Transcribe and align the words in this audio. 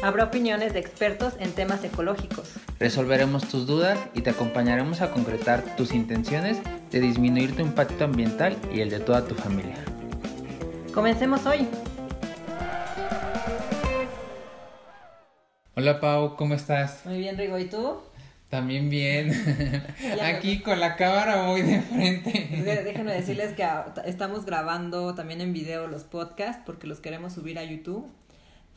Habrá 0.00 0.24
opiniones 0.24 0.74
de 0.74 0.78
expertos 0.78 1.34
en 1.40 1.50
temas 1.50 1.82
ecológicos. 1.82 2.52
Resolveremos 2.78 3.48
tus 3.48 3.66
dudas 3.66 3.98
y 4.14 4.20
te 4.20 4.30
acompañaremos 4.30 5.00
a 5.00 5.10
concretar 5.10 5.74
tus 5.76 5.92
intenciones 5.92 6.58
de 6.92 7.00
disminuir 7.00 7.56
tu 7.56 7.62
impacto 7.62 8.04
ambiental 8.04 8.56
y 8.72 8.80
el 8.80 8.90
de 8.90 9.00
toda 9.00 9.24
tu 9.24 9.34
familia. 9.34 9.74
Comencemos 10.94 11.44
hoy. 11.46 11.66
Hola 15.74 15.98
Pau, 15.98 16.36
¿cómo 16.36 16.54
estás? 16.54 17.04
Muy 17.04 17.18
bien, 17.18 17.36
Rigo, 17.36 17.58
¿y 17.58 17.64
tú? 17.64 17.96
También 18.50 18.88
bien. 18.90 19.32
Aquí 20.22 20.60
con 20.60 20.78
la 20.78 20.94
cámara 20.94 21.42
muy 21.42 21.62
de 21.62 21.82
frente. 21.82 22.48
Déjenme 22.84 23.12
decirles 23.12 23.52
que 23.52 23.66
estamos 24.04 24.46
grabando 24.46 25.16
también 25.16 25.40
en 25.40 25.52
video 25.52 25.88
los 25.88 26.04
podcasts 26.04 26.62
porque 26.64 26.86
los 26.86 27.00
queremos 27.00 27.32
subir 27.32 27.58
a 27.58 27.64
YouTube. 27.64 28.08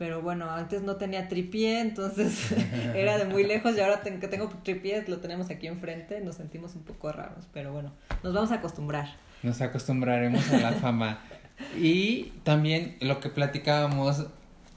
Pero 0.01 0.19
bueno, 0.23 0.49
antes 0.49 0.81
no 0.81 0.95
tenía 0.95 1.27
tripié, 1.27 1.79
entonces 1.79 2.51
era 2.95 3.19
de 3.19 3.25
muy 3.25 3.43
lejos 3.43 3.77
y 3.77 3.81
ahora 3.81 4.01
que 4.01 4.27
tengo 4.27 4.49
tripié 4.63 5.03
lo 5.07 5.19
tenemos 5.19 5.51
aquí 5.51 5.67
enfrente. 5.67 6.19
Nos 6.21 6.37
sentimos 6.37 6.73
un 6.73 6.81
poco 6.81 7.11
raros, 7.11 7.47
pero 7.53 7.71
bueno, 7.71 7.91
nos 8.23 8.33
vamos 8.33 8.51
a 8.51 8.55
acostumbrar. 8.55 9.09
Nos 9.43 9.61
acostumbraremos 9.61 10.51
a 10.51 10.57
la 10.57 10.71
fama. 10.81 11.19
Y 11.77 12.31
también 12.41 12.97
lo 12.99 13.19
que 13.19 13.29
platicábamos, 13.29 14.25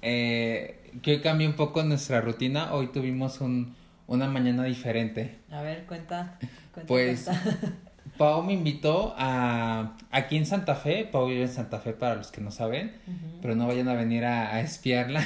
eh, 0.02 0.92
que 1.00 1.22
cambió 1.22 1.48
un 1.48 1.56
poco 1.56 1.82
nuestra 1.84 2.20
rutina. 2.20 2.74
Hoy 2.74 2.88
tuvimos 2.88 3.40
un 3.40 3.74
una 4.06 4.28
mañana 4.28 4.64
diferente. 4.64 5.38
A 5.50 5.62
ver, 5.62 5.86
cuenta. 5.86 6.38
cuenta 6.74 6.86
pues 6.86 7.30
Pau 8.16 8.42
me 8.42 8.52
invitó 8.52 9.14
a 9.16 9.96
aquí 10.10 10.36
en 10.36 10.46
Santa 10.46 10.74
Fe. 10.74 11.04
Pau 11.04 11.26
vive 11.26 11.42
en 11.42 11.52
Santa 11.52 11.80
Fe 11.80 11.92
para 11.92 12.14
los 12.14 12.30
que 12.30 12.40
no 12.40 12.50
saben, 12.50 12.94
pero 13.42 13.54
no 13.54 13.66
vayan 13.66 13.88
a 13.88 13.94
venir 13.94 14.24
a, 14.24 14.60
espiarla. 14.60 15.22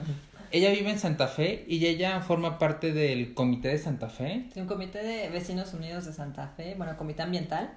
ella 0.52 0.70
vive 0.70 0.90
en 0.90 0.98
Santa 0.98 1.26
Fe 1.26 1.64
y 1.68 1.84
ella 1.86 2.20
forma 2.20 2.58
parte 2.58 2.92
del 2.92 3.34
comité 3.34 3.68
de 3.68 3.78
Santa 3.78 4.08
Fe. 4.08 4.46
Sí, 4.54 4.60
un 4.60 4.66
comité 4.66 5.02
de 5.02 5.28
vecinos 5.28 5.74
unidos 5.74 6.04
de 6.04 6.12
Santa 6.12 6.48
Fe, 6.56 6.74
bueno, 6.76 6.96
comité 6.96 7.22
ambiental. 7.22 7.70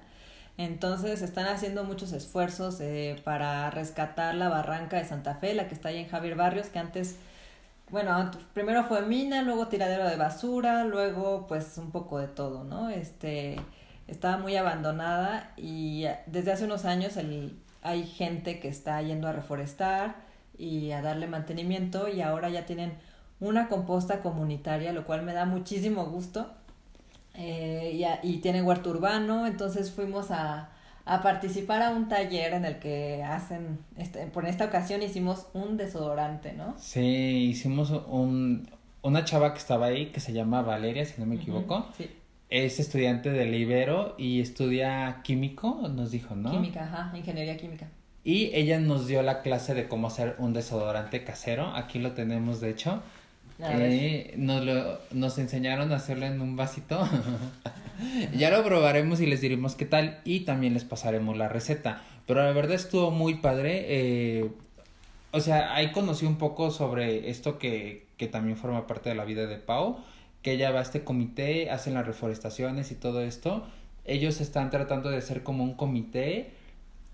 Entonces 0.56 1.20
están 1.22 1.46
haciendo 1.46 1.82
muchos 1.82 2.12
esfuerzos 2.12 2.80
eh, 2.80 3.16
para 3.24 3.70
rescatar 3.70 4.36
la 4.36 4.48
barranca 4.48 4.98
de 4.98 5.04
Santa 5.04 5.34
Fe, 5.34 5.52
la 5.54 5.66
que 5.66 5.74
está 5.74 5.88
ahí 5.88 5.98
en 5.98 6.08
Javier 6.08 6.36
Barrios, 6.36 6.68
que 6.68 6.78
antes 6.78 7.16
bueno, 7.90 8.30
primero 8.54 8.84
fue 8.84 9.02
mina, 9.02 9.42
luego 9.42 9.68
tiradero 9.68 10.08
de 10.08 10.16
basura, 10.16 10.84
luego 10.84 11.46
pues 11.46 11.76
un 11.78 11.90
poco 11.90 12.18
de 12.18 12.28
todo, 12.28 12.64
¿no? 12.64 12.88
Este, 12.88 13.56
estaba 14.06 14.38
muy 14.38 14.56
abandonada 14.56 15.52
y 15.56 16.04
desde 16.26 16.52
hace 16.52 16.64
unos 16.64 16.84
años 16.84 17.16
el, 17.16 17.56
hay 17.82 18.04
gente 18.06 18.60
que 18.60 18.68
está 18.68 19.00
yendo 19.02 19.28
a 19.28 19.32
reforestar 19.32 20.16
y 20.58 20.90
a 20.92 21.02
darle 21.02 21.26
mantenimiento 21.26 22.08
y 22.08 22.20
ahora 22.20 22.48
ya 22.48 22.66
tienen 22.66 22.94
una 23.40 23.68
composta 23.68 24.20
comunitaria, 24.20 24.92
lo 24.92 25.04
cual 25.04 25.22
me 25.22 25.32
da 25.32 25.44
muchísimo 25.44 26.06
gusto. 26.06 26.50
Eh, 27.36 28.00
y, 28.22 28.28
y 28.28 28.38
tienen 28.38 28.64
huerto 28.64 28.90
urbano, 28.90 29.46
entonces 29.46 29.90
fuimos 29.90 30.30
a, 30.30 30.68
a 31.04 31.22
participar 31.22 31.82
a 31.82 31.90
un 31.90 32.08
taller 32.08 32.54
en 32.54 32.64
el 32.64 32.78
que 32.78 33.24
hacen, 33.24 33.80
este, 33.96 34.26
por 34.28 34.46
esta 34.46 34.66
ocasión 34.66 35.02
hicimos 35.02 35.46
un 35.52 35.76
desodorante, 35.76 36.52
¿no? 36.52 36.74
Sí, 36.78 37.48
hicimos 37.50 37.90
un, 37.90 38.70
una 39.02 39.24
chava 39.24 39.52
que 39.52 39.58
estaba 39.58 39.86
ahí 39.86 40.06
que 40.12 40.20
se 40.20 40.32
llama 40.32 40.62
Valeria, 40.62 41.04
si 41.04 41.20
no 41.20 41.26
me 41.26 41.34
equivoco. 41.34 41.86
sí. 41.96 42.08
Es 42.54 42.78
estudiante 42.78 43.30
de 43.30 43.48
Ibero 43.58 44.14
y 44.16 44.40
estudia 44.40 45.22
químico, 45.24 45.88
nos 45.92 46.12
dijo, 46.12 46.36
¿no? 46.36 46.52
Química, 46.52 46.84
ajá, 46.84 47.10
ingeniería 47.18 47.56
química. 47.56 47.88
Y 48.22 48.52
ella 48.54 48.78
nos 48.78 49.08
dio 49.08 49.22
la 49.22 49.42
clase 49.42 49.74
de 49.74 49.88
cómo 49.88 50.06
hacer 50.06 50.36
un 50.38 50.52
desodorante 50.52 51.24
casero. 51.24 51.74
Aquí 51.74 51.98
lo 51.98 52.12
tenemos, 52.12 52.60
de 52.60 52.70
hecho. 52.70 53.02
Eh, 53.58 54.34
nos, 54.36 54.64
lo, 54.64 55.00
nos 55.10 55.36
enseñaron 55.38 55.90
a 55.90 55.96
hacerlo 55.96 56.26
en 56.26 56.40
un 56.40 56.54
vasito. 56.54 57.08
ya 58.38 58.50
lo 58.50 58.62
probaremos 58.62 59.20
y 59.20 59.26
les 59.26 59.40
diremos 59.40 59.74
qué 59.74 59.84
tal 59.86 60.20
y 60.24 60.40
también 60.40 60.74
les 60.74 60.84
pasaremos 60.84 61.36
la 61.36 61.48
receta. 61.48 62.02
Pero 62.24 62.40
la 62.44 62.52
verdad 62.52 62.76
estuvo 62.76 63.10
muy 63.10 63.34
padre. 63.34 63.84
Eh, 63.88 64.48
o 65.32 65.40
sea, 65.40 65.74
ahí 65.74 65.90
conocí 65.90 66.24
un 66.24 66.38
poco 66.38 66.70
sobre 66.70 67.30
esto 67.30 67.58
que, 67.58 68.06
que 68.16 68.28
también 68.28 68.56
forma 68.56 68.86
parte 68.86 69.08
de 69.08 69.16
la 69.16 69.24
vida 69.24 69.48
de 69.48 69.56
Pau, 69.56 69.98
que 70.44 70.52
ella 70.52 70.70
va 70.70 70.80
a 70.80 70.82
este 70.82 71.04
comité, 71.04 71.70
hacen 71.70 71.94
las 71.94 72.06
reforestaciones 72.06 72.92
y 72.92 72.96
todo 72.96 73.22
esto. 73.22 73.66
Ellos 74.04 74.42
están 74.42 74.68
tratando 74.68 75.08
de 75.08 75.22
ser 75.22 75.42
como 75.42 75.64
un 75.64 75.72
comité 75.72 76.50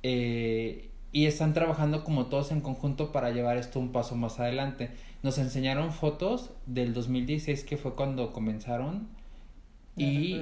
eh, 0.02 0.88
y 1.12 1.26
están 1.26 1.54
trabajando 1.54 2.02
como 2.02 2.26
todos 2.26 2.50
en 2.50 2.60
conjunto 2.60 3.12
para 3.12 3.30
llevar 3.30 3.56
esto 3.56 3.78
un 3.78 3.92
paso 3.92 4.16
más 4.16 4.40
adelante. 4.40 4.90
Nos 5.22 5.38
enseñaron 5.38 5.92
fotos 5.92 6.50
del 6.66 6.92
2016 6.92 7.62
que 7.62 7.76
fue 7.76 7.94
cuando 7.94 8.32
comenzaron 8.32 9.06
y, 9.96 10.40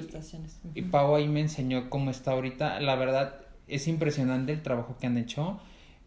y 0.75 0.83
Pau 0.83 1.15
ahí 1.15 1.29
me 1.29 1.41
enseñó 1.41 1.91
cómo 1.91 2.11
está 2.11 2.33
ahorita. 2.33 2.81
La 2.81 2.97
verdad 2.97 3.35
es 3.67 3.87
impresionante 3.87 4.53
el 4.53 4.63
trabajo 4.63 4.97
que 4.99 5.07
han 5.07 5.19
hecho. 5.19 5.61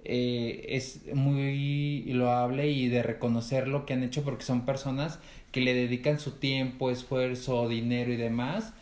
Eh, 0.03 0.65
es 0.69 1.13
muy 1.13 2.05
loable 2.05 2.71
y 2.71 2.87
de 2.87 3.03
reconocer 3.03 3.67
lo 3.67 3.85
que 3.85 3.93
han 3.93 4.01
hecho 4.01 4.23
porque 4.23 4.43
son 4.43 4.65
personas 4.65 5.19
que 5.51 5.61
le 5.61 5.73
dedican 5.73 6.19
su 6.19 6.31
tiempo, 6.31 6.91
esfuerzo, 6.91 7.67
dinero 7.67 8.11
y 8.11 8.17
demás 8.17 8.73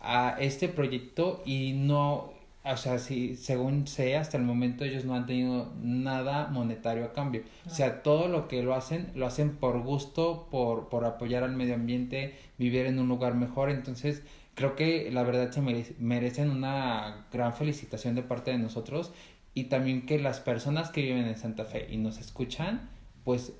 a 0.00 0.36
este 0.38 0.68
proyecto 0.68 1.42
y 1.44 1.72
no 1.72 2.32
o 2.64 2.76
sea, 2.76 2.98
si, 2.98 3.36
según 3.36 3.86
sé, 3.86 4.16
hasta 4.16 4.36
el 4.36 4.42
momento 4.42 4.84
ellos 4.84 5.04
no 5.04 5.14
han 5.14 5.26
tenido 5.26 5.72
nada 5.80 6.48
monetario 6.48 7.04
a 7.04 7.12
cambio. 7.12 7.42
O 7.66 7.70
sea, 7.70 8.02
todo 8.02 8.28
lo 8.28 8.46
que 8.46 8.62
lo 8.62 8.74
hacen, 8.74 9.10
lo 9.14 9.26
hacen 9.26 9.56
por 9.56 9.80
gusto, 9.80 10.48
por, 10.50 10.88
por 10.88 11.04
apoyar 11.04 11.44
al 11.44 11.56
medio 11.56 11.74
ambiente, 11.74 12.36
vivir 12.58 12.84
en 12.86 12.98
un 12.98 13.08
lugar 13.08 13.34
mejor. 13.34 13.70
Entonces, 13.70 14.22
creo 14.54 14.76
que 14.76 15.10
la 15.10 15.22
verdad 15.22 15.50
se 15.50 15.62
merecen 15.98 16.50
una 16.50 17.26
gran 17.32 17.54
felicitación 17.54 18.14
de 18.14 18.22
parte 18.22 18.50
de 18.50 18.58
nosotros 18.58 19.12
y 19.54 19.64
también 19.64 20.04
que 20.04 20.18
las 20.18 20.40
personas 20.40 20.90
que 20.90 21.02
viven 21.02 21.26
en 21.26 21.38
Santa 21.38 21.64
Fe 21.64 21.88
y 21.90 21.96
nos 21.96 22.18
escuchan, 22.18 22.90
pues 23.24 23.52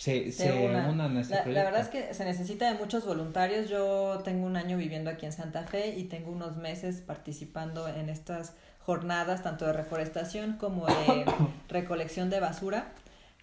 se, 0.00 0.32
se, 0.32 0.50
unan, 0.50 1.14
a 1.14 1.20
este 1.20 1.34
la, 1.34 1.44
la, 1.44 1.64
verdad 1.64 1.82
es 1.82 1.88
que 1.88 2.14
se 2.14 2.24
necesita 2.24 2.72
de 2.72 2.78
muchos 2.78 3.04
voluntarios. 3.04 3.68
Yo 3.68 4.18
tengo 4.24 4.46
un 4.46 4.56
año 4.56 4.78
viviendo 4.78 5.10
aquí 5.10 5.26
en 5.26 5.32
Santa 5.32 5.64
Fe 5.64 5.94
y 5.94 6.04
tengo 6.04 6.30
unos 6.30 6.56
meses 6.56 7.02
participando 7.02 7.86
en 7.86 8.08
estas 8.08 8.54
jornadas, 8.86 9.42
tanto 9.42 9.66
de 9.66 9.74
reforestación 9.74 10.54
como 10.54 10.86
de 10.86 11.26
recolección 11.68 12.30
de 12.30 12.40
basura. 12.40 12.92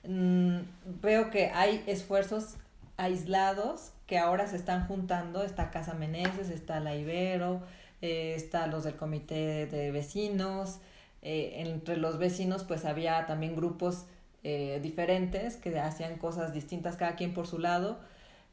Mm, 0.03 0.61
veo 0.99 1.29
que 1.29 1.51
hay 1.51 1.83
esfuerzos 1.85 2.55
aislados 2.97 3.91
que 4.07 4.17
ahora 4.17 4.47
se 4.47 4.55
están 4.55 4.87
juntando. 4.87 5.43
Está 5.43 5.69
Casa 5.69 5.93
Meneses, 5.93 6.49
está 6.49 6.79
la 6.79 6.95
Ibero, 6.95 7.61
eh, 8.01 8.33
está 8.35 8.65
los 8.65 8.83
del 8.83 8.95
comité 8.95 9.67
de 9.67 9.91
vecinos. 9.91 10.79
Eh, 11.21 11.61
entre 11.67 11.97
los 11.97 12.17
vecinos 12.17 12.63
pues 12.63 12.83
había 12.83 13.27
también 13.27 13.55
grupos 13.55 14.05
eh, 14.43 14.79
diferentes 14.81 15.57
que 15.57 15.79
hacían 15.79 16.17
cosas 16.17 16.53
distintas 16.53 16.95
cada 16.95 17.15
quien 17.15 17.33
por 17.33 17.47
su 17.47 17.59
lado. 17.59 17.99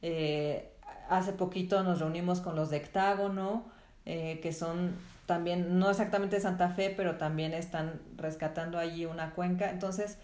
Eh, 0.02 0.70
hace 1.08 1.32
poquito 1.32 1.82
nos 1.82 2.00
reunimos 2.00 2.40
con 2.40 2.56
los 2.56 2.70
de 2.70 2.78
Hectágono, 2.78 3.64
eh, 4.06 4.40
que 4.42 4.52
son 4.52 4.96
también, 5.26 5.78
no 5.78 5.90
exactamente 5.90 6.36
de 6.36 6.42
Santa 6.42 6.70
Fe, 6.70 6.92
pero 6.96 7.16
también 7.16 7.54
están 7.54 8.00
rescatando 8.16 8.78
allí 8.78 9.06
una 9.06 9.30
cuenca. 9.30 9.70
Entonces, 9.70 10.18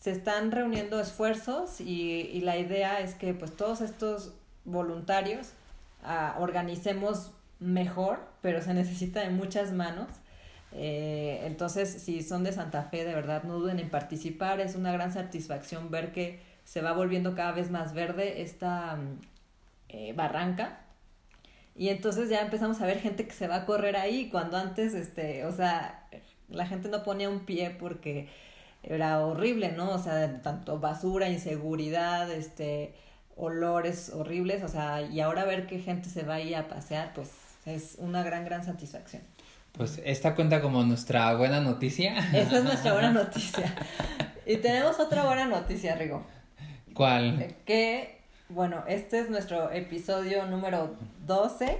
se 0.00 0.10
están 0.10 0.50
reuniendo 0.50 1.00
esfuerzos 1.00 1.80
y, 1.80 2.30
y 2.32 2.40
la 2.40 2.56
idea 2.56 3.00
es 3.00 3.14
que 3.14 3.34
pues 3.34 3.54
todos 3.54 3.80
estos 3.82 4.32
voluntarios 4.64 5.50
ah, 6.02 6.36
organicemos 6.38 7.32
mejor, 7.58 8.20
pero 8.40 8.62
se 8.62 8.74
necesita 8.74 9.20
de 9.20 9.30
muchas 9.30 9.72
manos 9.72 10.08
eh, 10.72 11.42
entonces, 11.44 11.90
si 11.90 12.22
son 12.22 12.44
de 12.44 12.52
Santa 12.52 12.84
Fe, 12.84 13.04
de 13.04 13.14
verdad, 13.14 13.42
no 13.44 13.58
duden 13.58 13.78
en 13.78 13.90
participar. 13.90 14.60
Es 14.60 14.76
una 14.76 14.92
gran 14.92 15.12
satisfacción 15.12 15.90
ver 15.90 16.12
que 16.12 16.40
se 16.64 16.80
va 16.82 16.92
volviendo 16.92 17.34
cada 17.34 17.52
vez 17.52 17.70
más 17.70 17.92
verde 17.94 18.42
esta 18.42 18.96
mm, 18.96 19.18
eh, 19.88 20.12
barranca. 20.14 20.80
Y 21.76 21.88
entonces 21.88 22.28
ya 22.28 22.40
empezamos 22.42 22.80
a 22.80 22.86
ver 22.86 23.00
gente 23.00 23.26
que 23.26 23.32
se 23.32 23.48
va 23.48 23.56
a 23.56 23.66
correr 23.66 23.96
ahí, 23.96 24.28
cuando 24.30 24.56
antes, 24.56 24.94
este, 24.94 25.46
o 25.46 25.52
sea, 25.52 26.06
la 26.48 26.66
gente 26.66 26.88
no 26.88 27.02
ponía 27.02 27.30
un 27.30 27.40
pie 27.46 27.70
porque 27.70 28.28
era 28.82 29.24
horrible, 29.24 29.72
¿no? 29.72 29.90
O 29.90 29.98
sea, 29.98 30.42
tanto 30.42 30.78
basura, 30.78 31.28
inseguridad, 31.30 32.30
este, 32.30 32.94
olores 33.36 34.10
horribles, 34.10 34.62
o 34.62 34.68
sea, 34.68 35.02
y 35.02 35.20
ahora 35.20 35.44
ver 35.44 35.66
que 35.66 35.78
gente 35.78 36.08
se 36.10 36.22
va 36.22 36.34
ahí 36.34 36.54
a 36.54 36.68
pasear, 36.68 37.12
pues 37.14 37.30
es 37.66 37.96
una 37.98 38.22
gran, 38.22 38.44
gran 38.44 38.64
satisfacción. 38.64 39.22
Pues 39.72 40.00
esta 40.04 40.34
cuenta 40.34 40.60
como 40.60 40.82
nuestra 40.84 41.34
buena 41.34 41.60
noticia. 41.60 42.18
Esta 42.32 42.58
es 42.58 42.64
nuestra 42.64 42.92
buena 42.92 43.10
noticia. 43.12 43.74
Y 44.46 44.56
tenemos 44.56 44.98
otra 44.98 45.24
buena 45.24 45.46
noticia, 45.46 45.94
Rigo. 45.94 46.24
¿Cuál? 46.94 47.40
Eh, 47.40 47.56
que, 47.64 48.20
bueno, 48.48 48.84
este 48.88 49.20
es 49.20 49.30
nuestro 49.30 49.70
episodio 49.70 50.46
número 50.46 50.96
12. 51.26 51.78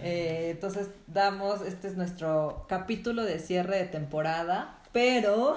Eh, 0.00 0.48
entonces 0.52 0.90
damos, 1.06 1.62
este 1.62 1.88
es 1.88 1.96
nuestro 1.96 2.66
capítulo 2.68 3.24
de 3.24 3.38
cierre 3.38 3.78
de 3.78 3.84
temporada, 3.84 4.78
pero 4.92 5.56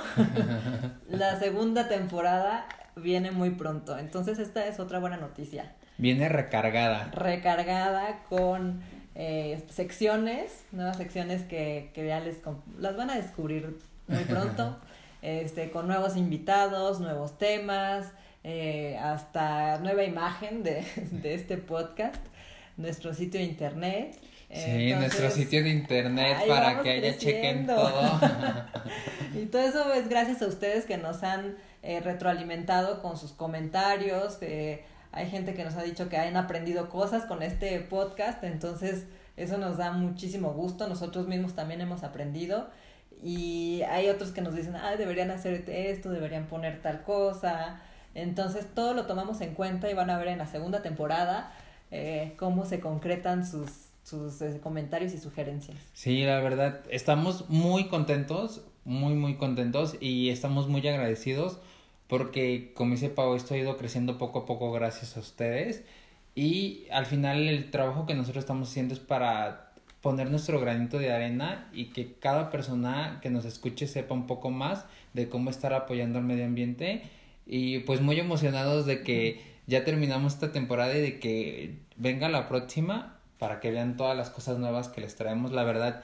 la 1.09 1.39
segunda 1.39 1.87
temporada 1.87 2.65
viene 2.95 3.31
muy 3.31 3.51
pronto. 3.51 3.97
Entonces 3.97 4.39
esta 4.39 4.65
es 4.67 4.79
otra 4.79 4.99
buena 4.99 5.17
noticia. 5.17 5.73
Viene 5.97 6.29
recargada. 6.29 7.11
Recargada 7.11 8.23
con 8.27 8.81
eh, 9.15 9.61
secciones, 9.69 10.63
nuevas 10.71 10.97
secciones 10.97 11.43
que, 11.43 11.91
que 11.93 12.07
ya 12.07 12.19
les 12.19 12.37
las 12.79 12.95
van 12.95 13.09
a 13.09 13.15
descubrir 13.15 13.77
muy 14.07 14.23
pronto, 14.23 14.77
este, 15.21 15.69
con 15.71 15.87
nuevos 15.87 16.15
invitados, 16.15 16.99
nuevos 16.99 17.37
temas, 17.37 18.11
eh, 18.43 18.97
hasta 19.01 19.79
nueva 19.79 20.03
imagen 20.03 20.63
de, 20.63 20.83
de, 21.11 21.33
este 21.33 21.57
podcast, 21.57 22.23
nuestro 22.77 23.13
sitio 23.13 23.39
de 23.39 23.45
internet. 23.45 24.19
Sí, 24.53 24.93
nuestro 24.93 25.31
sitio 25.31 25.63
de 25.63 25.69
internet 25.69 26.39
para 26.47 26.81
que 26.81 26.89
haya 26.89 27.17
chequen 27.17 27.67
todo. 27.67 28.19
y 29.41 29.45
todo 29.45 29.61
eso 29.61 29.93
es 29.93 30.09
gracias 30.09 30.41
a 30.41 30.47
ustedes 30.47 30.85
que 30.85 30.97
nos 30.97 31.23
han 31.23 31.55
eh, 31.83 32.01
retroalimentado 32.01 33.01
con 33.01 33.17
sus 33.17 33.31
comentarios, 33.31 34.37
hay 35.11 35.29
gente 35.29 35.53
que 35.53 35.63
nos 35.63 35.75
ha 35.75 35.83
dicho 35.83 36.09
que 36.09 36.17
han 36.17 36.37
aprendido 36.37 36.89
cosas 36.89 37.25
con 37.25 37.43
este 37.43 37.79
podcast, 37.79 38.43
entonces 38.43 39.05
eso 39.37 39.57
nos 39.57 39.77
da 39.77 39.91
muchísimo 39.91 40.53
gusto, 40.53 40.87
nosotros 40.87 41.27
mismos 41.27 41.53
también 41.53 41.81
hemos 41.81 42.03
aprendido 42.03 42.69
y 43.23 43.81
hay 43.89 44.09
otros 44.09 44.31
que 44.31 44.41
nos 44.41 44.55
dicen, 44.55 44.75
ah, 44.75 44.95
deberían 44.95 45.31
hacer 45.31 45.69
esto, 45.69 46.09
deberían 46.09 46.47
poner 46.47 46.81
tal 46.81 47.03
cosa, 47.03 47.81
entonces 48.15 48.65
todo 48.73 48.93
lo 48.93 49.05
tomamos 49.05 49.41
en 49.41 49.53
cuenta 49.53 49.89
y 49.89 49.93
van 49.93 50.09
a 50.09 50.17
ver 50.17 50.29
en 50.29 50.37
la 50.37 50.47
segunda 50.47 50.81
temporada 50.81 51.53
eh, 51.91 52.33
cómo 52.37 52.65
se 52.65 52.79
concretan 52.79 53.45
sus, 53.45 53.69
sus 54.03 54.41
eh, 54.41 54.59
comentarios 54.61 55.13
y 55.13 55.17
sugerencias. 55.17 55.77
Sí, 55.93 56.23
la 56.23 56.39
verdad, 56.39 56.81
estamos 56.89 57.49
muy 57.49 57.89
contentos, 57.89 58.61
muy, 58.85 59.13
muy 59.13 59.35
contentos 59.35 59.97
y 59.99 60.29
estamos 60.29 60.67
muy 60.67 60.85
agradecidos 60.87 61.59
porque 62.11 62.73
como 62.73 62.91
dice 62.91 63.07
Pau, 63.07 63.35
esto 63.35 63.53
ha 63.53 63.57
ido 63.57 63.77
creciendo 63.77 64.17
poco 64.17 64.39
a 64.39 64.45
poco 64.45 64.69
gracias 64.73 65.15
a 65.15 65.21
ustedes 65.21 65.85
y 66.35 66.83
al 66.91 67.05
final 67.05 67.47
el 67.47 67.71
trabajo 67.71 68.05
que 68.05 68.15
nosotros 68.15 68.43
estamos 68.43 68.69
haciendo 68.69 68.93
es 68.93 68.99
para 68.99 69.71
poner 70.01 70.29
nuestro 70.29 70.59
granito 70.59 70.99
de 70.99 71.13
arena 71.13 71.69
y 71.71 71.85
que 71.85 72.15
cada 72.15 72.49
persona 72.49 73.19
que 73.21 73.29
nos 73.29 73.45
escuche 73.45 73.87
sepa 73.87 74.13
un 74.13 74.27
poco 74.27 74.49
más 74.49 74.83
de 75.13 75.29
cómo 75.29 75.49
estar 75.49 75.73
apoyando 75.73 76.19
al 76.19 76.25
medio 76.25 76.43
ambiente 76.43 77.03
y 77.45 77.79
pues 77.79 78.01
muy 78.01 78.19
emocionados 78.19 78.85
de 78.85 79.03
que 79.03 79.41
ya 79.67 79.85
terminamos 79.85 80.33
esta 80.33 80.51
temporada 80.51 80.93
y 80.97 81.01
de 81.01 81.17
que 81.17 81.77
venga 81.95 82.27
la 82.27 82.49
próxima 82.49 83.19
para 83.39 83.61
que 83.61 83.71
vean 83.71 83.95
todas 83.95 84.17
las 84.17 84.29
cosas 84.29 84.57
nuevas 84.57 84.89
que 84.89 84.99
les 84.99 85.15
traemos. 85.15 85.53
La 85.53 85.63
verdad, 85.63 86.03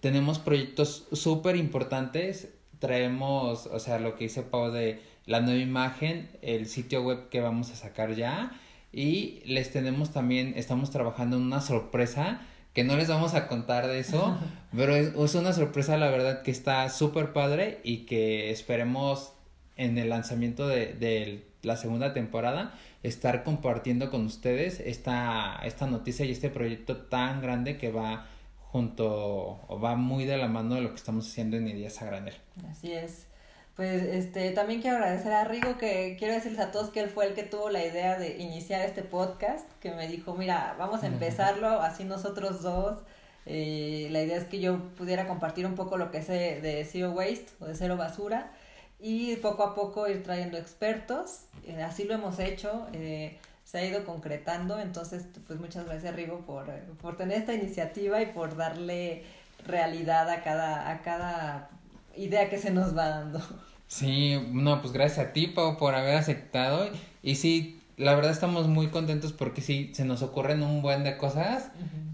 tenemos 0.00 0.38
proyectos 0.38 1.06
súper 1.12 1.56
importantes. 1.56 2.53
Traemos, 2.84 3.64
o 3.64 3.78
sea, 3.78 3.98
lo 3.98 4.14
que 4.14 4.24
dice 4.24 4.42
Pau 4.42 4.70
de 4.70 5.00
la 5.24 5.40
nueva 5.40 5.58
imagen, 5.58 6.28
el 6.42 6.66
sitio 6.66 7.02
web 7.02 7.30
que 7.30 7.40
vamos 7.40 7.70
a 7.70 7.76
sacar 7.76 8.14
ya. 8.14 8.52
Y 8.92 9.40
les 9.46 9.70
tenemos 9.70 10.12
también, 10.12 10.52
estamos 10.54 10.90
trabajando 10.90 11.38
en 11.38 11.44
una 11.44 11.62
sorpresa 11.62 12.42
que 12.74 12.84
no 12.84 12.94
les 12.98 13.08
vamos 13.08 13.32
a 13.32 13.48
contar 13.48 13.86
de 13.86 14.00
eso, 14.00 14.36
pero 14.76 14.94
es, 14.94 15.34
una 15.34 15.54
sorpresa 15.54 15.96
la 15.96 16.10
verdad 16.10 16.42
que 16.42 16.50
está 16.50 16.90
súper 16.90 17.32
padre 17.32 17.80
y 17.84 18.04
que 18.04 18.50
esperemos 18.50 19.32
en 19.78 19.96
el 19.96 20.10
lanzamiento 20.10 20.68
de, 20.68 20.92
de, 20.92 21.46
la 21.62 21.78
segunda 21.78 22.12
temporada 22.12 22.74
estar 23.02 23.44
compartiendo 23.44 24.10
con 24.10 24.26
ustedes 24.26 24.80
esta, 24.80 25.58
esta 25.64 25.86
noticia 25.86 26.26
y 26.26 26.32
este 26.32 26.50
proyecto 26.50 26.98
tan 26.98 27.40
grande 27.40 27.78
que 27.78 27.90
va 27.90 28.26
junto 28.74 29.60
o 29.68 29.78
va 29.78 29.94
muy 29.94 30.24
de 30.24 30.36
la 30.36 30.48
mano 30.48 30.74
de 30.74 30.80
lo 30.80 30.88
que 30.88 30.96
estamos 30.96 31.28
haciendo 31.28 31.56
en 31.56 31.68
Ideas 31.68 32.02
a 32.02 32.06
Granel. 32.06 32.34
Así 32.68 32.92
es. 32.92 33.28
Pues 33.76 34.02
este, 34.02 34.50
también 34.50 34.82
quiero 34.82 34.96
agradecer 34.96 35.32
a 35.32 35.44
Rigo, 35.44 35.78
que 35.78 36.16
quiero 36.18 36.34
decirles 36.34 36.58
a 36.58 36.72
todos 36.72 36.90
que 36.90 36.98
él 36.98 37.08
fue 37.08 37.26
el 37.26 37.34
que 37.34 37.44
tuvo 37.44 37.70
la 37.70 37.84
idea 37.84 38.18
de 38.18 38.36
iniciar 38.38 38.80
este 38.80 39.02
podcast, 39.02 39.70
que 39.78 39.92
me 39.92 40.08
dijo, 40.08 40.34
mira, 40.34 40.74
vamos 40.76 41.04
a 41.04 41.06
empezarlo 41.06 41.68
así 41.82 42.02
nosotros 42.02 42.62
dos. 42.62 42.98
Eh, 43.46 44.08
la 44.10 44.22
idea 44.24 44.38
es 44.38 44.44
que 44.44 44.58
yo 44.58 44.80
pudiera 44.96 45.28
compartir 45.28 45.66
un 45.66 45.76
poco 45.76 45.96
lo 45.96 46.10
que 46.10 46.20
sé 46.22 46.60
de 46.60 46.84
Zero 46.84 47.12
Waste 47.12 47.46
o 47.60 47.66
de 47.66 47.76
Cero 47.76 47.96
Basura 47.96 48.50
y 48.98 49.36
poco 49.36 49.62
a 49.62 49.76
poco 49.76 50.08
ir 50.08 50.24
trayendo 50.24 50.58
expertos. 50.58 51.44
Eh, 51.64 51.80
así 51.80 52.02
lo 52.02 52.14
hemos 52.14 52.40
hecho, 52.40 52.88
eh, 52.92 53.38
se 53.64 53.78
ha 53.78 53.84
ido 53.84 54.04
concretando. 54.04 54.78
Entonces, 54.78 55.26
pues 55.46 55.58
muchas 55.58 55.86
gracias 55.86 56.14
Rigo 56.14 56.40
por, 56.40 56.66
por 57.00 57.16
tener 57.16 57.38
esta 57.38 57.54
iniciativa 57.54 58.22
y 58.22 58.26
por 58.26 58.56
darle 58.56 59.24
realidad 59.66 60.28
a 60.28 60.42
cada, 60.42 60.90
a 60.90 61.02
cada 61.02 61.68
idea 62.16 62.48
que 62.48 62.58
se 62.58 62.70
nos 62.70 62.96
va 62.96 63.08
dando. 63.08 63.40
Sí, 63.86 64.40
no, 64.52 64.80
pues 64.80 64.92
gracias 64.92 65.26
a 65.26 65.32
ti, 65.32 65.46
Pau, 65.46 65.76
por 65.76 65.94
haber 65.94 66.16
aceptado. 66.16 66.88
Y 67.22 67.36
sí, 67.36 67.80
la 67.96 68.14
verdad 68.14 68.32
estamos 68.32 68.66
muy 68.66 68.88
contentos 68.88 69.32
porque 69.32 69.60
sí, 69.60 69.92
se 69.94 70.04
nos 70.04 70.22
ocurren 70.22 70.62
un 70.62 70.82
buen 70.82 71.04
de 71.04 71.16
cosas 71.16 71.70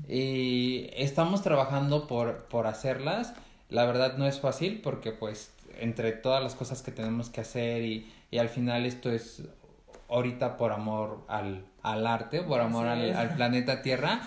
y 0.08 0.90
estamos 0.94 1.42
trabajando 1.42 2.06
por, 2.06 2.44
por 2.44 2.66
hacerlas. 2.66 3.34
La 3.68 3.84
verdad 3.86 4.16
no 4.18 4.26
es 4.26 4.40
fácil 4.40 4.80
porque 4.82 5.12
pues 5.12 5.52
entre 5.78 6.12
todas 6.12 6.42
las 6.42 6.54
cosas 6.54 6.82
que 6.82 6.90
tenemos 6.90 7.30
que 7.30 7.40
hacer 7.40 7.82
y, 7.82 8.10
y 8.30 8.38
al 8.38 8.48
final 8.48 8.84
esto 8.84 9.10
es 9.10 9.44
ahorita 10.10 10.56
por 10.56 10.72
amor 10.72 11.24
al, 11.28 11.66
al 11.82 12.06
arte, 12.06 12.42
por 12.42 12.60
amor 12.60 12.86
al, 12.86 13.14
al, 13.14 13.34
planeta 13.34 13.82
Tierra, 13.82 14.20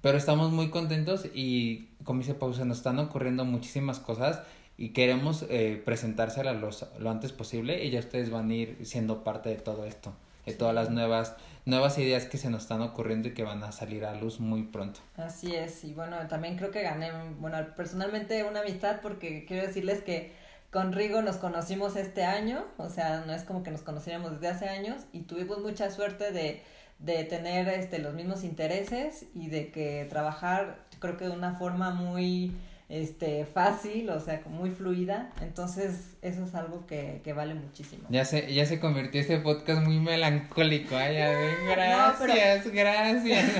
pero 0.00 0.16
estamos 0.16 0.52
muy 0.52 0.70
contentos 0.70 1.26
y 1.34 1.90
como 2.04 2.20
dice 2.20 2.34
Pau, 2.34 2.54
se 2.54 2.64
nos 2.64 2.78
están 2.78 2.98
ocurriendo 2.98 3.44
muchísimas 3.44 3.98
cosas 3.98 4.42
y 4.78 4.90
queremos 4.90 5.44
eh, 5.48 5.82
presentárselas 5.84 6.56
lo 6.98 7.10
antes 7.10 7.32
posible 7.32 7.84
y 7.84 7.90
ya 7.90 8.00
ustedes 8.00 8.30
van 8.30 8.50
a 8.50 8.54
ir 8.54 8.78
siendo 8.84 9.24
parte 9.24 9.48
de 9.48 9.56
todo 9.56 9.84
esto, 9.84 10.14
de 10.44 10.52
todas 10.52 10.74
las 10.74 10.90
nuevas 10.90 11.36
nuevas 11.66 11.98
ideas 11.98 12.26
que 12.26 12.38
se 12.38 12.48
nos 12.48 12.62
están 12.62 12.80
ocurriendo 12.80 13.28
y 13.28 13.34
que 13.34 13.42
van 13.42 13.62
a 13.64 13.72
salir 13.72 14.04
a 14.04 14.14
luz 14.14 14.38
muy 14.38 14.62
pronto. 14.62 15.00
Así 15.16 15.54
es, 15.54 15.84
y 15.84 15.92
bueno, 15.92 16.16
también 16.28 16.56
creo 16.56 16.70
que 16.70 16.82
gané, 16.82 17.10
bueno, 17.40 17.58
personalmente 17.76 18.44
una 18.44 18.60
amistad 18.60 19.00
porque 19.02 19.44
quiero 19.46 19.66
decirles 19.66 20.00
que 20.02 20.32
con 20.76 20.92
Rigo 20.92 21.22
nos 21.22 21.36
conocimos 21.38 21.96
este 21.96 22.22
año, 22.22 22.62
o 22.76 22.90
sea, 22.90 23.24
no 23.26 23.32
es 23.32 23.44
como 23.44 23.62
que 23.62 23.70
nos 23.70 23.80
conociéramos 23.80 24.32
desde 24.32 24.48
hace 24.48 24.68
años 24.68 25.04
y 25.10 25.20
tuvimos 25.20 25.60
mucha 25.60 25.90
suerte 25.90 26.32
de, 26.32 26.62
de 26.98 27.24
tener 27.24 27.66
este, 27.68 27.98
los 27.98 28.12
mismos 28.12 28.44
intereses 28.44 29.24
y 29.34 29.48
de 29.48 29.70
que 29.70 30.06
trabajar, 30.10 30.80
creo 30.98 31.16
que 31.16 31.24
de 31.24 31.30
una 31.30 31.54
forma 31.54 31.92
muy 31.92 32.52
este, 32.90 33.46
fácil, 33.46 34.10
o 34.10 34.20
sea, 34.20 34.42
muy 34.50 34.70
fluida. 34.70 35.32
Entonces, 35.40 36.18
eso 36.20 36.44
es 36.44 36.54
algo 36.54 36.86
que, 36.86 37.22
que 37.24 37.32
vale 37.32 37.54
muchísimo. 37.54 38.06
Ya 38.10 38.26
se, 38.26 38.52
ya 38.52 38.66
se 38.66 38.78
convirtió 38.78 39.22
este 39.22 39.38
podcast 39.38 39.82
muy 39.82 39.98
melancólico. 39.98 40.94
Ay, 40.94 41.16
gracias, 41.70 42.70
gracias. 42.70 43.50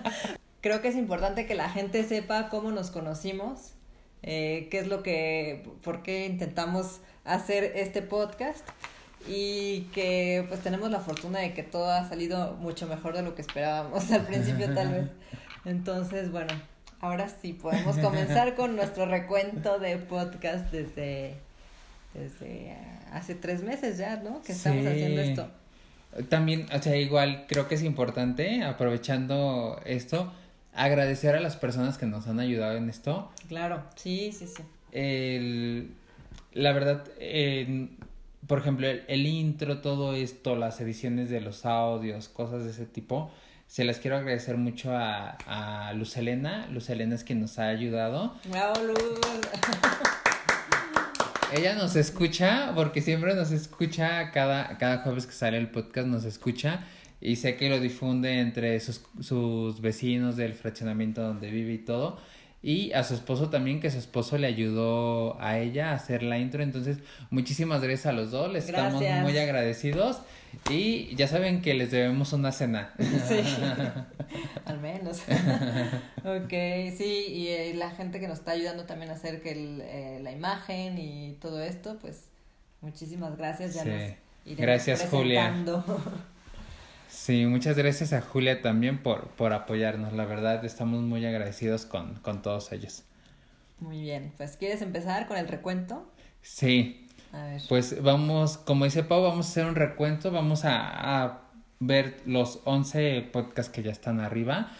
Creo 0.62 0.82
que 0.82 0.88
es 0.88 0.96
importante 0.96 1.46
que 1.46 1.54
la 1.54 1.68
gente 1.68 2.02
sepa 2.02 2.48
cómo 2.48 2.72
nos 2.72 2.90
conocimos, 2.90 3.75
eh, 4.22 4.68
qué 4.70 4.78
es 4.78 4.88
lo 4.88 5.02
que, 5.02 5.64
por 5.82 6.02
qué 6.02 6.26
intentamos 6.26 7.00
hacer 7.24 7.64
este 7.76 8.02
podcast 8.02 8.66
y 9.28 9.82
que 9.92 10.44
pues 10.48 10.60
tenemos 10.60 10.90
la 10.90 11.00
fortuna 11.00 11.40
de 11.40 11.52
que 11.52 11.62
todo 11.62 11.90
ha 11.90 12.08
salido 12.08 12.54
mucho 12.54 12.86
mejor 12.86 13.16
de 13.16 13.22
lo 13.22 13.34
que 13.34 13.42
esperábamos 13.42 14.10
al 14.12 14.26
principio 14.26 14.72
tal 14.74 14.92
vez. 14.92 15.08
Entonces, 15.64 16.30
bueno, 16.30 16.52
ahora 17.00 17.28
sí 17.28 17.52
podemos 17.52 17.98
comenzar 17.98 18.54
con 18.54 18.76
nuestro 18.76 19.06
recuento 19.06 19.78
de 19.78 19.96
podcast 19.96 20.70
desde, 20.70 21.34
desde 22.14 22.76
hace 23.12 23.34
tres 23.34 23.62
meses 23.62 23.98
ya, 23.98 24.16
¿no? 24.16 24.42
Que 24.42 24.52
estamos 24.52 24.86
haciendo 24.86 25.20
esto. 25.20 25.50
También, 26.28 26.66
o 26.72 26.80
sea, 26.80 26.96
igual 26.96 27.44
creo 27.46 27.68
que 27.68 27.74
es 27.74 27.82
importante, 27.82 28.62
aprovechando 28.62 29.80
esto, 29.84 30.32
agradecer 30.76 31.34
a 31.34 31.40
las 31.40 31.56
personas 31.56 31.98
que 31.98 32.06
nos 32.06 32.28
han 32.28 32.38
ayudado 32.38 32.76
en 32.76 32.88
esto. 32.88 33.30
Claro, 33.48 33.82
sí, 33.96 34.30
sí, 34.32 34.46
sí. 34.46 34.62
El, 34.92 35.90
la 36.52 36.72
verdad, 36.72 37.04
por 38.46 38.58
ejemplo, 38.58 38.86
el 38.86 39.26
intro, 39.26 39.80
todo 39.80 40.14
esto, 40.14 40.54
las 40.54 40.80
ediciones 40.80 41.30
de 41.30 41.40
los 41.40 41.66
audios, 41.66 42.28
cosas 42.28 42.64
de 42.64 42.70
ese 42.70 42.86
tipo, 42.86 43.30
se 43.66 43.84
las 43.84 43.98
quiero 43.98 44.16
agradecer 44.16 44.56
mucho 44.56 44.96
a, 44.96 45.36
a 45.46 45.92
Luz 45.94 46.16
Elena. 46.16 46.68
Luz 46.70 46.88
Elena 46.88 47.16
es 47.16 47.24
quien 47.24 47.40
nos 47.40 47.58
ha 47.58 47.68
ayudado. 47.68 48.34
¡Bravo, 48.48 48.80
Luz! 48.84 48.96
Ella 51.52 51.74
nos 51.74 51.94
escucha 51.94 52.72
porque 52.74 53.00
siempre 53.00 53.34
nos 53.34 53.52
escucha 53.52 54.32
cada, 54.32 54.78
cada 54.78 54.98
jueves 54.98 55.26
que 55.26 55.32
sale 55.32 55.58
el 55.58 55.70
podcast, 55.70 56.08
nos 56.08 56.24
escucha. 56.24 56.84
Y 57.20 57.36
sé 57.36 57.56
que 57.56 57.68
lo 57.68 57.80
difunde 57.80 58.40
entre 58.40 58.78
sus, 58.80 59.02
sus 59.20 59.80
vecinos 59.80 60.36
del 60.36 60.54
fraccionamiento 60.54 61.22
donde 61.22 61.50
vive 61.50 61.72
y 61.74 61.78
todo 61.78 62.18
y 62.66 62.92
a 62.94 63.04
su 63.04 63.14
esposo 63.14 63.48
también, 63.48 63.80
que 63.80 63.92
su 63.92 63.98
esposo 63.98 64.38
le 64.38 64.48
ayudó 64.48 65.40
a 65.40 65.60
ella 65.60 65.92
a 65.92 65.94
hacer 65.94 66.24
la 66.24 66.38
intro. 66.38 66.64
Entonces, 66.64 66.98
muchísimas 67.30 67.80
gracias 67.80 68.06
a 68.06 68.12
los 68.12 68.32
dos, 68.32 68.52
les 68.52 68.66
estamos 68.66 69.04
muy 69.22 69.38
agradecidos 69.38 70.20
y 70.68 71.14
ya 71.14 71.28
saben 71.28 71.62
que 71.62 71.74
les 71.74 71.92
debemos 71.92 72.32
una 72.32 72.50
cena. 72.50 72.92
Sí, 72.98 73.40
al 74.64 74.80
menos. 74.80 75.18
ok, 76.24 76.50
sí, 76.96 77.26
y 77.28 77.48
eh, 77.48 77.72
la 77.76 77.90
gente 77.90 78.18
que 78.18 78.26
nos 78.26 78.38
está 78.40 78.50
ayudando 78.50 78.84
también 78.84 79.12
a 79.12 79.14
hacer 79.14 79.42
que 79.42 79.52
eh, 79.52 80.18
la 80.20 80.32
imagen 80.32 80.98
y 80.98 81.36
todo 81.40 81.62
esto, 81.62 81.98
pues 82.00 82.24
muchísimas 82.80 83.36
gracias. 83.36 83.74
Ya 83.74 83.84
sí. 83.84 84.54
gracias, 84.56 85.06
Julia. 85.08 85.54
Sí, 87.08 87.46
muchas 87.46 87.76
gracias 87.76 88.12
a 88.12 88.20
Julia 88.20 88.62
también 88.62 89.02
por, 89.02 89.28
por 89.28 89.52
apoyarnos. 89.52 90.12
La 90.12 90.24
verdad, 90.24 90.64
estamos 90.64 91.02
muy 91.02 91.24
agradecidos 91.24 91.86
con, 91.86 92.14
con 92.16 92.42
todos 92.42 92.72
ellos. 92.72 93.04
Muy 93.80 94.00
bien, 94.00 94.32
pues 94.36 94.56
¿quieres 94.56 94.82
empezar 94.82 95.26
con 95.26 95.36
el 95.36 95.48
recuento? 95.48 96.10
Sí. 96.42 97.06
A 97.32 97.44
ver. 97.44 97.62
Pues 97.68 98.02
vamos, 98.02 98.56
como 98.58 98.84
dice 98.84 99.02
Pau, 99.02 99.22
vamos 99.22 99.46
a 99.46 99.50
hacer 99.50 99.66
un 99.66 99.74
recuento, 99.74 100.30
vamos 100.30 100.64
a, 100.64 101.24
a 101.24 101.40
ver 101.80 102.20
los 102.24 102.60
11 102.64 103.28
podcasts 103.32 103.70
que 103.70 103.82
ya 103.82 103.90
están 103.90 104.20
arriba 104.20 104.70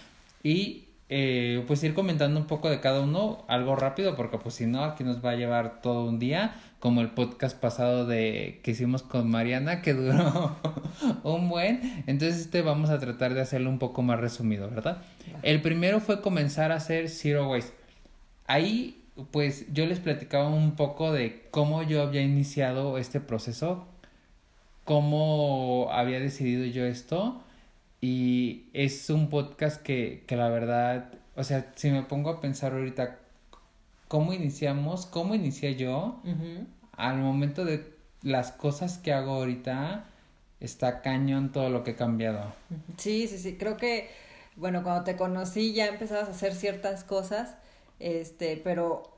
y 0.43 0.87
eh, 1.09 1.63
pues 1.69 1.85
ir 1.85 1.95
comentando 1.95 2.41
un 2.41 2.47
poco 2.47 2.69
de 2.69 2.81
cada 2.81 3.01
uno, 3.01 3.45
algo 3.49 3.77
rápido, 3.77 4.17
porque 4.17 4.39
pues 4.39 4.57
si 4.57 4.67
no, 4.67 4.83
aquí 4.85 5.05
nos 5.05 5.25
va 5.25 5.31
a 5.31 5.37
llevar 5.37 5.81
todo 5.81 6.09
un 6.09 6.19
día, 6.19 6.55
como 6.79 7.01
el 7.01 7.11
podcast 7.11 7.59
pasado 7.59 8.07
de 8.07 8.61
que 8.63 8.73
hicimos 8.73 9.03
con 9.03 9.31
Mariana, 9.31 9.83
que 9.83 9.95
duró 9.95 10.57
un 11.25 11.49
buen, 11.49 12.05
entonces 12.07 12.41
este 12.41 12.63
vamos 12.63 12.91
a 12.91 12.99
tratar 12.99 13.35
de 13.35 13.41
hacerlo 13.41 13.71
un 13.71 13.79
poco 13.79 14.03
más 14.03 14.21
resumido, 14.21 14.69
¿verdad? 14.69 15.03
El 15.43 15.63
primero 15.63 16.01
fue 16.01 16.21
comenzar 16.21 16.73
a 16.73 16.77
hacer 16.77 17.09
Zero 17.09 17.49
Waste. 17.51 17.73
Ahí, 18.47 19.03
pues 19.31 19.73
yo 19.73 19.87
les 19.87 19.99
platicaba 19.99 20.49
un 20.49 20.77
poco 20.77 21.13
de 21.13 21.47
cómo 21.51 21.83
yo 21.83 22.03
había 22.03 22.23
iniciado 22.23 22.99
este 22.99 23.21
proceso, 23.21 23.87
cómo 24.85 25.89
había 25.91 26.21
decidido 26.21 26.65
yo 26.67 26.85
esto 26.85 27.43
y 28.01 28.67
es 28.73 29.09
un 29.11 29.29
podcast 29.31 29.83
que, 29.83 30.25
que 30.27 30.37
la 30.37 30.49
verdad, 30.51 31.13
o 31.35 31.43
sea, 31.43 31.73
si 31.75 31.91
me 31.91 32.03
pongo 32.03 32.31
a 32.31 32.41
pensar 32.41 32.73
ahorita 32.73 33.19
cómo 34.09 34.33
iniciamos, 34.33 35.07
cómo 35.07 35.35
inicié 35.35 35.77
yo, 35.77 36.21
al 36.93 37.19
momento 37.19 37.65
de 37.65 37.95
las 38.23 38.53
cosas 38.53 38.99
que 38.99 39.13
hago 39.13 39.33
ahorita, 39.33 40.05
está 40.61 41.03
cañón 41.03 41.53
todo 41.53 41.71
lo 41.71 41.85
que 41.85 41.93
he 41.93 41.97
cambiado. 41.97 42.53
Sí, 42.97 43.29
sí, 43.29 43.39
sí, 43.39 43.57
creo 43.57 43.77
que, 43.77 44.11
bueno, 44.57 44.83
cuando 44.83 45.05
te 45.05 45.17
conocí 45.17 45.73
ya 45.73 45.87
empezabas 45.87 46.29
a 46.29 46.33
hacer 46.33 46.55
ciertas 46.55 47.05
cosas, 47.05 47.57
este, 48.01 48.61
pero 48.63 49.17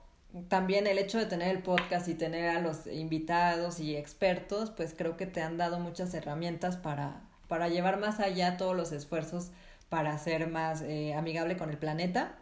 también 0.48 0.86
el 0.86 0.98
hecho 0.98 1.18
de 1.18 1.26
tener 1.26 1.48
el 1.48 1.62
podcast 1.62 2.08
y 2.08 2.14
tener 2.14 2.50
a 2.50 2.60
los 2.60 2.86
invitados 2.86 3.80
y 3.80 3.96
expertos, 3.96 4.70
pues 4.70 4.94
creo 4.96 5.16
que 5.16 5.26
te 5.26 5.40
han 5.40 5.56
dado 5.56 5.78
muchas 5.80 6.12
herramientas 6.14 6.76
para, 6.76 7.22
para 7.48 7.68
llevar 7.68 7.98
más 7.98 8.20
allá 8.20 8.56
todos 8.56 8.76
los 8.76 8.92
esfuerzos 8.92 9.50
para 9.88 10.18
ser 10.18 10.48
más 10.48 10.82
eh, 10.82 11.14
amigable 11.14 11.56
con 11.56 11.70
el 11.70 11.78
planeta. 11.78 12.34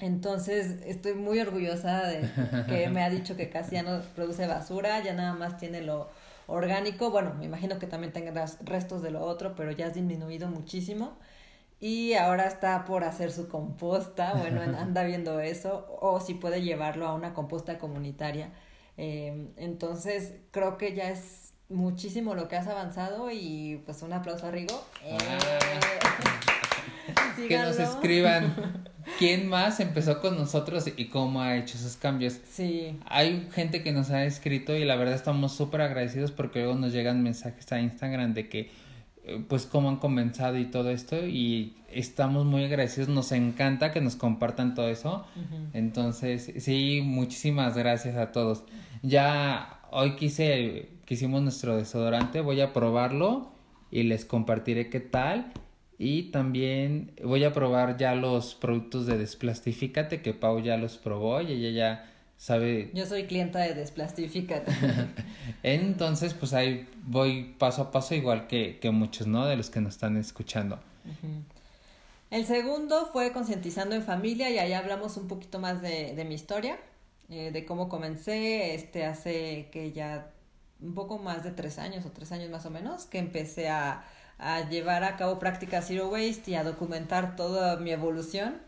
Entonces 0.00 0.76
estoy 0.86 1.14
muy 1.14 1.40
orgullosa 1.40 2.06
de 2.06 2.28
que 2.68 2.88
me 2.90 3.02
ha 3.02 3.10
dicho 3.10 3.36
que 3.36 3.50
casi 3.50 3.72
ya 3.72 3.82
no 3.82 4.00
produce 4.14 4.46
basura, 4.46 5.02
ya 5.02 5.12
nada 5.12 5.34
más 5.34 5.56
tiene 5.56 5.82
lo 5.82 6.08
orgánico. 6.46 7.10
Bueno, 7.10 7.34
me 7.34 7.44
imagino 7.44 7.78
que 7.78 7.86
también 7.86 8.12
tenga 8.12 8.46
restos 8.62 9.02
de 9.02 9.10
lo 9.10 9.22
otro, 9.22 9.54
pero 9.56 9.72
ya 9.72 9.86
has 9.86 9.94
disminuido 9.94 10.48
muchísimo. 10.48 11.18
Y 11.80 12.14
ahora 12.14 12.46
está 12.46 12.84
por 12.84 13.04
hacer 13.04 13.30
su 13.30 13.48
composta, 13.48 14.34
bueno, 14.34 14.62
anda 14.62 15.04
viendo 15.04 15.38
eso, 15.38 15.86
o 16.00 16.18
si 16.18 16.34
puede 16.34 16.62
llevarlo 16.62 17.06
a 17.06 17.14
una 17.14 17.34
composta 17.34 17.78
comunitaria. 17.78 18.50
Eh, 18.96 19.52
entonces 19.56 20.34
creo 20.50 20.76
que 20.76 20.94
ya 20.94 21.10
es 21.10 21.52
muchísimo 21.68 22.34
lo 22.34 22.48
que 22.48 22.56
has 22.56 22.66
avanzado 22.66 23.30
y 23.30 23.80
pues 23.84 24.02
un 24.02 24.12
aplauso 24.12 24.46
a 24.46 24.50
Rigo. 24.50 24.82
Que 27.46 27.58
nos 27.58 27.78
escriban 27.78 28.84
quién 29.18 29.48
más 29.48 29.80
empezó 29.80 30.20
con 30.20 30.36
nosotros 30.36 30.84
y 30.96 31.06
cómo 31.06 31.42
ha 31.42 31.56
hecho 31.56 31.76
esos 31.76 31.96
cambios. 31.96 32.38
Sí. 32.50 32.98
Hay 33.06 33.48
gente 33.52 33.82
que 33.82 33.92
nos 33.92 34.10
ha 34.10 34.24
escrito 34.24 34.76
y 34.76 34.84
la 34.84 34.96
verdad 34.96 35.14
estamos 35.14 35.52
súper 35.52 35.82
agradecidos 35.82 36.32
porque 36.32 36.60
luego 36.60 36.74
nos 36.76 36.92
llegan 36.92 37.22
mensajes 37.22 37.70
a 37.72 37.80
Instagram 37.80 38.34
de 38.34 38.48
que 38.48 38.70
eh, 39.24 39.44
pues 39.48 39.66
cómo 39.66 39.88
han 39.88 39.96
comenzado 39.96 40.58
y 40.58 40.66
todo 40.66 40.90
esto 40.90 41.26
y 41.26 41.74
estamos 41.90 42.46
muy 42.46 42.64
agradecidos, 42.64 43.08
nos 43.08 43.32
encanta 43.32 43.92
que 43.92 44.00
nos 44.00 44.16
compartan 44.16 44.74
todo 44.74 44.88
eso. 44.88 45.26
Entonces, 45.72 46.52
sí, 46.58 47.02
muchísimas 47.04 47.76
gracias 47.76 48.16
a 48.16 48.32
todos. 48.32 48.64
Ya 49.02 49.80
hoy 49.90 50.16
quise 50.16 50.88
que 51.04 51.14
hicimos 51.14 51.42
nuestro 51.42 51.76
desodorante. 51.76 52.40
Voy 52.40 52.60
a 52.60 52.72
probarlo 52.72 53.50
y 53.90 54.02
les 54.02 54.24
compartiré 54.24 54.90
qué 54.90 55.00
tal. 55.00 55.52
Y 55.98 56.24
también 56.30 57.10
voy 57.24 57.42
a 57.42 57.52
probar 57.52 57.96
ya 57.96 58.14
los 58.14 58.54
productos 58.54 59.06
de 59.06 59.18
Desplastifícate, 59.18 60.22
que 60.22 60.32
Pau 60.32 60.60
ya 60.60 60.76
los 60.76 60.96
probó 60.96 61.40
y 61.40 61.52
ella 61.52 61.70
ya 61.70 62.12
sabe. 62.36 62.90
Yo 62.94 63.04
soy 63.04 63.24
clienta 63.24 63.58
de 63.58 63.74
Desplastifícate. 63.74 64.72
Entonces, 65.64 66.34
pues 66.34 66.54
ahí 66.54 66.88
voy 67.02 67.54
paso 67.58 67.82
a 67.82 67.90
paso, 67.90 68.14
igual 68.14 68.46
que, 68.46 68.78
que 68.78 68.92
muchos, 68.92 69.26
¿no? 69.26 69.46
De 69.46 69.56
los 69.56 69.70
que 69.70 69.80
nos 69.80 69.94
están 69.94 70.16
escuchando. 70.16 70.78
El 72.30 72.46
segundo 72.46 73.06
fue 73.12 73.32
Concientizando 73.32 73.96
en 73.96 74.04
Familia 74.04 74.50
y 74.50 74.58
ahí 74.58 74.74
hablamos 74.74 75.16
un 75.16 75.26
poquito 75.26 75.58
más 75.58 75.82
de, 75.82 76.14
de 76.14 76.24
mi 76.24 76.34
historia, 76.34 76.78
eh, 77.28 77.50
de 77.50 77.64
cómo 77.64 77.88
comencé, 77.88 78.76
este, 78.76 79.04
hace 79.04 79.68
que 79.72 79.90
ya 79.90 80.30
un 80.80 80.94
poco 80.94 81.18
más 81.18 81.42
de 81.42 81.50
tres 81.50 81.78
años 81.78 82.06
o 82.06 82.12
tres 82.12 82.30
años 82.30 82.50
más 82.50 82.64
o 82.66 82.70
menos 82.70 83.06
que 83.06 83.18
empecé 83.18 83.68
a, 83.68 84.04
a 84.38 84.68
llevar 84.68 85.04
a 85.04 85.16
cabo 85.16 85.38
prácticas 85.38 85.86
Zero 85.86 86.08
Waste 86.08 86.50
y 86.52 86.54
a 86.54 86.64
documentar 86.64 87.36
toda 87.36 87.76
mi 87.76 87.90
evolución 87.90 88.58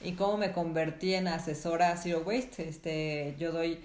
y 0.00 0.12
cómo 0.12 0.36
me 0.36 0.52
convertí 0.52 1.14
en 1.14 1.28
asesora 1.28 1.96
Zero 1.96 2.22
Waste. 2.26 2.68
Este, 2.68 3.34
yo 3.38 3.52
doy 3.52 3.80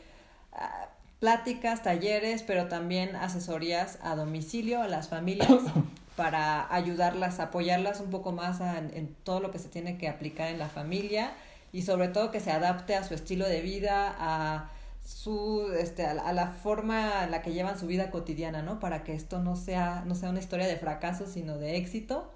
ah, 0.54 0.90
pláticas, 1.20 1.84
talleres, 1.84 2.44
pero 2.44 2.68
también 2.68 3.16
asesorías 3.16 4.00
a 4.02 4.16
domicilio 4.16 4.82
a 4.82 4.88
las 4.88 5.10
familias 5.10 5.50
para 6.16 6.74
ayudarlas, 6.74 7.40
apoyarlas 7.40 8.00
un 8.00 8.10
poco 8.10 8.32
más 8.32 8.60
en 8.62 9.16
todo 9.24 9.40
lo 9.40 9.52
que 9.52 9.60
se 9.60 9.70
tiene 9.70 9.98
que 9.98 10.10
aplicar 10.10 10.50
en 10.50 10.58
la 10.58 10.70
familia 10.70 11.32
y 11.72 11.84
sobre 11.84 12.08
todo 12.08 12.32
que 12.32 12.40
se 12.40 12.52
adapte 12.52 12.96
a 12.96 13.04
su 13.04 13.14
estilo 13.14 13.48
de 13.48 13.62
vida, 13.62 14.16
a 14.18 14.72
su 15.08 15.72
este 15.80 16.06
a 16.06 16.34
la, 16.34 16.48
forma 16.50 17.24
en 17.24 17.32
la 17.32 17.42
que 17.42 17.54
llevan 17.54 17.80
su 17.80 17.88
vida 17.88 18.12
cotidiana, 18.12 18.62
¿no? 18.62 18.82
Para 18.82 19.06
que 19.06 19.14
esto 19.14 19.40
no 19.42 19.56
sea 19.56 20.04
no 20.06 20.16
sea 20.16 20.30
una 20.30 20.40
historia 20.40 20.68
de 20.68 20.76
fracaso, 20.76 21.28
sino 21.28 21.58
de 21.58 21.78
éxito, 21.78 22.30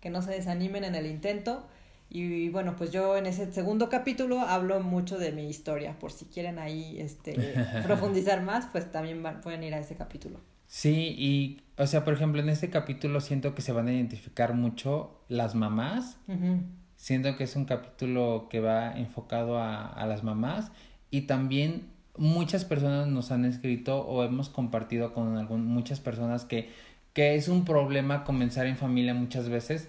que 0.00 0.08
no 0.08 0.22
se 0.22 0.30
desanimen 0.30 0.84
en 0.84 0.94
el 0.94 1.06
intento. 1.06 1.66
Y, 2.14 2.50
bueno, 2.50 2.76
pues 2.76 2.92
yo 2.92 3.16
en 3.16 3.24
ese 3.24 3.50
segundo 3.52 3.88
capítulo 3.88 4.38
hablo 4.40 4.78
mucho 4.80 5.18
de 5.18 5.32
mi 5.32 5.48
historia, 5.48 5.98
por 5.98 6.12
si 6.12 6.26
quieren 6.26 6.58
ahí 6.58 7.00
este 7.00 7.54
profundizar 7.84 8.42
más, 8.42 8.66
pues 8.70 8.92
también 8.92 9.22
pueden 9.42 9.64
ir 9.64 9.74
a 9.74 9.78
ese 9.78 9.96
capítulo. 9.96 10.38
Sí, 10.66 11.16
y 11.18 11.62
o 11.76 11.86
sea, 11.86 12.04
por 12.04 12.14
ejemplo, 12.14 12.40
en 12.40 12.50
este 12.50 12.70
capítulo 12.70 13.20
siento 13.20 13.54
que 13.54 13.62
se 13.62 13.72
van 13.72 13.88
a 13.88 13.92
identificar 13.92 14.54
mucho 14.54 15.22
las 15.28 15.54
mamás. 15.54 16.18
Siento 16.96 17.36
que 17.36 17.44
es 17.44 17.56
un 17.56 17.64
capítulo 17.64 18.46
que 18.48 18.60
va 18.60 18.92
enfocado 18.92 19.58
a, 19.58 19.86
a 19.86 20.06
las 20.06 20.22
mamás 20.22 20.70
y 21.10 21.22
también 21.22 21.90
muchas 22.16 22.64
personas 22.64 23.06
nos 23.08 23.30
han 23.30 23.44
escrito 23.44 24.00
o 24.00 24.24
hemos 24.24 24.48
compartido 24.48 25.12
con 25.12 25.36
algún, 25.36 25.66
muchas 25.66 26.00
personas 26.00 26.44
que, 26.44 26.70
que 27.12 27.34
es 27.34 27.48
un 27.48 27.64
problema 27.64 28.24
comenzar 28.24 28.66
en 28.66 28.76
familia 28.76 29.14
muchas 29.14 29.48
veces 29.48 29.88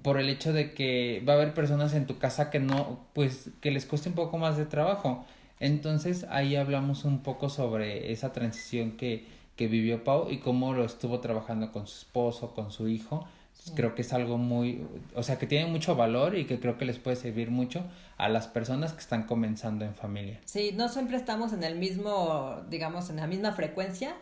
por 0.00 0.18
el 0.18 0.28
hecho 0.30 0.52
de 0.52 0.72
que 0.72 1.22
va 1.28 1.34
a 1.34 1.36
haber 1.36 1.52
personas 1.52 1.92
en 1.94 2.06
tu 2.06 2.18
casa 2.18 2.50
que 2.50 2.60
no, 2.60 3.00
pues 3.12 3.50
que 3.60 3.70
les 3.70 3.84
cueste 3.84 4.08
un 4.08 4.14
poco 4.14 4.38
más 4.38 4.56
de 4.56 4.64
trabajo. 4.64 5.26
Entonces 5.60 6.26
ahí 6.30 6.56
hablamos 6.56 7.04
un 7.04 7.22
poco 7.22 7.48
sobre 7.48 8.10
esa 8.12 8.32
transición 8.32 8.92
que, 8.92 9.26
que 9.54 9.68
vivió 9.68 10.02
Pau 10.02 10.30
y 10.30 10.38
cómo 10.38 10.72
lo 10.72 10.84
estuvo 10.84 11.20
trabajando 11.20 11.72
con 11.72 11.86
su 11.86 11.98
esposo, 11.98 12.54
con 12.54 12.70
su 12.70 12.88
hijo 12.88 13.26
creo 13.74 13.94
que 13.94 14.02
es 14.02 14.12
algo 14.12 14.38
muy, 14.38 14.86
o 15.14 15.22
sea, 15.22 15.38
que 15.38 15.46
tiene 15.46 15.66
mucho 15.66 15.94
valor 15.96 16.36
y 16.36 16.46
que 16.46 16.58
creo 16.58 16.78
que 16.78 16.84
les 16.84 16.98
puede 16.98 17.16
servir 17.16 17.50
mucho 17.50 17.84
a 18.16 18.28
las 18.28 18.46
personas 18.46 18.92
que 18.92 19.00
están 19.00 19.24
comenzando 19.24 19.84
en 19.84 19.94
familia. 19.94 20.40
Sí, 20.44 20.72
no 20.74 20.88
siempre 20.88 21.16
estamos 21.16 21.52
en 21.52 21.64
el 21.64 21.76
mismo, 21.76 22.62
digamos, 22.68 23.10
en 23.10 23.16
la 23.16 23.26
misma 23.26 23.52
frecuencia, 23.52 24.14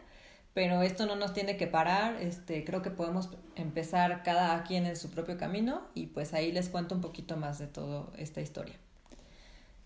pero 0.54 0.82
esto 0.82 1.06
no 1.06 1.16
nos 1.16 1.32
tiene 1.32 1.56
que 1.56 1.66
parar, 1.66 2.16
este, 2.20 2.64
creo 2.64 2.82
que 2.82 2.90
podemos 2.90 3.30
empezar 3.56 4.22
cada 4.22 4.62
quien 4.64 4.86
en 4.86 4.96
su 4.96 5.10
propio 5.10 5.38
camino 5.38 5.82
y 5.94 6.06
pues 6.06 6.34
ahí 6.34 6.52
les 6.52 6.68
cuento 6.68 6.94
un 6.94 7.00
poquito 7.00 7.36
más 7.36 7.58
de 7.58 7.66
toda 7.66 8.06
esta 8.16 8.40
historia. 8.40 8.74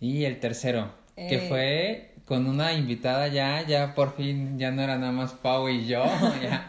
Y 0.01 0.25
el 0.25 0.41
tercero, 0.41 0.93
que 1.16 1.37
Eh, 1.37 1.49
fue 1.49 2.11
con 2.25 2.47
una 2.47 2.73
invitada 2.73 3.28
ya, 3.28 3.62
ya 3.66 3.94
por 3.94 4.16
fin, 4.16 4.59
ya 4.59 4.71
no 4.71 4.83
era 4.83 4.97
nada 4.99 5.12
más 5.12 5.33
Pau 5.33 5.68
y 5.68 5.87
yo. 5.87 6.04
ya. 6.42 6.66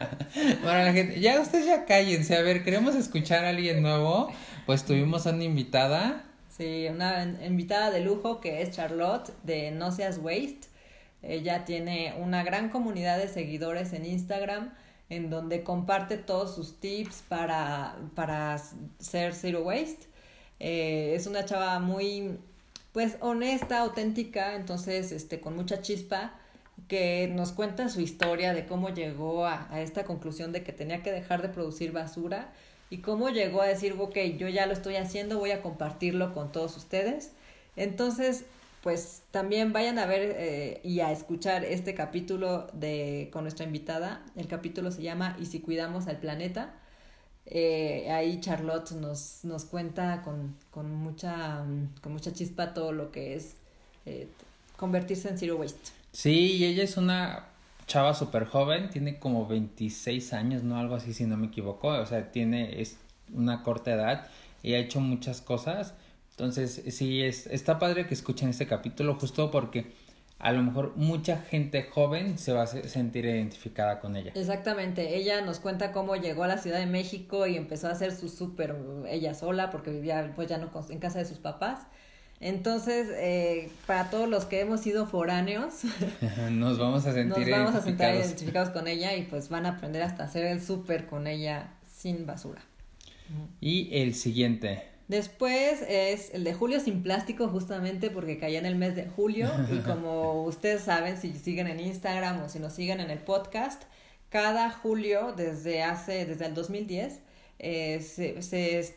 Bueno, 0.64 0.84
la 0.84 0.94
gente, 0.94 1.20
ya 1.20 1.40
ustedes 1.40 1.66
ya 1.66 1.86
cállense, 1.86 2.36
a 2.36 2.42
ver, 2.42 2.64
queremos 2.64 2.96
escuchar 2.96 3.46
a 3.46 3.50
alguien 3.50 3.82
nuevo. 3.82 4.32
Pues 4.66 4.84
tuvimos 4.86 5.28
a 5.28 5.32
una 5.32 5.44
invitada. 5.44 6.24
Sí, 6.50 6.88
una 6.90 7.24
in- 7.24 7.38
invitada 7.46 7.92
de 7.92 8.02
lujo 8.02 8.40
que 8.42 8.62
es 8.62 8.72
Charlotte 8.72 9.32
de 9.44 9.72
No 9.72 9.92
Seas 9.92 10.18
Waste. 10.22 10.68
Ella 11.22 11.66
tiene 11.66 12.14
una 12.20 12.44
gran 12.44 12.70
comunidad 12.70 13.18
de 13.18 13.28
seguidores 13.28 13.94
en 13.94 14.06
Instagram 14.06 14.74
en 15.10 15.30
donde 15.30 15.64
comparte 15.64 16.18
todos 16.18 16.56
sus 16.56 16.80
tips 16.80 17.24
para, 17.30 17.96
para 18.16 18.60
ser 19.00 19.34
zero 19.34 19.62
waste. 19.64 20.08
Eh, 20.60 21.14
es 21.16 21.28
una 21.28 21.46
chava 21.46 21.80
muy, 21.80 22.38
pues, 22.96 23.18
honesta, 23.20 23.80
auténtica, 23.80 24.56
entonces, 24.56 25.12
este, 25.12 25.42
con 25.42 25.54
mucha 25.54 25.82
chispa, 25.82 26.32
que 26.88 27.28
nos 27.28 27.52
cuenta 27.52 27.90
su 27.90 28.00
historia 28.00 28.54
de 28.54 28.66
cómo 28.66 28.88
llegó 28.88 29.46
a, 29.46 29.68
a 29.70 29.82
esta 29.82 30.06
conclusión 30.06 30.54
de 30.54 30.64
que 30.64 30.72
tenía 30.72 31.04
que 31.04 31.12
dejar 31.12 31.42
de 31.42 31.50
producir 31.50 31.92
basura 31.92 32.54
y 32.90 33.00
cómo 33.00 33.28
llegó 33.32 33.62
a 33.62 33.68
decir, 33.68 33.98
ok, 34.00 34.16
yo 34.38 34.48
ya 34.48 34.66
lo 34.66 34.72
estoy 34.72 34.96
haciendo, 34.96 35.40
voy 35.40 35.52
a 35.52 35.62
compartirlo 35.62 36.34
con 36.34 36.54
todos 36.54 36.78
ustedes. 36.78 37.34
Entonces, 37.76 38.46
pues 38.82 39.24
también 39.32 39.74
vayan 39.74 40.00
a 40.00 40.06
ver 40.06 40.34
eh, 40.38 40.80
y 40.82 41.02
a 41.02 41.12
escuchar 41.12 41.66
este 41.66 41.96
capítulo 41.96 42.68
de 42.72 43.30
con 43.34 43.44
nuestra 43.44 43.66
invitada. 43.66 44.24
El 44.38 44.48
capítulo 44.48 44.90
se 44.92 45.02
llama 45.02 45.36
¿Y 45.38 45.48
si 45.48 45.60
cuidamos 45.60 46.08
al 46.08 46.20
planeta? 46.20 46.74
Eh, 47.48 48.10
ahí 48.12 48.40
Charlotte 48.40 48.92
nos, 48.94 49.42
nos 49.44 49.66
cuenta 49.66 50.22
con, 50.24 50.56
con, 50.72 50.94
mucha, 50.94 51.64
mm, 51.64 51.96
con 52.02 52.14
mucha 52.14 52.34
chispa 52.34 52.74
todo 52.74 52.92
lo 52.92 53.12
que 53.12 53.36
es 53.36 53.58
eh, 54.06 54.28
convertirse 54.78 55.30
en 55.30 55.38
zero 55.38 55.58
waste. 55.58 55.92
Sí, 56.12 56.64
ella 56.66 56.84
es 56.84 56.98
una 56.98 57.46
chava 57.88 58.14
súper 58.14 58.46
joven, 58.46 58.90
tiene 58.90 59.20
como 59.20 59.48
26 59.48 60.34
años, 60.34 60.64
¿no? 60.64 60.78
Algo 60.78 60.96
así, 60.96 61.14
si 61.14 61.26
no 61.26 61.38
me 61.38 61.48
equivoco. 61.48 61.90
O 61.90 62.06
sea, 62.06 62.32
tiene, 62.32 62.82
es 62.82 62.98
una 63.34 63.64
corta 63.64 63.94
edad 63.94 64.28
y 64.64 64.74
ha 64.74 64.80
hecho 64.80 65.00
muchas 65.00 65.42
cosas. 65.42 65.94
Entonces, 66.32 66.82
sí, 66.90 67.22
es, 67.22 67.48
está 67.48 67.80
padre 67.80 68.08
que 68.08 68.14
escuchen 68.14 68.50
este 68.50 68.68
capítulo 68.68 69.16
justo 69.16 69.52
porque 69.52 69.94
a 70.46 70.52
lo 70.52 70.62
mejor 70.62 70.94
mucha 70.96 71.38
gente 71.38 71.82
joven 71.82 72.38
se 72.38 72.54
va 72.54 72.62
a 72.62 72.68
se- 72.68 72.88
sentir 72.88 73.26
identificada 73.26 74.00
con 74.00 74.16
ella. 74.16 74.32
Exactamente, 74.36 75.16
ella 75.18 75.42
nos 75.42 75.60
cuenta 75.60 75.92
cómo 75.92 76.16
llegó 76.18 76.44
a 76.44 76.48
la 76.48 76.60
Ciudad 76.60 76.78
de 76.78 76.86
México 76.86 77.48
y 77.48 77.58
empezó 77.58 77.88
a 77.88 77.92
hacer 77.94 78.16
su 78.16 78.30
súper 78.30 78.76
ella 79.10 79.34
sola 79.34 79.72
porque 79.72 79.90
vivía 79.90 80.32
pues 80.36 80.48
ya 80.48 80.60
no 80.60 80.70
en 80.90 81.00
casa 81.00 81.18
de 81.18 81.26
sus 81.26 81.40
papás. 81.40 81.80
Entonces, 82.40 83.08
eh, 83.14 83.72
para 83.88 84.12
todos 84.12 84.30
los 84.30 84.46
que 84.46 84.60
hemos 84.60 84.82
sido 84.82 85.08
foráneos, 85.08 85.82
Nos 86.52 86.78
vamos 86.78 87.08
a 87.08 87.08
nos 87.08 87.16
sentir 87.16 87.50
vamos 87.50 87.74
a 87.74 87.90
identificados 88.16 88.70
con 88.70 88.88
ella 88.88 89.16
y 89.16 89.24
pues 89.24 89.50
van 89.50 89.66
a 89.66 89.70
aprender 89.70 90.04
hasta 90.04 90.26
hacer 90.26 90.46
el 90.46 90.62
súper 90.62 91.08
con 91.08 91.26
ella 91.26 91.72
sin 91.92 92.28
basura. 92.28 92.62
Y 93.62 93.90
el 94.00 94.14
siguiente. 94.14 94.95
Después 95.08 95.84
es 95.88 96.34
el 96.34 96.44
de 96.44 96.54
Julio 96.54 96.80
sin 96.80 97.04
plástico, 97.04 97.48
justamente 97.48 98.10
porque 98.10 98.40
caía 98.40 98.60
en 98.60 98.66
el 98.66 98.76
mes 98.76 98.96
de 98.96 99.06
julio. 99.06 99.50
Y 99.72 99.78
como 99.86 100.44
ustedes 100.44 100.82
saben, 100.82 101.18
si 101.18 101.34
siguen 101.34 101.68
en 101.68 101.80
Instagram 101.80 102.42
o 102.44 102.50
si 102.50 102.60
nos 102.60 102.74
siguen 102.74 103.00
en 103.00 103.12
el 103.12 103.20
podcast, 103.20 103.84
cada 104.30 104.72
julio, 104.72 105.34
desde 105.34 105.84
hace, 105.84 106.26
desde 106.26 106.48
el 106.48 106.54
2010, 106.56 107.20
eh, 107.60 108.02
se, 108.02 108.42
se 108.42 108.96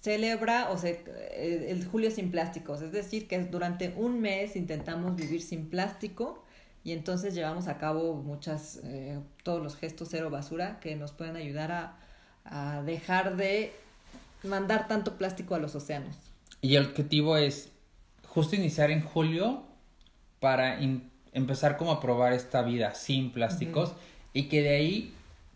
celebra 0.00 0.70
o 0.70 0.76
se, 0.76 1.02
eh, 1.06 1.68
el 1.70 1.86
Julio 1.86 2.10
sin 2.10 2.30
plásticos. 2.30 2.82
Es 2.82 2.92
decir, 2.92 3.28
que 3.28 3.38
durante 3.38 3.94
un 3.96 4.20
mes 4.20 4.56
intentamos 4.56 5.14
vivir 5.14 5.40
sin 5.40 5.70
plástico 5.70 6.44
y 6.82 6.92
entonces 6.92 7.34
llevamos 7.34 7.68
a 7.68 7.78
cabo 7.78 8.14
muchas, 8.14 8.80
eh, 8.84 9.18
todos 9.44 9.62
los 9.62 9.76
gestos 9.76 10.08
cero 10.10 10.28
basura 10.28 10.78
que 10.80 10.96
nos 10.96 11.12
pueden 11.12 11.36
ayudar 11.36 11.72
a, 11.72 11.98
a 12.44 12.82
dejar 12.82 13.36
de 13.36 13.72
mandar 14.44 14.88
tanto 14.88 15.16
plástico 15.16 15.54
a 15.54 15.58
los 15.58 15.74
océanos. 15.74 16.16
Y 16.60 16.76
el 16.76 16.86
objetivo 16.86 17.36
es 17.36 17.70
justo 18.26 18.56
iniciar 18.56 18.90
en 18.90 19.02
julio 19.02 19.64
para 20.40 20.78
empezar 21.32 21.76
como 21.76 21.92
a 21.92 22.00
probar 22.00 22.32
esta 22.32 22.62
vida 22.62 22.94
sin 22.94 23.32
plásticos 23.32 23.92
y 24.32 24.44
que 24.44 24.62
de 24.62 24.76
ahí 24.76 25.14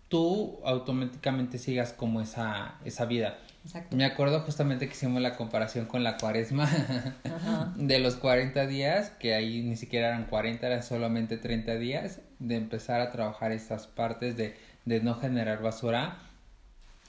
tú 0.09 0.61
automáticamente 0.65 1.59
sigas 1.59 1.93
como 1.93 2.21
esa, 2.21 2.77
esa 2.85 3.05
vida. 3.05 3.39
Exacto. 3.65 3.97
Me 3.97 4.05
acuerdo 4.05 4.41
justamente 4.41 4.87
que 4.87 4.95
hicimos 4.95 5.21
la 5.21 5.37
comparación 5.37 5.87
con 5.87 6.03
la 6.03 6.17
cuaresma 6.17 6.65
Ajá. 6.65 7.73
de 7.77 7.99
los 7.99 8.17
40 8.17 8.67
días, 8.67 9.11
que 9.11 9.35
ahí 9.35 9.63
ni 9.63 9.77
siquiera 9.77 10.09
eran 10.09 10.25
40, 10.25 10.67
eran 10.67 10.83
solamente 10.83 11.37
30 11.37 11.75
días, 11.75 12.21
de 12.39 12.57
empezar 12.57 13.01
a 13.01 13.11
trabajar 13.11 13.53
estas 13.53 13.87
partes 13.87 14.37
de, 14.37 14.57
de 14.85 15.01
no 15.01 15.15
generar 15.17 15.61
basura. 15.61 16.19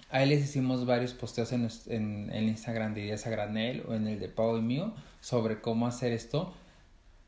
Ahí 0.09 0.27
les 0.27 0.41
hicimos 0.43 0.85
varios 0.85 1.13
posteos 1.13 1.51
en, 1.51 1.69
en, 1.87 2.31
el 2.33 2.45
Instagram 2.49 2.93
de 2.95 3.01
Díaz 3.01 3.27
a 3.27 3.29
Granel 3.29 3.83
o 3.87 3.93
en 3.93 4.07
el 4.07 4.19
de 4.19 4.27
Pau 4.27 4.57
y 4.57 4.61
mío 4.61 4.93
sobre 5.21 5.61
cómo 5.61 5.85
hacer 5.87 6.11
esto. 6.13 6.53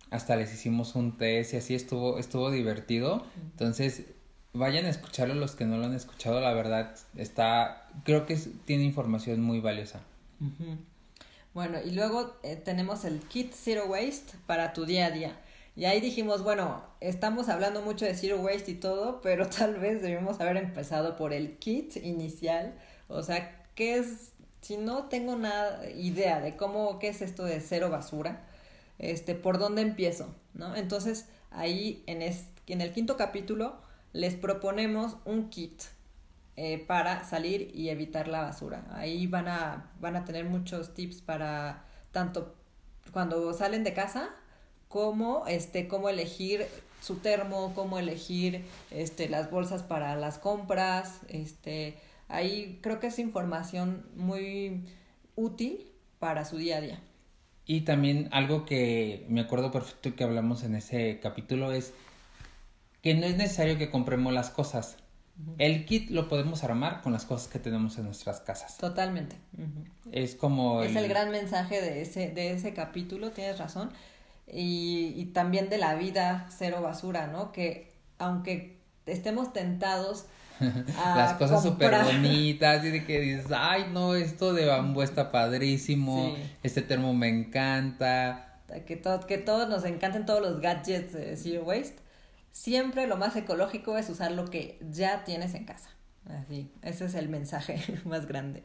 Hasta 0.10 0.36
les 0.36 0.54
hicimos 0.54 0.96
un 0.96 1.18
test 1.18 1.54
y 1.54 1.58
así 1.58 1.76
estuvo, 1.76 2.18
estuvo 2.18 2.50
divertido. 2.52 3.24
Entonces, 3.52 4.06
vayan 4.54 4.86
a 4.86 4.90
escucharlo 4.90 5.36
los 5.36 5.56
que 5.56 5.66
no 5.66 5.78
lo 5.78 5.86
han 5.86 5.94
escuchado. 5.94 6.42
La 6.42 6.54
verdad, 6.54 6.96
está, 7.16 7.88
creo 8.04 8.26
que 8.26 8.34
es- 8.34 8.50
tiene 8.66 8.84
información 8.84 9.42
muy 9.42 9.60
valiosa. 9.62 10.02
Bueno, 11.54 11.78
y 11.86 11.92
luego 11.92 12.36
eh, 12.44 12.56
tenemos 12.56 13.06
el 13.06 13.20
kit 13.20 13.54
Zero 13.54 13.86
Waste 13.86 14.34
para 14.48 14.74
tu 14.74 14.86
día 14.86 15.06
a 15.08 15.12
día. 15.12 15.40
Y 15.76 15.86
ahí 15.86 16.02
dijimos, 16.02 16.44
bueno, 16.44 16.84
estamos 17.00 17.48
hablando 17.48 17.82
mucho 17.82 18.06
de 18.06 18.14
Zero 18.14 18.42
Waste 18.42 18.72
y 18.72 18.76
todo, 18.76 19.22
pero 19.22 19.48
tal 19.50 19.76
vez 19.76 20.02
debemos 20.02 20.40
haber 20.42 20.58
empezado 20.58 21.16
por 21.16 21.34
el 21.34 21.58
kit 21.58 21.96
inicial. 21.98 22.76
O 23.08 23.24
sea, 23.24 23.66
¿qué 23.76 23.98
es? 23.98 24.34
Si 24.62 24.78
no 24.78 25.06
tengo 25.06 25.36
nada 25.38 25.90
idea 25.90 26.40
de 26.40 26.56
cómo, 26.56 27.00
qué 27.00 27.08
es 27.08 27.22
esto 27.22 27.46
de 27.46 27.62
cero 27.62 27.90
basura, 27.90 28.44
este, 29.00 29.34
¿por 29.34 29.58
dónde 29.58 29.82
empiezo? 29.82 30.36
¿No? 30.54 30.76
Entonces, 30.76 31.28
ahí 31.50 32.04
en, 32.06 32.22
es, 32.22 32.46
en 32.68 32.82
el 32.82 32.94
quinto 32.94 33.18
capítulo 33.18 33.82
les 34.14 34.36
proponemos 34.36 35.18
un 35.26 35.50
kit 35.50 35.82
eh, 36.58 36.84
para 36.86 37.24
salir 37.24 37.72
y 37.74 37.90
evitar 37.90 38.28
la 38.28 38.42
basura. 38.42 38.86
Ahí 38.92 39.26
van 39.26 39.48
a, 39.48 39.90
van 40.00 40.16
a 40.16 40.26
tener 40.26 40.46
muchos 40.46 40.94
tips 40.94 41.22
para 41.22 41.86
tanto 42.12 42.56
cuando 43.12 43.54
salen 43.54 43.84
de 43.84 43.94
casa 43.94 44.30
como 44.92 45.48
este 45.48 45.88
cómo 45.88 46.10
elegir 46.10 46.68
su 47.02 47.16
termo, 47.16 47.72
cómo 47.74 47.98
elegir 47.98 48.66
este 48.92 49.30
las 49.30 49.50
bolsas 49.50 49.82
para 49.82 50.16
las 50.16 50.38
compras, 50.38 51.22
este 51.30 51.98
ahí 52.28 52.80
creo 52.82 53.00
que 53.00 53.08
es 53.08 53.18
información 53.18 54.06
muy 54.16 54.86
útil 55.36 55.88
para 56.20 56.46
su 56.46 56.58
día 56.58 56.78
a 56.78 56.82
día. 56.82 57.00
Y 57.66 57.82
también 57.82 58.28
algo 58.32 58.66
que 58.66 59.26
me 59.30 59.42
acuerdo 59.42 59.72
perfecto 59.72 60.16
que 60.16 60.24
hablamos 60.24 60.64
en 60.64 60.76
ese 60.76 61.20
capítulo 61.22 61.72
es 61.72 61.94
que 63.02 63.14
no 63.14 63.26
es 63.26 63.38
necesario 63.38 63.78
que 63.78 63.90
compremos 63.90 64.34
las 64.34 64.50
cosas. 64.50 64.98
El 65.58 65.86
kit 65.86 66.10
lo 66.10 66.28
podemos 66.28 66.64
armar 66.64 67.02
con 67.02 67.14
las 67.14 67.26
cosas 67.26 67.48
que 67.48 67.58
tenemos 67.58 67.98
en 67.98 68.06
nuestras 68.06 68.42
casas. 68.42 68.78
Totalmente. 68.78 69.38
Es 70.12 70.36
como... 70.36 70.84
Es 70.84 70.96
el 70.96 71.08
gran 71.08 71.32
mensaje 71.32 71.82
de 71.82 72.02
ese, 72.02 72.30
de 72.30 72.52
ese 72.52 72.74
capítulo, 72.74 73.32
tienes 73.32 73.58
razón. 73.58 73.92
Y, 74.54 75.14
y 75.16 75.26
también 75.28 75.70
de 75.70 75.78
la 75.78 75.96
vida 75.96 76.48
cero 76.50 76.82
basura, 76.82 77.28
¿no? 77.28 77.52
Que 77.52 77.94
aunque 78.20 78.80
estemos 79.06 79.54
tentados 79.54 80.26
a 81.04 81.16
las 81.18 81.34
cosas 81.34 81.64
súper 81.64 82.04
bonitas 82.04 82.84
y 82.86 82.90
de 82.90 83.06
que 83.06 83.20
dices, 83.20 83.48
ay 83.56 83.86
no, 83.94 84.14
esto 84.16 84.54
de 84.54 84.66
bambú 84.66 85.02
está 85.02 85.32
padrísimo, 85.32 86.36
Sí. 86.36 86.44
este 86.64 86.82
termo 86.82 87.14
me 87.14 87.30
encanta. 87.30 88.60
que, 88.86 88.96
to- 88.96 89.26
que 89.28 89.38
todos 89.38 89.68
nos 89.70 89.86
encanten 89.86 90.26
todos 90.26 90.42
los 90.42 90.60
gadgets 90.62 91.14
de 91.14 91.36
Zero 91.38 91.64
Waste, 91.64 91.96
siempre 92.52 93.08
lo 93.08 93.18
más 93.18 93.36
ecológico 93.36 93.98
es 93.98 94.10
usar 94.10 94.32
lo 94.34 94.46
que 94.46 94.78
ya 94.92 95.24
tienes 95.24 95.54
en 95.56 95.66
casa. 95.66 95.90
Así, 96.30 96.72
ese 96.84 97.06
es 97.06 97.16
el 97.16 97.30
mensaje 97.30 97.82
más 98.06 98.28
grande. 98.28 98.64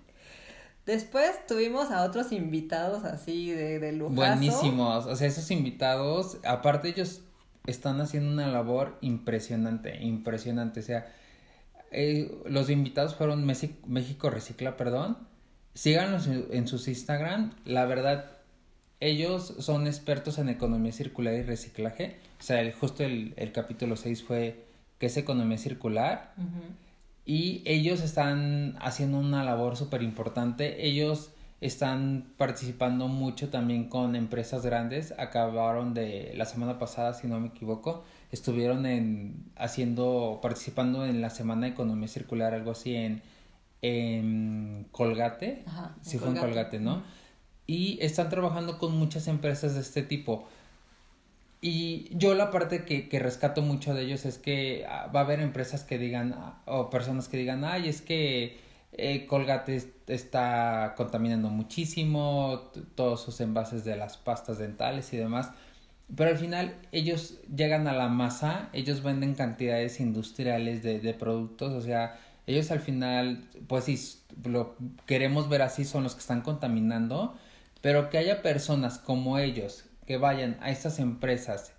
Después 0.87 1.47
tuvimos 1.49 1.91
a 1.91 2.05
otros 2.05 2.31
invitados 2.31 3.05
así 3.05 3.51
de, 3.51 3.81
de 3.81 3.93
lujazo. 3.93 4.15
Buenísimos, 4.15 5.07
o 5.07 5.17
sea, 5.17 5.27
esos 5.27 5.51
invitados, 5.51 6.39
aparte 6.45 6.89
ellos 6.89 7.23
están 7.67 8.01
haciendo 8.01 8.33
una 8.33 8.47
labor 8.47 8.97
impresionante, 9.01 10.01
impresionante, 10.01 10.81
o 10.81 10.83
sea, 10.85 11.13
eh, 11.91 12.31
los 12.47 12.71
invitados 12.71 13.17
fueron 13.17 13.45
México 13.45 14.31
Recicla, 14.31 14.77
perdón, 14.77 15.19
síganlos 15.75 16.29
en, 16.29 16.47
en 16.53 16.69
sus 16.69 16.87
Instagram, 16.87 17.53
la 17.65 17.85
verdad, 17.87 18.31
ellos 19.01 19.55
son 19.59 19.89
expertos 19.89 20.39
en 20.39 20.49
economía 20.49 20.93
circular 20.93 21.35
y 21.35 21.43
reciclaje, 21.43 22.17
o 22.39 22.43
sea, 22.43 22.61
el, 22.61 22.73
justo 22.73 23.03
el, 23.03 23.35
el 23.37 23.51
capítulo 23.51 23.97
6 23.97 24.23
fue 24.23 24.67
¿qué 24.99 25.07
es 25.07 25.17
economía 25.17 25.59
circular? 25.59 26.33
Ujú. 26.37 26.86
Y 27.27 27.63
ellos 27.67 28.01
están 28.01 28.77
haciendo 28.81 29.19
una 29.19 29.45
labor 29.45 29.77
súper 29.77 30.03
importante. 30.03 30.87
Ellos 30.87 31.33
están 31.61 32.33
participando 32.37 33.09
mucho 33.09 33.49
también 33.49 33.89
con 33.89 34.17
empresas 34.17 34.65
grandes. 34.65 35.13
Acabaron 35.19 35.93
de 35.93 36.33
la 36.37 36.45
semana 36.45 36.79
pasada, 36.79 37.13
si 37.15 37.27
no 37.27 37.41
me 37.41 37.49
equivoco, 37.49 38.05
estuvieron 38.31 38.87
en 38.87 39.51
haciendo 39.57 40.39
participando 40.41 41.05
en 41.05 41.21
la 41.21 41.31
semana 41.31 41.67
de 41.67 41.73
economía 41.73 42.09
circular, 42.09 42.55
algo 42.55 42.71
así 42.71 42.95
en 42.95 43.23
en 43.83 44.87
Colgate, 44.91 45.65
si 46.01 46.19
fue 46.19 46.29
en 46.29 46.37
Colgate, 46.37 46.81
¿no? 46.81 47.03
Y 47.67 47.99
están 48.01 48.29
trabajando 48.29 48.79
con 48.79 48.97
muchas 48.97 49.29
empresas 49.29 49.75
de 49.75 49.81
este 49.81 50.03
tipo. 50.03 50.49
Y 51.61 52.09
yo 52.17 52.35
la 52.35 52.51
parte 52.51 52.85
que, 52.85 53.09
que, 53.09 53.19
rescato 53.19 53.63
mucho 53.63 53.95
de 53.95 54.03
ellos 54.03 54.25
es 54.27 54.39
que 54.39 54.85
ah, 54.89 55.11
va 55.15 55.21
a 55.21 55.23
haber 55.25 55.41
empresas 55.41 55.85
que 55.85 55.99
digan, 55.99 56.35
ah, 56.37 56.61
o 56.67 56.91
personas 56.91 57.29
que 57.29 57.39
digan, 57.39 57.65
ay, 57.65 57.89
es 57.89 58.03
que 58.03 58.59
eh, 58.93 59.27
Colgate 59.27 59.83
está 60.07 60.95
contaminando 60.97 61.49
muchísimo, 61.49 62.71
todos 62.95 63.23
sus 63.23 63.41
envases 63.41 63.85
de 63.85 63.97
las 63.97 64.17
pastas 64.17 64.59
dentales 64.59 65.13
y 65.13 65.17
demás. 65.17 65.51
Pero 66.15 66.31
al 66.31 66.39
final 66.39 66.77
ellos 66.93 67.39
llegan 67.55 67.89
a 67.89 67.93
la 67.93 68.09
masa, 68.09 68.69
ellos 68.73 69.03
venden 69.03 69.35
cantidades 69.35 69.99
industriales 70.01 70.83
de, 70.83 71.01
de 71.01 71.15
productos, 71.15 71.73
o 71.73 71.81
sea, 71.81 72.19
ellos 72.47 72.71
al 72.71 72.81
final, 72.81 73.49
pues 73.67 73.85
sí, 73.85 73.99
lo 74.45 74.77
queremos 75.07 75.49
ver 75.49 75.63
así, 75.63 75.85
son 75.85 76.05
los 76.05 76.15
que 76.15 76.21
están 76.21 76.43
contaminando, 76.43 77.37
pero 77.81 78.09
que 78.09 78.19
haya 78.19 78.41
personas 78.43 78.99
como 78.99 79.39
ellos 79.39 79.86
que 80.07 80.17
vayan 80.17 80.57
a 80.61 80.71
estas 80.71 80.99
empresas 80.99 81.73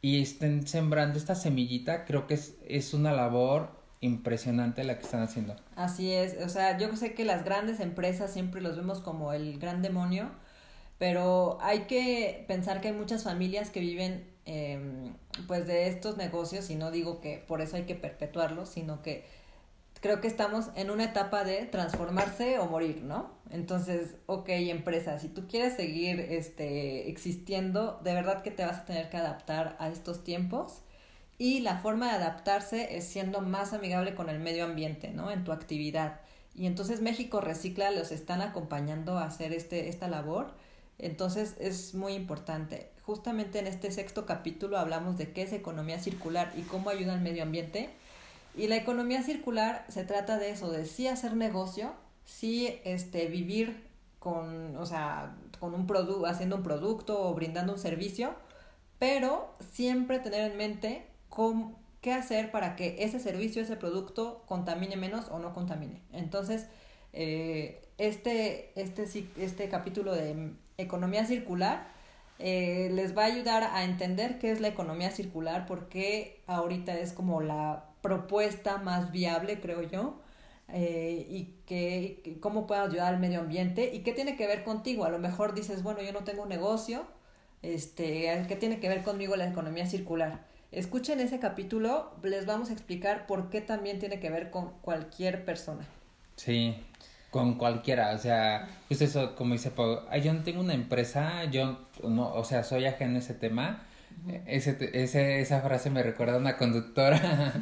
y 0.00 0.22
estén 0.22 0.66
sembrando 0.66 1.18
esta 1.18 1.34
semillita, 1.34 2.04
creo 2.04 2.26
que 2.26 2.34
es, 2.34 2.54
es 2.68 2.94
una 2.94 3.12
labor 3.12 3.70
impresionante 4.00 4.84
la 4.84 4.98
que 4.98 5.04
están 5.04 5.22
haciendo. 5.22 5.56
Así 5.74 6.12
es, 6.12 6.36
o 6.44 6.48
sea, 6.48 6.78
yo 6.78 6.94
sé 6.96 7.14
que 7.14 7.24
las 7.24 7.44
grandes 7.44 7.80
empresas 7.80 8.32
siempre 8.32 8.60
los 8.60 8.76
vemos 8.76 9.00
como 9.00 9.32
el 9.32 9.58
gran 9.58 9.82
demonio, 9.82 10.30
pero 10.98 11.58
hay 11.60 11.80
que 11.80 12.44
pensar 12.46 12.80
que 12.80 12.88
hay 12.88 12.94
muchas 12.94 13.24
familias 13.24 13.70
que 13.70 13.80
viven 13.80 14.24
eh, 14.46 15.12
pues 15.48 15.66
de 15.66 15.88
estos 15.88 16.16
negocios 16.16 16.70
y 16.70 16.76
no 16.76 16.90
digo 16.92 17.20
que 17.20 17.38
por 17.46 17.60
eso 17.60 17.76
hay 17.76 17.82
que 17.82 17.96
perpetuarlos, 17.96 18.68
sino 18.68 19.02
que 19.02 19.24
creo 20.06 20.20
que 20.20 20.28
estamos 20.28 20.66
en 20.76 20.90
una 20.90 21.02
etapa 21.02 21.42
de 21.42 21.66
transformarse 21.66 22.60
o 22.60 22.66
morir, 22.66 23.02
¿no? 23.02 23.28
Entonces, 23.50 24.14
ok, 24.26 24.50
empresa, 24.50 25.18
si 25.18 25.26
tú 25.26 25.48
quieres 25.48 25.74
seguir 25.74 26.20
este, 26.20 27.10
existiendo, 27.10 28.00
de 28.04 28.14
verdad 28.14 28.42
que 28.42 28.52
te 28.52 28.64
vas 28.64 28.78
a 28.78 28.84
tener 28.84 29.10
que 29.10 29.16
adaptar 29.16 29.76
a 29.80 29.88
estos 29.88 30.22
tiempos 30.22 30.82
y 31.38 31.58
la 31.58 31.78
forma 31.78 32.06
de 32.06 32.18
adaptarse 32.18 32.96
es 32.96 33.04
siendo 33.04 33.40
más 33.40 33.72
amigable 33.72 34.14
con 34.14 34.28
el 34.28 34.38
medio 34.38 34.64
ambiente, 34.64 35.10
¿no? 35.10 35.32
En 35.32 35.42
tu 35.42 35.50
actividad. 35.50 36.20
Y 36.54 36.66
entonces 36.66 37.00
México 37.00 37.40
Recicla 37.40 37.90
los 37.90 38.12
están 38.12 38.42
acompañando 38.42 39.18
a 39.18 39.24
hacer 39.24 39.52
este, 39.52 39.88
esta 39.88 40.06
labor. 40.06 40.54
Entonces 40.98 41.56
es 41.58 41.94
muy 41.94 42.12
importante. 42.12 42.90
Justamente 43.02 43.58
en 43.58 43.66
este 43.66 43.90
sexto 43.90 44.24
capítulo 44.24 44.78
hablamos 44.78 45.18
de 45.18 45.32
qué 45.32 45.42
es 45.42 45.52
economía 45.52 45.98
circular 45.98 46.52
y 46.56 46.62
cómo 46.62 46.90
ayuda 46.90 47.14
al 47.14 47.22
medio 47.22 47.42
ambiente 47.42 47.90
y 48.56 48.68
la 48.68 48.76
economía 48.76 49.22
circular 49.22 49.84
se 49.88 50.04
trata 50.04 50.38
de 50.38 50.50
eso, 50.50 50.70
de 50.70 50.86
sí 50.86 51.08
hacer 51.08 51.36
negocio, 51.36 51.92
sí 52.24 52.80
este, 52.84 53.26
vivir 53.26 53.86
con, 54.18 54.76
o 54.76 54.86
sea, 54.86 55.36
con 55.60 55.74
un 55.74 55.86
producto, 55.86 56.26
haciendo 56.26 56.56
un 56.56 56.62
producto 56.62 57.22
o 57.22 57.34
brindando 57.34 57.74
un 57.74 57.78
servicio, 57.78 58.34
pero 58.98 59.54
siempre 59.60 60.18
tener 60.18 60.50
en 60.50 60.56
mente 60.56 61.06
qué 62.00 62.12
hacer 62.12 62.50
para 62.50 62.76
que 62.76 62.96
ese 63.00 63.20
servicio, 63.20 63.62
ese 63.62 63.76
producto 63.76 64.42
contamine 64.46 64.96
menos 64.96 65.28
o 65.30 65.38
no 65.38 65.52
contamine. 65.52 66.00
Entonces, 66.12 66.66
eh, 67.12 67.82
este, 67.98 68.72
este, 68.80 69.06
este 69.38 69.68
capítulo 69.68 70.14
de 70.14 70.52
economía 70.78 71.26
circular 71.26 71.88
eh, 72.38 72.90
les 72.92 73.16
va 73.16 73.22
a 73.22 73.26
ayudar 73.26 73.64
a 73.64 73.84
entender 73.84 74.38
qué 74.38 74.50
es 74.50 74.60
la 74.60 74.68
economía 74.68 75.10
circular, 75.10 75.66
porque 75.66 76.42
ahorita 76.46 76.98
es 76.98 77.12
como 77.12 77.40
la 77.40 77.84
propuesta 78.06 78.78
más 78.78 79.10
viable, 79.10 79.60
creo 79.60 79.82
yo, 79.82 80.20
eh, 80.72 81.26
y 81.28 81.56
que, 81.66 82.38
cómo 82.40 82.66
puede 82.68 82.82
ayudar 82.82 83.14
al 83.14 83.20
medio 83.20 83.40
ambiente 83.40 83.92
y 83.92 84.00
qué 84.00 84.12
tiene 84.12 84.36
que 84.36 84.46
ver 84.46 84.62
contigo. 84.62 85.04
A 85.04 85.10
lo 85.10 85.18
mejor 85.18 85.54
dices, 85.54 85.82
bueno, 85.82 86.02
yo 86.02 86.12
no 86.12 86.20
tengo 86.20 86.44
un 86.44 86.48
negocio, 86.48 87.04
este, 87.62 88.44
¿qué 88.46 88.56
tiene 88.56 88.78
que 88.78 88.88
ver 88.88 89.02
conmigo 89.02 89.34
la 89.34 89.48
economía 89.48 89.86
circular? 89.86 90.44
Escuchen 90.70 91.18
ese 91.18 91.40
capítulo, 91.40 92.12
les 92.22 92.46
vamos 92.46 92.70
a 92.70 92.72
explicar 92.72 93.26
por 93.26 93.50
qué 93.50 93.60
también 93.60 93.98
tiene 93.98 94.20
que 94.20 94.30
ver 94.30 94.50
con 94.50 94.70
cualquier 94.82 95.44
persona. 95.44 95.84
Sí, 96.36 96.76
con 97.30 97.54
cualquiera, 97.54 98.12
o 98.14 98.18
sea, 98.18 98.68
pues 98.86 99.02
eso, 99.02 99.34
como 99.34 99.54
dice 99.54 99.70
Pau, 99.70 100.00
yo 100.22 100.32
no 100.32 100.42
tengo 100.44 100.60
una 100.60 100.74
empresa, 100.74 101.44
yo 101.44 101.80
no, 102.04 102.32
o 102.32 102.44
sea, 102.44 102.62
soy 102.62 102.86
ajeno 102.86 103.16
a 103.16 103.18
ese 103.18 103.34
tema, 103.34 103.84
ese, 104.46 104.76
ese, 104.92 105.40
esa 105.40 105.60
frase 105.60 105.90
me 105.90 106.02
recuerda 106.02 106.34
a 106.34 106.38
una 106.38 106.56
conductora. 106.56 107.52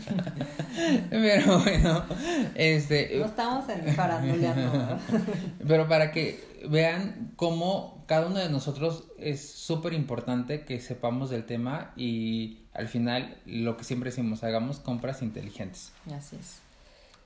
Pero 1.10 1.58
bueno, 1.60 2.04
este. 2.54 3.18
No 3.18 3.26
estamos 3.26 3.68
en 3.68 3.94
faranduleando. 3.94 4.98
Pero 5.66 5.88
para 5.88 6.10
que 6.10 6.42
vean 6.68 7.32
cómo 7.36 8.04
cada 8.06 8.26
uno 8.26 8.38
de 8.38 8.48
nosotros 8.48 9.04
es 9.18 9.46
súper 9.46 9.92
importante 9.92 10.64
que 10.64 10.80
sepamos 10.80 11.30
del 11.30 11.44
tema 11.44 11.92
y 11.96 12.60
al 12.72 12.88
final 12.88 13.36
lo 13.46 13.76
que 13.76 13.84
siempre 13.84 14.10
decimos, 14.10 14.42
hagamos 14.42 14.80
compras 14.80 15.22
inteligentes. 15.22 15.92
Así 16.14 16.36
es. 16.36 16.60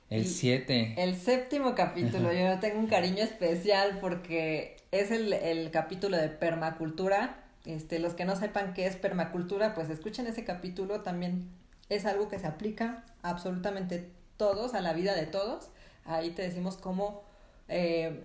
El 0.09 0.25
7. 0.25 0.95
El 0.97 1.15
séptimo 1.15 1.75
capítulo, 1.75 2.33
yo 2.33 2.59
tengo 2.59 2.79
un 2.79 2.87
cariño 2.87 3.23
especial 3.23 3.99
porque 4.01 4.77
es 4.91 5.11
el, 5.11 5.31
el 5.33 5.69
capítulo 5.69 6.17
de 6.17 6.29
permacultura 6.29 7.48
este, 7.65 7.99
los 7.99 8.13
que 8.13 8.25
no 8.25 8.35
sepan 8.35 8.73
qué 8.73 8.87
es 8.87 8.95
permacultura, 8.95 9.73
pues 9.73 9.89
escuchen 9.89 10.27
ese 10.27 10.43
capítulo, 10.43 11.01
también 11.01 11.49
es 11.89 12.05
algo 12.05 12.29
que 12.29 12.39
se 12.39 12.47
aplica 12.47 13.03
a 13.21 13.29
absolutamente 13.29 14.09
todos, 14.37 14.73
a 14.73 14.81
la 14.81 14.93
vida 14.93 15.15
de 15.15 15.25
todos. 15.25 15.69
Ahí 16.05 16.31
te 16.31 16.41
decimos 16.41 16.77
cómo 16.77 17.23
eh, 17.67 18.23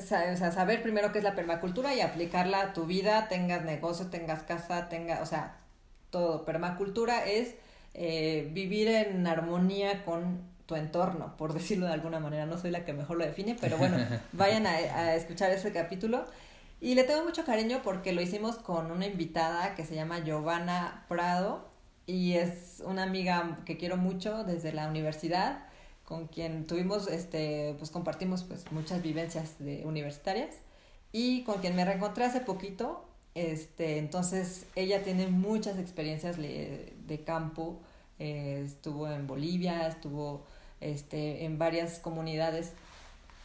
saber 0.00 0.82
primero 0.82 1.12
qué 1.12 1.18
es 1.18 1.24
la 1.24 1.34
permacultura 1.34 1.94
y 1.94 2.00
aplicarla 2.00 2.62
a 2.62 2.72
tu 2.72 2.86
vida, 2.86 3.28
tengas 3.28 3.64
negocio, 3.64 4.06
tengas 4.06 4.42
casa, 4.42 4.88
tenga, 4.88 5.20
o 5.22 5.26
sea, 5.26 5.56
todo. 6.10 6.44
Permacultura 6.44 7.26
es 7.26 7.54
eh, 7.94 8.48
vivir 8.52 8.88
en 8.88 9.26
armonía 9.26 10.04
con 10.04 10.40
tu 10.66 10.76
entorno, 10.76 11.36
por 11.36 11.54
decirlo 11.54 11.86
de 11.86 11.92
alguna 11.92 12.20
manera. 12.20 12.46
No 12.46 12.58
soy 12.58 12.70
la 12.70 12.84
que 12.84 12.92
mejor 12.92 13.18
lo 13.18 13.24
define, 13.24 13.56
pero 13.60 13.76
bueno, 13.76 13.98
vayan 14.32 14.66
a, 14.66 14.70
a 14.70 15.14
escuchar 15.14 15.50
ese 15.50 15.72
capítulo. 15.72 16.24
Y 16.80 16.94
le 16.94 17.04
tengo 17.04 17.24
mucho 17.24 17.44
cariño 17.44 17.80
porque 17.82 18.12
lo 18.12 18.22
hicimos 18.22 18.56
con 18.56 18.92
una 18.92 19.06
invitada 19.06 19.74
que 19.74 19.84
se 19.84 19.96
llama 19.96 20.20
Giovanna 20.20 21.04
Prado 21.08 21.68
y 22.06 22.34
es 22.34 22.82
una 22.86 23.02
amiga 23.02 23.58
que 23.66 23.76
quiero 23.76 23.96
mucho 23.96 24.44
desde 24.44 24.72
la 24.72 24.88
universidad, 24.88 25.66
con 26.04 26.28
quien 26.28 26.66
tuvimos, 26.66 27.08
este, 27.08 27.74
pues 27.78 27.90
compartimos 27.90 28.44
pues 28.44 28.70
muchas 28.70 29.02
vivencias 29.02 29.56
universitarias 29.84 30.54
y 31.10 31.42
con 31.42 31.60
quien 31.60 31.74
me 31.74 31.84
reencontré 31.84 32.24
hace 32.24 32.40
poquito. 32.40 33.04
Este, 33.34 33.98
entonces 33.98 34.66
ella 34.76 35.02
tiene 35.02 35.26
muchas 35.26 35.78
experiencias 35.78 36.38
de 36.38 37.22
campo, 37.26 37.80
eh, 38.20 38.62
estuvo 38.64 39.10
en 39.10 39.26
Bolivia, 39.26 39.88
estuvo 39.88 40.44
este, 40.80 41.44
en 41.44 41.58
varias 41.58 41.98
comunidades 41.98 42.72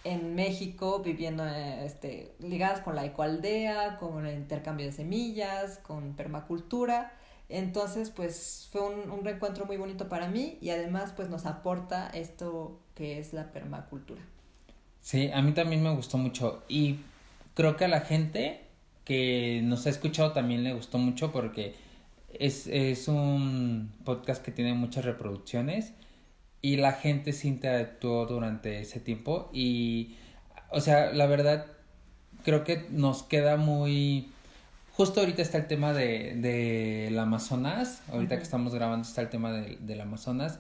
en 0.04 0.36
México 0.36 1.00
viviendo 1.00 1.46
este, 1.46 2.36
ligadas 2.40 2.82
con 2.82 2.96
la 2.96 3.06
ecoaldea, 3.06 3.98
con 3.98 4.26
el 4.26 4.38
intercambio 4.38 4.86
de 4.86 4.92
semillas, 4.92 5.80
con 5.80 6.16
permacultura. 6.16 7.14
Entonces, 7.50 8.10
pues 8.10 8.68
fue 8.72 8.82
un, 8.82 9.12
un, 9.12 9.24
reencuentro 9.24 9.66
muy 9.66 9.78
bonito 9.78 10.10
para 10.10 10.28
mí 10.28 10.58
y 10.62 10.70
además 10.70 11.14
pues 11.16 11.30
nos 11.30 11.46
aporta 11.46 12.10
esto 12.10 12.80
que 12.96 13.20
es 13.20 13.34
la 13.34 13.52
permacultura. 13.52 14.22
Sí, 15.02 15.30
a 15.34 15.42
mí 15.42 15.52
también 15.52 15.84
me 15.84 15.94
gustó 15.94 16.18
mucho 16.18 16.64
y 16.68 17.00
creo 17.54 17.76
que 17.76 17.86
a 17.86 17.90
la 17.90 18.02
gente 18.02 18.62
que 19.04 19.62
nos 19.64 19.86
ha 19.86 19.90
escuchado 19.90 20.32
también 20.32 20.64
le 20.64 20.74
gustó 20.74 20.98
mucho 20.98 21.32
porque 21.32 21.76
es, 22.34 22.68
es 22.68 23.08
un 23.08 23.92
podcast 24.06 24.44
que 24.44 24.52
tiene 24.52 24.74
muchas 24.74 25.06
reproducciones 25.06 25.94
y 26.64 26.78
la 26.78 26.94
gente 26.94 27.34
se 27.34 27.50
interactuó 27.50 28.26
durante 28.26 28.80
ese 28.80 29.02
tiempo 29.02 29.50
y, 29.52 30.16
o 30.72 30.80
sea, 30.80 31.12
la 31.12 31.28
verdad, 31.28 31.66
creo 32.44 32.64
que 32.64 32.88
nos 32.90 33.22
queda 33.22 33.58
muy... 33.58 34.32
Justo 34.94 35.20
ahorita 35.20 35.42
está 35.42 35.58
el 35.58 35.68
tema 35.68 35.92
de, 35.92 36.36
de 36.38 37.20
Amazonas, 37.20 38.02
ahorita 38.12 38.38
que 38.38 38.44
estamos 38.44 38.74
grabando 38.74 39.06
está 39.06 39.22
el 39.22 39.30
tema 39.30 39.52
de, 39.52 39.78
del 39.82 40.00
Amazonas, 40.00 40.60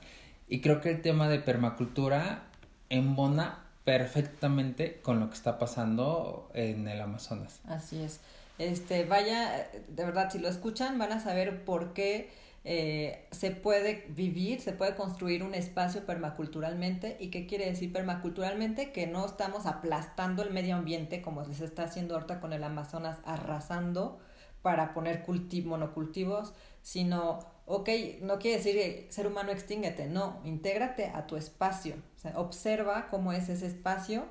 y 0.49 0.59
creo 0.59 0.81
que 0.81 0.89
el 0.89 1.01
tema 1.01 1.29
de 1.29 1.39
permacultura 1.39 2.43
embona 2.89 3.63
perfectamente 3.85 4.99
con 5.01 5.21
lo 5.21 5.29
que 5.29 5.35
está 5.35 5.57
pasando 5.57 6.51
en 6.53 6.85
el 6.89 6.99
Amazonas. 6.99 7.61
Así 7.65 8.01
es. 8.01 8.19
Este, 8.59 9.05
vaya, 9.05 9.69
de 9.87 10.03
verdad, 10.03 10.29
si 10.29 10.39
lo 10.39 10.49
escuchan, 10.49 10.97
van 10.97 11.13
a 11.13 11.21
saber 11.21 11.63
por 11.63 11.93
qué 11.93 12.29
eh, 12.65 13.27
se 13.31 13.51
puede 13.51 14.05
vivir, 14.09 14.61
se 14.61 14.71
puede 14.71 14.95
construir 14.95 15.43
un 15.43 15.53
espacio 15.53 16.05
permaculturalmente. 16.05 17.17
¿Y 17.19 17.29
qué 17.29 17.45
quiere 17.45 17.65
decir 17.65 17.91
permaculturalmente? 17.91 18.91
Que 18.91 19.07
no 19.07 19.25
estamos 19.25 19.65
aplastando 19.65 20.43
el 20.43 20.51
medio 20.51 20.75
ambiente 20.75 21.21
como 21.21 21.43
se 21.45 21.65
está 21.65 21.83
haciendo 21.83 22.15
ahorita 22.15 22.39
con 22.39 22.53
el 22.53 22.63
Amazonas, 22.63 23.17
arrasando 23.25 24.19
para 24.61 24.93
poner 24.93 25.25
monocultivos, 25.65 26.53
sino, 26.81 27.39
ok, 27.65 27.89
no 28.21 28.39
quiere 28.39 28.57
decir 28.57 29.07
ser 29.09 29.27
humano 29.27 29.51
extínguete, 29.51 30.07
no, 30.07 30.39
intégrate 30.45 31.07
a 31.07 31.27
tu 31.27 31.35
espacio, 31.35 31.95
observa 32.35 33.09
cómo 33.09 33.33
es 33.33 33.49
ese 33.49 33.67
espacio 33.67 34.25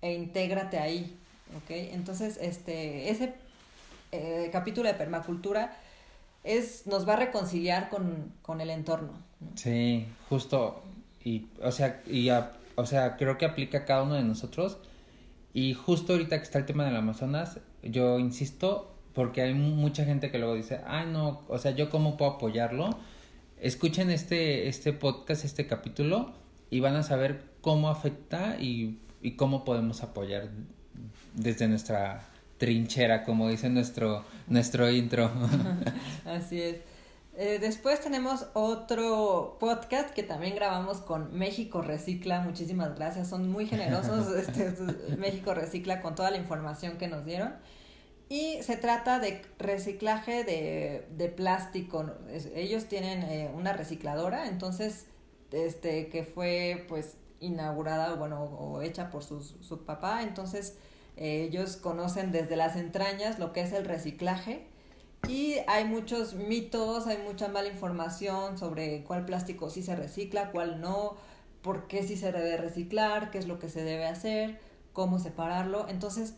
e 0.00 0.14
intégrate 0.14 0.78
ahí, 0.78 1.14
ok. 1.58 1.70
Entonces, 1.92 2.38
este, 2.40 3.10
ese 3.10 3.34
eh, 4.12 4.48
capítulo 4.50 4.88
de 4.88 4.94
permacultura 4.94 5.76
es, 6.44 6.86
nos 6.86 7.08
va 7.08 7.14
a 7.14 7.16
reconciliar 7.16 7.88
con, 7.88 8.32
con 8.42 8.60
el 8.60 8.70
entorno. 8.70 9.12
Sí, 9.54 10.06
justo. 10.28 10.82
Y, 11.24 11.46
o 11.62 11.70
sea, 11.70 12.02
y 12.06 12.30
o 12.80 12.86
sea, 12.86 13.16
creo 13.16 13.36
que 13.36 13.44
aplica 13.44 13.78
a 13.78 13.84
cada 13.84 14.02
uno 14.02 14.14
de 14.14 14.22
nosotros. 14.22 14.78
Y 15.52 15.74
justo 15.74 16.12
ahorita 16.12 16.38
que 16.38 16.44
está 16.44 16.58
el 16.58 16.66
tema 16.66 16.84
del 16.84 16.96
Amazonas, 16.96 17.58
yo 17.82 18.18
insisto, 18.18 18.94
porque 19.14 19.42
hay 19.42 19.54
mucha 19.54 20.04
gente 20.04 20.30
que 20.30 20.38
luego 20.38 20.54
dice, 20.54 20.80
ay 20.86 21.08
no, 21.12 21.42
o 21.48 21.58
sea, 21.58 21.72
yo 21.72 21.90
cómo 21.90 22.16
puedo 22.16 22.32
apoyarlo. 22.32 22.90
Escuchen 23.60 24.10
este, 24.10 24.68
este 24.68 24.92
podcast, 24.92 25.44
este 25.44 25.66
capítulo, 25.66 26.32
y 26.70 26.80
van 26.80 26.96
a 26.96 27.02
saber 27.02 27.44
cómo 27.60 27.90
afecta 27.90 28.56
y, 28.58 29.00
y 29.20 29.32
cómo 29.32 29.64
podemos 29.64 30.02
apoyar 30.02 30.48
desde 31.34 31.68
nuestra 31.68 32.29
trinchera, 32.60 33.24
como 33.24 33.48
dice 33.48 33.70
nuestro, 33.70 34.22
nuestro 34.46 34.88
intro. 34.90 35.32
Así 36.26 36.60
es. 36.60 36.76
Eh, 37.34 37.58
después 37.58 38.02
tenemos 38.02 38.48
otro 38.52 39.56
podcast 39.58 40.10
que 40.10 40.22
también 40.22 40.54
grabamos 40.54 40.98
con 40.98 41.32
México 41.36 41.80
Recicla. 41.80 42.42
Muchísimas 42.42 42.94
gracias, 42.96 43.28
son 43.28 43.50
muy 43.50 43.66
generosos. 43.66 44.30
este, 44.36 44.74
México 45.16 45.54
Recicla 45.54 46.02
con 46.02 46.14
toda 46.14 46.30
la 46.30 46.36
información 46.36 46.98
que 46.98 47.08
nos 47.08 47.24
dieron. 47.24 47.54
Y 48.28 48.62
se 48.62 48.76
trata 48.76 49.18
de 49.20 49.42
reciclaje 49.58 50.44
de, 50.44 51.08
de 51.16 51.28
plástico. 51.30 52.12
ellos 52.54 52.84
tienen 52.84 53.22
eh, 53.22 53.50
una 53.54 53.72
recicladora, 53.72 54.48
entonces, 54.48 55.06
este, 55.50 56.10
que 56.10 56.24
fue 56.24 56.84
pues 56.88 57.16
inaugurada, 57.40 58.14
bueno, 58.16 58.44
o 58.44 58.82
hecha 58.82 59.10
por 59.10 59.24
su, 59.24 59.42
su 59.42 59.84
papá. 59.86 60.22
Entonces, 60.24 60.76
ellos 61.20 61.76
conocen 61.76 62.32
desde 62.32 62.56
las 62.56 62.76
entrañas 62.76 63.38
lo 63.38 63.52
que 63.52 63.60
es 63.60 63.72
el 63.72 63.84
reciclaje 63.84 64.66
y 65.28 65.56
hay 65.66 65.84
muchos 65.84 66.34
mitos, 66.34 67.06
hay 67.06 67.18
mucha 67.18 67.48
mala 67.48 67.68
información 67.68 68.58
sobre 68.58 69.04
cuál 69.04 69.26
plástico 69.26 69.68
sí 69.70 69.82
se 69.82 69.94
recicla, 69.94 70.50
cuál 70.50 70.80
no, 70.80 71.16
por 71.62 71.86
qué 71.86 72.02
sí 72.02 72.16
se 72.16 72.32
debe 72.32 72.56
reciclar, 72.56 73.30
qué 73.30 73.38
es 73.38 73.46
lo 73.46 73.58
que 73.58 73.68
se 73.68 73.84
debe 73.84 74.06
hacer, 74.06 74.58
cómo 74.92 75.18
separarlo. 75.18 75.88
Entonces, 75.88 76.34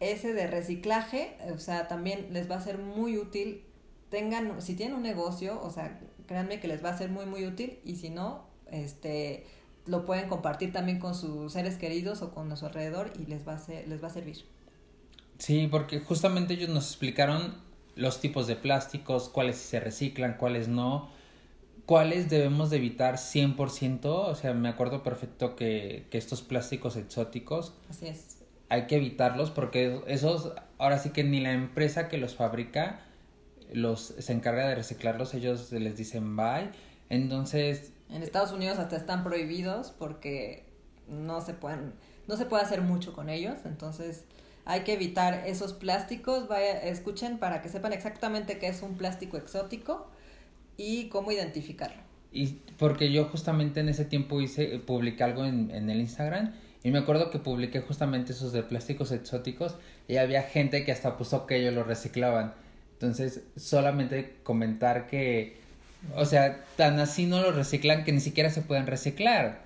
ese 0.00 0.32
de 0.32 0.46
reciclaje, 0.46 1.36
o 1.54 1.58
sea, 1.58 1.88
también 1.88 2.28
les 2.32 2.50
va 2.50 2.56
a 2.56 2.60
ser 2.62 2.78
muy 2.78 3.18
útil. 3.18 3.62
Tengan, 4.08 4.62
si 4.62 4.74
tienen 4.74 4.96
un 4.96 5.02
negocio, 5.02 5.60
o 5.62 5.70
sea, 5.70 6.00
créanme 6.26 6.58
que 6.58 6.68
les 6.68 6.82
va 6.84 6.90
a 6.90 6.98
ser 6.98 7.10
muy, 7.10 7.26
muy 7.26 7.46
útil 7.46 7.78
y 7.84 7.96
si 7.96 8.10
no, 8.10 8.46
este, 8.70 9.44
lo 9.86 10.04
pueden 10.04 10.28
compartir 10.28 10.72
también 10.72 10.98
con 10.98 11.14
sus 11.14 11.52
seres 11.52 11.76
queridos 11.76 12.22
o 12.22 12.32
con 12.34 12.54
su 12.56 12.66
alrededor 12.66 13.12
y 13.18 13.26
les 13.26 13.46
va 13.46 13.54
a, 13.54 13.60
les 13.86 14.02
va 14.02 14.08
a 14.08 14.10
servir. 14.10 14.44
Sí, 15.38 15.68
porque 15.70 16.00
justamente 16.00 16.54
ellos 16.54 16.70
nos 16.70 16.86
explicaron 16.88 17.62
los 17.94 18.20
tipos 18.20 18.46
de 18.46 18.56
plásticos, 18.56 19.28
cuáles 19.28 19.56
se 19.56 19.80
reciclan, 19.80 20.36
cuáles 20.38 20.68
no, 20.68 21.10
cuáles 21.86 22.28
debemos 22.30 22.70
de 22.70 22.78
evitar 22.78 23.16
100%, 23.16 24.06
o 24.06 24.34
sea, 24.34 24.54
me 24.54 24.68
acuerdo 24.68 25.02
perfecto 25.02 25.56
que, 25.56 26.06
que 26.10 26.18
estos 26.18 26.42
plásticos 26.42 26.96
exóticos 26.96 27.74
Así 27.88 28.06
es. 28.08 28.38
hay 28.68 28.86
que 28.86 28.96
evitarlos 28.96 29.50
porque 29.50 30.00
esos, 30.06 30.52
ahora 30.78 30.98
sí 30.98 31.10
que 31.10 31.24
ni 31.24 31.40
la 31.40 31.52
empresa 31.52 32.08
que 32.08 32.18
los 32.18 32.34
fabrica 32.34 33.02
los 33.72 34.14
se 34.18 34.32
encarga 34.32 34.68
de 34.68 34.74
reciclarlos, 34.74 35.34
ellos 35.34 35.72
les 35.72 35.96
dicen 35.96 36.36
bye, 36.36 36.70
entonces 37.08 37.92
en 38.10 38.22
Estados 38.22 38.52
Unidos 38.52 38.78
hasta 38.78 38.96
están 38.96 39.24
prohibidos 39.24 39.92
porque 39.98 40.64
no 41.08 41.40
se 41.40 41.54
pueden, 41.54 41.92
no 42.26 42.36
se 42.36 42.46
puede 42.46 42.62
hacer 42.62 42.82
mucho 42.82 43.12
con 43.12 43.28
ellos, 43.28 43.58
entonces 43.64 44.24
hay 44.64 44.80
que 44.80 44.94
evitar 44.94 45.44
esos 45.46 45.72
plásticos, 45.72 46.48
vaya, 46.48 46.80
escuchen 46.82 47.38
para 47.38 47.62
que 47.62 47.68
sepan 47.68 47.92
exactamente 47.92 48.58
qué 48.58 48.68
es 48.68 48.82
un 48.82 48.96
plástico 48.96 49.36
exótico 49.36 50.08
y 50.76 51.08
cómo 51.08 51.30
identificarlo. 51.30 52.02
Y 52.32 52.58
porque 52.78 53.12
yo 53.12 53.26
justamente 53.26 53.80
en 53.80 53.88
ese 53.88 54.04
tiempo 54.04 54.40
hice, 54.40 54.78
publiqué 54.80 55.22
algo 55.22 55.44
en, 55.44 55.70
en 55.70 55.88
el 55.88 56.00
Instagram 56.00 56.52
y 56.82 56.90
me 56.90 56.98
acuerdo 56.98 57.30
que 57.30 57.38
publiqué 57.38 57.80
justamente 57.80 58.32
esos 58.32 58.52
de 58.52 58.62
plásticos 58.62 59.12
exóticos 59.12 59.76
y 60.08 60.18
había 60.18 60.42
gente 60.42 60.84
que 60.84 60.92
hasta 60.92 61.16
puso 61.16 61.46
que 61.46 61.56
ellos 61.56 61.74
lo 61.74 61.84
reciclaban. 61.84 62.54
Entonces, 62.92 63.42
solamente 63.56 64.36
comentar 64.42 65.06
que 65.06 65.58
o 66.14 66.24
sea, 66.24 66.64
tan 66.76 66.98
así 67.00 67.26
no 67.26 67.40
lo 67.40 67.52
reciclan 67.52 68.04
que 68.04 68.12
ni 68.12 68.20
siquiera 68.20 68.50
se 68.50 68.62
pueden 68.62 68.86
reciclar. 68.86 69.64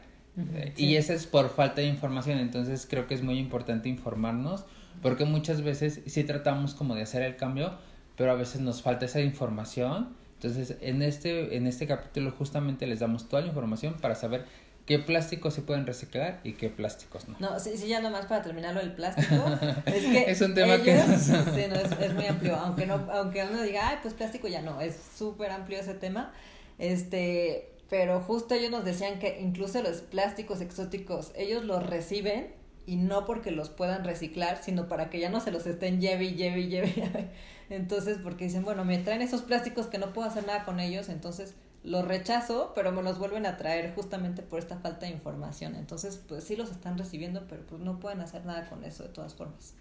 Y 0.77 0.97
eso 0.97 1.13
es 1.13 1.27
por 1.27 1.51
falta 1.51 1.81
de 1.83 1.89
información. 1.89 2.39
Entonces 2.39 2.87
creo 2.89 3.07
que 3.07 3.15
es 3.15 3.23
muy 3.23 3.39
importante 3.39 3.89
informarnos 3.89 4.65
porque 5.03 5.25
muchas 5.25 5.63
veces 5.63 6.01
sí 6.07 6.25
tratamos 6.25 6.75
como 6.75 6.95
de 6.95 7.03
hacer 7.03 7.23
el 7.23 7.37
cambio, 7.37 7.75
pero 8.17 8.33
a 8.33 8.35
veces 8.35 8.61
nos 8.61 8.83
falta 8.83 9.07
esa 9.07 9.21
información. 9.21 10.11
Entonces 10.35 10.77
en 10.81 11.03
este, 11.03 11.57
en 11.57 11.67
este 11.67 11.87
capítulo 11.87 12.31
justamente 12.33 12.87
les 12.87 13.01
damos 13.01 13.29
toda 13.29 13.43
la 13.43 13.49
información 13.49 13.95
para 13.95 14.15
saber 14.15 14.47
qué 14.91 14.99
plásticos 14.99 15.55
se 15.55 15.63
pueden 15.63 15.87
reciclar 15.87 16.41
y 16.43 16.55
qué 16.55 16.69
plásticos 16.69 17.29
no. 17.29 17.37
No, 17.39 17.61
sí, 17.61 17.77
sí, 17.77 17.87
ya 17.87 18.01
nomás 18.01 18.27
para 18.27 18.43
terminarlo 18.43 18.81
el 18.81 18.93
plástico. 18.93 19.37
es 19.87 20.05
que 20.05 20.29
es 20.29 20.41
un 20.41 20.53
tema 20.53 20.83
que 20.83 21.01
sí, 21.01 21.31
no, 21.69 21.77
es, 21.77 21.93
es, 22.01 22.13
muy 22.13 22.27
amplio, 22.27 22.57
aunque 22.57 22.87
no, 22.87 22.95
aunque 23.13 23.45
uno 23.45 23.63
diga, 23.63 23.89
ay, 23.89 23.99
pues 24.03 24.15
plástico 24.15 24.49
ya 24.49 24.63
no, 24.63 24.81
es 24.81 24.99
súper 25.17 25.53
amplio 25.53 25.79
ese 25.79 25.95
tema. 25.95 26.33
Este, 26.81 27.71
pero 27.89 28.21
justo 28.21 28.55
ellos 28.55 28.73
nos 28.73 28.85
decían 28.85 29.21
que 29.21 29.39
incluso 29.41 29.81
los 29.81 29.99
plásticos 29.99 30.61
exóticos, 30.61 31.31
ellos 31.37 31.65
los 31.65 31.87
reciben 31.87 32.53
y 32.85 32.97
no 32.97 33.27
porque 33.27 33.53
los 33.53 33.71
puedan 33.71 34.03
reciclar, 34.03 34.61
sino 34.61 34.89
para 34.89 35.09
que 35.09 35.21
ya 35.21 35.31
no 35.31 35.39
se 35.39 35.53
los 35.53 35.69
estén 35.69 36.01
lleve 36.01 36.25
y 36.25 36.35
lleve 36.35 36.63
y 36.63 36.67
lleve. 36.69 37.29
Entonces, 37.71 38.19
porque 38.21 38.47
dicen, 38.47 38.65
bueno, 38.65 38.85
me 38.85 38.99
traen 38.99 39.23
esos 39.23 39.43
plásticos 39.43 39.87
que 39.87 39.99
no 39.99 40.13
puedo 40.13 40.27
hacer 40.27 40.45
nada 40.49 40.65
con 40.65 40.81
ellos, 40.81 41.09
entonces 41.09 41.55
los 41.83 42.07
rechazo, 42.07 42.73
pero 42.75 42.93
me 42.93 43.03
los 43.03 43.19
vuelven 43.19 43.47
a 43.47 43.57
traer 43.57 43.95
justamente 43.95 44.43
por 44.43 44.59
esta 44.59 44.79
falta 44.79 45.07
de 45.07 45.13
información. 45.13 45.77
Entonces, 45.77 46.21
pues 46.29 46.45
sí 46.45 46.57
los 46.57 46.71
están 46.71 46.99
recibiendo, 46.99 47.47
pero 47.49 47.65
pues 47.67 47.81
no 47.81 48.01
pueden 48.01 48.21
hacer 48.21 48.45
nada 48.45 48.69
con 48.69 48.85
eso 48.85 49.05
de 49.05 49.09
todas 49.11 49.35
formas. 49.35 49.75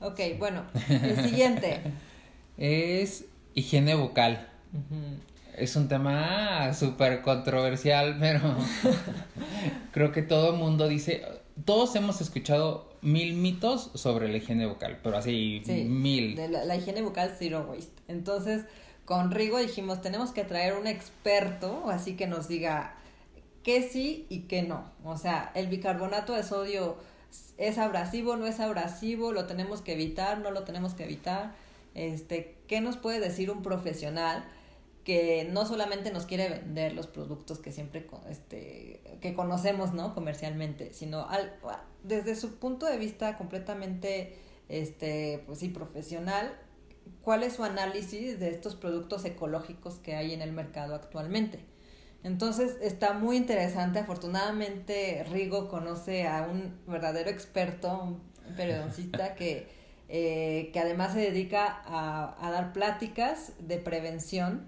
Ok, 0.00 0.20
bueno, 0.38 0.64
el 0.88 1.22
siguiente. 1.22 1.80
Es 2.56 3.24
higiene 3.54 3.96
bucal. 3.96 4.48
Es 5.56 5.74
un 5.74 5.88
tema 5.88 6.72
súper 6.72 7.20
controversial, 7.20 8.16
pero 8.20 8.40
creo 9.92 10.12
que 10.12 10.22
todo 10.22 10.52
el 10.52 10.58
mundo 10.60 10.86
dice, 10.86 11.24
todos 11.64 11.96
hemos 11.96 12.20
escuchado 12.20 12.94
mil 13.02 13.34
mitos 13.34 13.90
sobre 13.94 14.28
la 14.28 14.36
higiene 14.36 14.66
bucal, 14.66 15.00
pero 15.02 15.16
así 15.16 15.62
mil. 15.66 16.36
De 16.36 16.48
la, 16.48 16.64
la 16.64 16.76
higiene 16.76 17.02
bucal 17.02 17.34
zero 17.36 17.66
waste. 17.68 18.02
Entonces, 18.06 18.66
con 19.04 19.30
Rigo 19.30 19.58
dijimos, 19.58 20.00
tenemos 20.00 20.32
que 20.32 20.44
traer 20.44 20.74
un 20.74 20.86
experto, 20.86 21.90
así 21.90 22.16
que 22.16 22.26
nos 22.26 22.48
diga 22.48 22.94
qué 23.62 23.82
sí 23.82 24.26
y 24.28 24.40
qué 24.40 24.62
no. 24.62 24.90
O 25.04 25.16
sea, 25.16 25.50
el 25.54 25.68
bicarbonato 25.68 26.32
de 26.32 26.42
sodio 26.42 26.96
es 27.58 27.78
abrasivo, 27.78 28.36
no 28.36 28.46
es 28.46 28.60
abrasivo, 28.60 29.32
lo 29.32 29.46
tenemos 29.46 29.82
que 29.82 29.92
evitar, 29.92 30.38
no 30.38 30.50
lo 30.50 30.64
tenemos 30.64 30.94
que 30.94 31.04
evitar. 31.04 31.54
Este, 31.94 32.56
¿qué 32.66 32.80
nos 32.80 32.96
puede 32.96 33.20
decir 33.20 33.50
un 33.50 33.62
profesional 33.62 34.44
que 35.04 35.46
no 35.52 35.66
solamente 35.66 36.10
nos 36.10 36.24
quiere 36.24 36.48
vender 36.48 36.94
los 36.94 37.06
productos 37.06 37.58
que 37.58 37.72
siempre 37.72 38.06
este 38.30 39.02
que 39.20 39.34
conocemos, 39.34 39.92
¿no? 39.92 40.14
comercialmente, 40.14 40.92
sino 40.94 41.28
al, 41.28 41.54
desde 42.02 42.34
su 42.34 42.56
punto 42.56 42.86
de 42.86 42.96
vista 42.96 43.36
completamente 43.36 44.36
este 44.70 45.42
pues 45.46 45.58
sí 45.58 45.68
profesional 45.68 46.54
cuál 47.22 47.42
es 47.42 47.54
su 47.54 47.64
análisis 47.64 48.38
de 48.38 48.50
estos 48.50 48.74
productos 48.74 49.24
ecológicos 49.24 49.98
que 49.98 50.14
hay 50.14 50.32
en 50.32 50.42
el 50.42 50.52
mercado 50.52 50.94
actualmente. 50.94 51.64
Entonces 52.22 52.76
está 52.80 53.12
muy 53.12 53.36
interesante. 53.36 53.98
Afortunadamente 53.98 55.24
Rigo 55.30 55.68
conoce 55.68 56.26
a 56.26 56.48
un 56.50 56.80
verdadero 56.86 57.30
experto, 57.30 58.02
un 58.02 58.56
periodoncista 58.56 59.34
que, 59.34 59.68
eh, 60.08 60.70
que 60.72 60.80
además 60.80 61.12
se 61.12 61.20
dedica 61.20 61.82
a, 61.86 62.50
dar 62.50 62.72
pláticas 62.72 63.52
de 63.58 63.78
prevención 63.78 64.66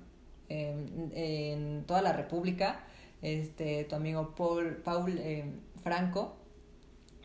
en, 0.49 1.85
toda 1.87 2.03
la 2.03 2.13
República. 2.13 2.85
Este, 3.23 3.85
tu 3.85 3.97
amigo 3.97 4.35
Paul, 4.35 4.77
Paul 4.85 5.19
eh, 5.19 5.51
Franco 5.83 6.37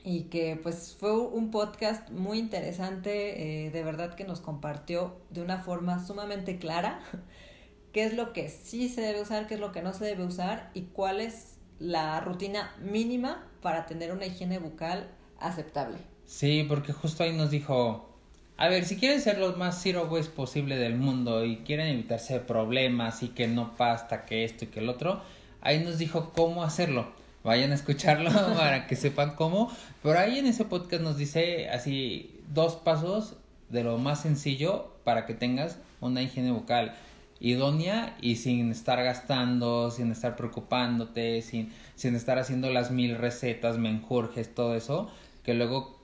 y 0.03 0.23
que 0.23 0.59
pues 0.61 0.95
fue 0.99 1.17
un 1.17 1.51
podcast 1.51 2.09
muy 2.09 2.39
interesante, 2.39 3.65
eh, 3.65 3.71
de 3.71 3.83
verdad 3.83 4.15
que 4.15 4.23
nos 4.23 4.39
compartió 4.39 5.15
de 5.29 5.41
una 5.41 5.59
forma 5.59 6.05
sumamente 6.05 6.57
clara 6.57 7.01
qué 7.93 8.03
es 8.03 8.13
lo 8.13 8.33
que 8.33 8.49
sí 8.49 8.89
se 8.89 9.01
debe 9.01 9.21
usar, 9.21 9.47
qué 9.47 9.55
es 9.55 9.59
lo 9.59 9.71
que 9.71 9.81
no 9.81 9.93
se 9.93 10.05
debe 10.05 10.23
usar 10.23 10.71
y 10.73 10.83
cuál 10.83 11.21
es 11.21 11.57
la 11.79 12.19
rutina 12.21 12.75
mínima 12.81 13.47
para 13.61 13.85
tener 13.85 14.11
una 14.11 14.25
higiene 14.25 14.59
bucal 14.59 15.09
aceptable. 15.39 15.97
Sí, 16.25 16.65
porque 16.67 16.93
justo 16.93 17.23
ahí 17.23 17.35
nos 17.35 17.51
dijo, 17.51 18.09
a 18.57 18.69
ver, 18.69 18.85
si 18.85 18.97
quieren 18.97 19.19
ser 19.19 19.39
los 19.39 19.57
más 19.57 19.81
zero 19.81 20.07
waste 20.09 20.31
posible 20.31 20.77
del 20.77 20.95
mundo 20.95 21.43
y 21.43 21.57
quieren 21.57 21.87
evitarse 21.87 22.39
problemas 22.39 23.23
y 23.23 23.29
que 23.29 23.47
no 23.47 23.75
pasta, 23.75 24.25
que 24.25 24.45
esto 24.45 24.65
y 24.65 24.67
que 24.69 24.79
el 24.79 24.89
otro, 24.89 25.21
ahí 25.61 25.83
nos 25.83 25.97
dijo 25.97 26.31
cómo 26.33 26.63
hacerlo. 26.63 27.11
Vayan 27.43 27.71
a 27.71 27.75
escucharlo 27.75 28.32
para 28.58 28.88
que 28.88 28.95
sepan 28.95 29.36
cómo. 29.36 29.71
Pero 30.04 30.19
ahí 30.19 30.39
en 30.39 30.47
ese 30.47 30.65
podcast 30.65 31.04
nos 31.04 31.17
dice 31.17 31.69
así 31.69 32.39
dos 32.54 32.75
pasos 32.75 33.36
de 33.69 33.84
lo 33.84 33.97
más 33.97 34.21
sencillo 34.21 34.91
para 35.04 35.25
que 35.25 35.34
tengas 35.34 35.77
una 36.01 36.21
higiene 36.21 36.51
bucal 36.51 36.93
idónea 37.41 38.15
y 38.21 38.36
sin 38.36 38.71
estar 38.71 39.04
gastando, 39.04 39.89
sin 39.89 40.12
estar 40.12 40.36
preocupándote, 40.36 41.41
sin, 41.41 41.71
sin 41.95 42.15
estar 42.15 42.38
haciendo 42.38 42.69
las 42.69 42.91
mil 42.91 43.17
recetas, 43.17 43.80
menjurjes, 43.80 44.54
todo 44.54 44.75
eso, 44.75 45.10
que 45.43 45.56
luego 45.56 45.99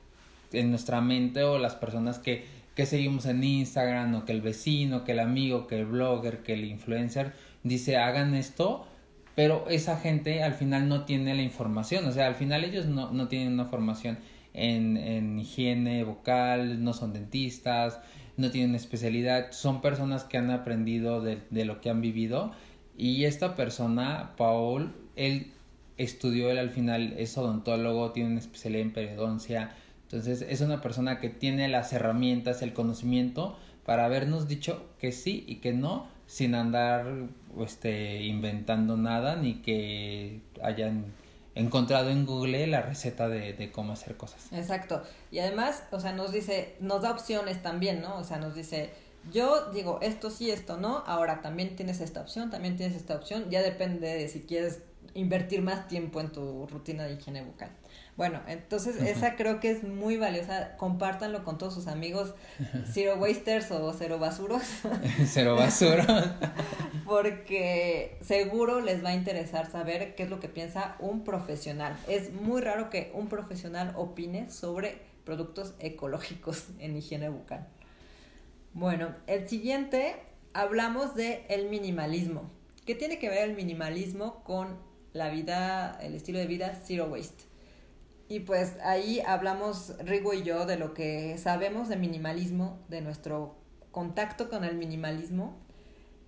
en 0.52 0.71
nuestra 0.71 1.00
mente 1.00 1.43
o 1.43 1.60
las 1.60 1.76
personas 1.76 2.17
que, 2.17 2.45
que 2.76 2.88
seguimos 2.88 3.28
en 3.28 3.43
Instagram 3.43 4.15
o 4.15 4.26
que 4.26 4.32
el 4.32 4.41
vecino, 4.41 5.04
que 5.04 5.12
el 5.12 5.19
amigo, 5.19 5.67
que 5.67 5.80
el 5.80 5.86
blogger, 5.86 6.41
que 6.41 6.54
el 6.54 6.65
influencer 6.65 7.34
dice 7.63 7.97
hagan 7.97 8.34
esto, 8.34 8.88
pero 9.38 9.65
esa 9.69 9.97
gente 9.97 10.41
al 10.41 10.56
final 10.56 10.89
no 10.89 11.06
tiene 11.06 11.36
la 11.36 11.43
información, 11.43 12.08
o 12.08 12.12
sea, 12.12 12.26
al 12.26 12.34
final 12.34 12.63
ellos 12.63 12.88
no, 12.88 13.12
no 13.12 13.28
tienen 13.28 13.54
una 13.54 13.65
formación 13.65 14.17
en, 14.56 14.97
en 14.97 15.38
higiene 15.38 16.04
vocal, 16.04 16.84
no 16.84 16.91
son 16.93 17.13
dentistas, 17.13 18.00
no 18.36 18.50
tienen 18.50 18.73
especialidad, 18.73 19.52
son 19.52 19.80
personas 19.80 20.23
que 20.23 20.39
han 20.39 20.50
aprendido 20.50 21.21
de, 21.21 21.38
de 21.52 21.65
lo 21.65 21.82
que 21.82 21.91
han 21.91 22.02
vivido. 22.02 22.52
Y 22.97 23.26
esta 23.26 23.56
persona, 23.56 24.32
Paul, 24.38 24.91
él 25.15 25.52
estudió, 25.97 26.50
él 26.50 26.58
al 26.58 26.71
final 26.71 27.13
es 27.19 27.38
odontólogo, 27.38 28.13
tiene 28.13 28.32
una 28.32 28.39
especialidad 28.39 28.88
en 28.88 28.93
periodoncia, 28.93 29.76
entonces 30.02 30.41
es 30.50 30.62
una 30.62 30.82
persona 30.82 31.19
que 31.19 31.30
tiene 31.30 31.67
las 31.67 31.93
herramientas, 31.93 32.63
el 32.63 32.73
conocimiento 32.73 33.56
para 33.86 34.06
habernos 34.06 34.47
dicho 34.47 34.89
que 34.97 35.12
sí 35.12 35.43
y 35.45 35.58
que 35.58 35.73
no 35.73 36.08
sin 36.26 36.56
andar 36.56 37.06
este, 37.65 38.24
inventando 38.24 38.98
nada 38.98 39.36
ni 39.36 39.62
que 39.62 40.41
hayan 40.62 41.06
encontrado 41.56 42.10
en 42.10 42.26
Google 42.26 42.67
la 42.67 42.82
receta 42.82 43.28
de, 43.28 43.54
de, 43.54 43.72
cómo 43.72 43.93
hacer 43.93 44.15
cosas. 44.15 44.48
Exacto. 44.52 45.02
Y 45.32 45.39
además, 45.39 45.84
o 45.91 46.00
sea, 46.00 46.13
nos 46.13 46.32
dice, 46.32 46.76
nos 46.80 47.02
da 47.02 47.12
opciones 47.12 47.62
también, 47.63 48.02
¿no? 48.02 48.17
O 48.17 48.24
sea, 48.24 48.38
nos 48.38 48.54
dice, 48.54 48.91
yo 49.32 49.72
digo 49.72 50.00
esto 50.02 50.30
sí, 50.30 50.52
esto 50.52 50.78
no, 50.78 51.04
ahora 51.06 51.41
también 51.41 51.76
tienes 51.76 52.00
esta 52.00 52.22
opción, 52.22 52.50
también 52.50 52.78
tienes 52.78 52.96
esta 52.96 53.15
opción, 53.15 53.50
ya 53.50 53.62
depende 53.62 54.08
de 54.08 54.28
si 54.28 54.41
quieres 54.41 54.82
invertir 55.13 55.62
más 55.62 55.88
tiempo 55.88 56.22
en 56.22 56.32
tu 56.32 56.67
rutina 56.67 57.06
de 57.06 57.13
higiene 57.13 57.43
bucal. 57.43 57.72
Bueno, 58.17 58.41
entonces 58.47 58.99
esa 58.99 59.36
creo 59.36 59.60
que 59.60 59.69
es 59.69 59.84
muy 59.84 60.17
valiosa. 60.17 60.75
Compártanlo 60.77 61.43
con 61.43 61.60
todos 61.60 61.75
sus 61.75 61.86
amigos 61.86 62.34
Zero 62.91 63.15
Wasters 63.17 63.69
o 63.69 63.93
Cero 63.93 64.17
Basuros. 64.17 64.63
Cero 65.27 65.56
Basuros. 65.56 66.08
Porque 67.06 68.17
seguro 68.21 68.82
les 68.82 69.06
va 69.06 69.10
a 69.10 69.13
interesar 69.13 69.69
saber 69.71 70.15
qué 70.15 70.23
es 70.23 70.30
lo 70.32 70.39
que 70.39 70.49
piensa 70.49 70.95
un 70.99 71.23
profesional. 71.23 71.95
Es 72.08 72.34
muy 72.34 72.62
raro 72.62 72.89
que 72.89 73.12
un 73.13 73.30
profesional 73.30 73.93
opine 73.95 74.49
sobre 74.49 74.97
productos 75.23 75.75
ecológicos 75.80 76.65
en 76.80 76.97
higiene 76.97 77.30
bucal. 77.30 77.67
Bueno, 78.73 79.13
el 79.27 79.47
siguiente 79.47 80.15
hablamos 80.53 81.13
de 81.13 81.45
el 81.49 81.69
minimalismo. 81.69 82.49
¿Qué 82.88 82.95
tiene 82.95 83.19
que 83.19 83.30
ver 83.30 83.47
el 83.47 83.56
minimalismo 83.56 84.43
con 84.43 84.75
la 85.13 85.30
vida, 85.30 85.99
el 86.01 86.15
estilo 86.15 86.39
de 86.39 86.47
vida 86.47 86.73
zero 86.84 87.06
waste? 87.06 87.46
Y 88.30 88.42
pues 88.42 88.76
ahí 88.84 89.22
hablamos 89.22 89.94
Rigo 90.00 90.34
y 90.34 90.44
yo 90.44 90.66
de 90.66 90.78
lo 90.78 90.94
que 90.94 91.38
sabemos 91.38 91.88
de 91.88 91.96
minimalismo, 91.96 92.80
de 92.90 93.02
nuestro 93.02 93.56
contacto 93.92 94.50
con 94.50 94.63
el 94.63 94.76
minimalismo 94.76 95.58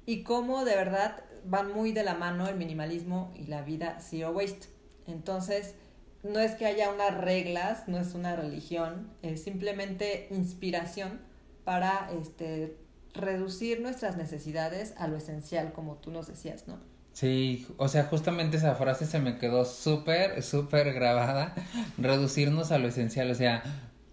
y 0.05 0.23
cómo 0.23 0.63
de 0.63 0.75
verdad 0.75 1.23
van 1.45 1.73
muy 1.73 1.91
de 1.91 2.03
la 2.03 2.15
mano 2.15 2.47
el 2.47 2.55
minimalismo 2.55 3.33
y 3.35 3.47
la 3.47 3.61
vida 3.61 3.99
zero 3.99 4.31
waste. 4.31 4.67
Entonces, 5.07 5.75
no 6.23 6.39
es 6.39 6.53
que 6.55 6.65
haya 6.65 6.91
unas 6.91 7.17
reglas, 7.17 7.87
no 7.87 7.97
es 7.97 8.13
una 8.13 8.35
religión, 8.35 9.09
es 9.21 9.43
simplemente 9.43 10.27
inspiración 10.31 11.19
para 11.63 12.09
este, 12.19 12.77
reducir 13.13 13.81
nuestras 13.81 14.17
necesidades 14.17 14.93
a 14.97 15.07
lo 15.07 15.17
esencial, 15.17 15.73
como 15.73 15.95
tú 15.95 16.11
nos 16.11 16.27
decías, 16.27 16.67
¿no? 16.67 16.79
Sí, 17.19 17.67
o 17.75 17.89
sea, 17.89 18.05
justamente 18.05 18.55
esa 18.55 18.75
frase 18.75 19.05
se 19.05 19.19
me 19.19 19.37
quedó 19.37 19.65
súper, 19.65 20.41
súper 20.41 20.93
grabada. 20.93 21.53
Reducirnos 21.97 22.71
a 22.71 22.77
lo 22.77 22.87
esencial, 22.87 23.29
o 23.29 23.35
sea, 23.35 23.61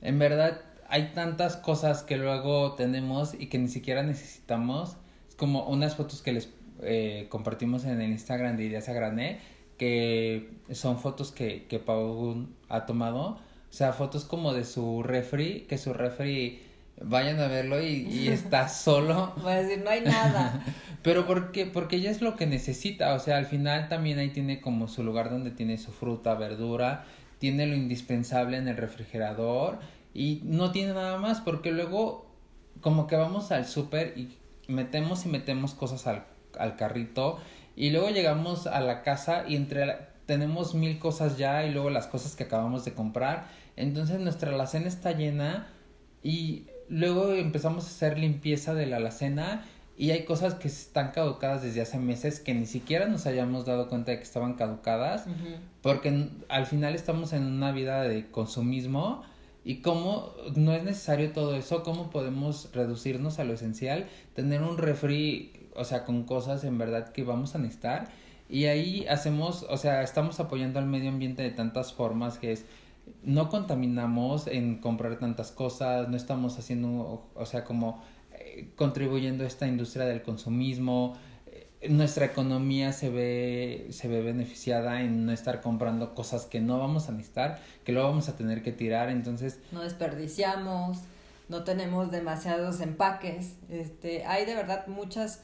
en 0.00 0.18
verdad 0.18 0.60
hay 0.88 1.12
tantas 1.14 1.56
cosas 1.56 2.02
que 2.02 2.16
luego 2.16 2.74
tenemos 2.74 3.32
y 3.38 3.46
que 3.46 3.58
ni 3.58 3.68
siquiera 3.68 4.02
necesitamos. 4.02 4.96
Es 5.28 5.36
como 5.36 5.68
unas 5.68 5.94
fotos 5.94 6.20
que 6.20 6.32
les 6.32 6.48
eh, 6.82 7.28
compartimos 7.28 7.84
en 7.84 8.00
el 8.00 8.10
Instagram 8.10 8.56
de 8.56 8.64
Ideas 8.64 8.88
Grané, 8.88 9.38
que 9.78 10.50
son 10.72 10.98
fotos 10.98 11.30
que, 11.30 11.66
que 11.68 11.78
Pau 11.78 12.48
ha 12.68 12.86
tomado. 12.86 13.20
O 13.20 13.38
sea, 13.70 13.92
fotos 13.92 14.24
como 14.24 14.52
de 14.52 14.64
su 14.64 15.04
refri, 15.04 15.60
que 15.68 15.78
su 15.78 15.92
refri 15.92 16.60
vayan 17.00 17.40
a 17.40 17.48
verlo 17.48 17.80
y, 17.80 18.06
y 18.08 18.28
está 18.32 18.68
solo. 18.68 19.32
Voy 19.42 19.52
a 19.52 19.62
decir, 19.62 19.82
no 19.82 19.90
hay 19.90 20.02
nada. 20.02 20.64
Pero 21.02 21.26
porque, 21.26 21.66
porque 21.66 21.96
ella 21.96 22.10
es 22.10 22.20
lo 22.20 22.34
que 22.34 22.46
necesita, 22.46 23.14
o 23.14 23.20
sea, 23.20 23.36
al 23.36 23.46
final 23.46 23.88
también 23.88 24.18
ahí 24.18 24.30
tiene 24.30 24.60
como 24.60 24.88
su 24.88 25.04
lugar 25.04 25.30
donde 25.30 25.52
tiene 25.52 25.78
su 25.78 25.92
fruta, 25.92 26.34
verdura, 26.34 27.04
tiene 27.38 27.66
lo 27.66 27.76
indispensable 27.76 28.56
en 28.56 28.66
el 28.66 28.76
refrigerador 28.76 29.78
y 30.14 30.40
no 30.42 30.72
tiene 30.72 30.94
nada 30.94 31.18
más 31.18 31.40
porque 31.40 31.70
luego 31.70 32.26
como 32.80 33.06
que 33.06 33.14
vamos 33.14 33.52
al 33.52 33.66
súper 33.66 34.14
y 34.16 34.36
metemos 34.66 35.26
y 35.26 35.28
metemos 35.28 35.74
cosas 35.74 36.08
al, 36.08 36.24
al 36.58 36.74
carrito 36.74 37.38
y 37.76 37.90
luego 37.90 38.10
llegamos 38.10 38.66
a 38.66 38.80
la 38.80 39.02
casa 39.02 39.44
y 39.46 39.54
entre 39.54 39.96
tenemos 40.26 40.74
mil 40.74 40.98
cosas 40.98 41.38
ya 41.38 41.64
y 41.64 41.70
luego 41.70 41.88
las 41.90 42.08
cosas 42.08 42.34
que 42.34 42.44
acabamos 42.44 42.84
de 42.84 42.94
comprar, 42.94 43.46
entonces 43.76 44.18
nuestra 44.18 44.52
alacena 44.52 44.88
está 44.88 45.12
llena 45.12 45.68
y 46.22 46.66
luego 46.88 47.32
empezamos 47.32 47.84
a 47.84 47.88
hacer 47.88 48.18
limpieza 48.18 48.74
de 48.74 48.86
la 48.86 48.96
alacena 48.96 49.64
y 49.98 50.10
hay 50.10 50.24
cosas 50.24 50.54
que 50.54 50.68
están 50.68 51.12
caducadas 51.12 51.62
desde 51.62 51.80
hace 51.80 51.98
meses 51.98 52.40
que 52.40 52.54
ni 52.54 52.66
siquiera 52.66 53.06
nos 53.08 53.26
hayamos 53.26 53.64
dado 53.64 53.88
cuenta 53.88 54.12
de 54.12 54.18
que 54.18 54.24
estaban 54.24 54.54
caducadas 54.54 55.24
porque 55.82 56.28
al 56.48 56.66
final 56.66 56.94
estamos 56.94 57.32
en 57.32 57.44
una 57.44 57.72
vida 57.72 58.02
de 58.02 58.30
consumismo 58.30 59.22
y 59.66 59.76
cómo 59.76 60.32
no 60.54 60.72
es 60.72 60.84
necesario 60.84 61.32
todo 61.32 61.56
eso, 61.56 61.82
cómo 61.82 62.08
podemos 62.10 62.70
reducirnos 62.72 63.40
a 63.40 63.44
lo 63.44 63.54
esencial, 63.54 64.06
tener 64.32 64.62
un 64.62 64.78
refri, 64.78 65.68
o 65.74 65.82
sea, 65.82 66.04
con 66.04 66.22
cosas 66.22 66.62
en 66.62 66.78
verdad 66.78 67.10
que 67.10 67.24
vamos 67.24 67.56
a 67.56 67.58
necesitar. 67.58 68.06
Y 68.48 68.66
ahí 68.66 69.06
hacemos, 69.08 69.66
o 69.68 69.76
sea, 69.76 70.02
estamos 70.02 70.38
apoyando 70.38 70.78
al 70.78 70.86
medio 70.86 71.08
ambiente 71.08 71.42
de 71.42 71.50
tantas 71.50 71.92
formas 71.92 72.38
que 72.38 72.52
es 72.52 72.64
no 73.22 73.48
contaminamos 73.48 74.46
en 74.46 74.78
comprar 74.78 75.18
tantas 75.18 75.50
cosas, 75.50 76.08
no 76.08 76.16
estamos 76.16 76.58
haciendo, 76.58 77.28
o 77.34 77.46
sea, 77.46 77.64
como 77.64 78.02
eh, 78.32 78.70
contribuyendo 78.76 79.44
a 79.44 79.46
esta 79.46 79.66
industria 79.66 80.06
del 80.06 80.22
consumismo, 80.22 81.16
eh, 81.46 81.88
nuestra 81.88 82.26
economía 82.26 82.92
se 82.92 83.10
ve, 83.10 83.88
se 83.90 84.08
ve 84.08 84.22
beneficiada 84.22 85.02
en 85.02 85.26
no 85.26 85.32
estar 85.32 85.60
comprando 85.60 86.14
cosas 86.14 86.44
que 86.46 86.60
no 86.60 86.78
vamos 86.78 87.08
a 87.08 87.12
necesitar, 87.12 87.60
que 87.84 87.92
luego 87.92 88.08
vamos 88.08 88.28
a 88.28 88.36
tener 88.36 88.62
que 88.62 88.72
tirar, 88.72 89.10
entonces... 89.10 89.58
No 89.72 89.82
desperdiciamos, 89.82 90.98
no 91.48 91.64
tenemos 91.64 92.10
demasiados 92.10 92.80
empaques, 92.80 93.56
este, 93.68 94.24
hay 94.24 94.46
de 94.46 94.54
verdad 94.54 94.86
muchas, 94.86 95.42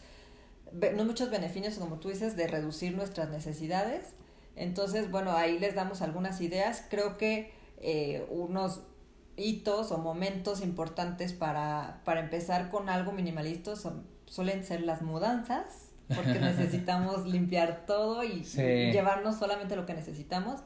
no 0.95 1.05
muchos 1.05 1.31
beneficios, 1.31 1.75
como 1.79 1.99
tú 1.99 2.11
dices, 2.11 2.37
de 2.37 2.47
reducir 2.47 2.95
nuestras 2.95 3.31
necesidades 3.31 4.15
entonces, 4.57 5.11
bueno, 5.11 5.33
ahí 5.33 5.59
les 5.59 5.75
damos 5.75 6.03
algunas 6.03 6.41
ideas. 6.41 6.85
Creo 6.91 7.17
que 7.17 7.53
eh, 7.79 8.27
unos 8.31 8.83
hitos 9.37 9.91
o 9.93 9.99
momentos 9.99 10.61
importantes 10.61 11.33
para, 11.33 12.01
para 12.05 12.21
empezar 12.21 12.69
con 12.71 12.89
algo 12.89 13.13
minimalista 13.13 13.77
son, 13.77 14.07
suelen 14.27 14.65
ser 14.65 14.83
las 14.83 15.03
mudanzas, 15.03 15.91
porque 16.15 16.39
necesitamos 16.41 17.27
limpiar 17.27 17.87
todo 17.87 18.25
y, 18.25 18.43
llevarnos 18.45 19.39
solamente 19.39 19.77
lo 19.77 19.87
que 19.87 19.95
necesitamos. 19.95 20.61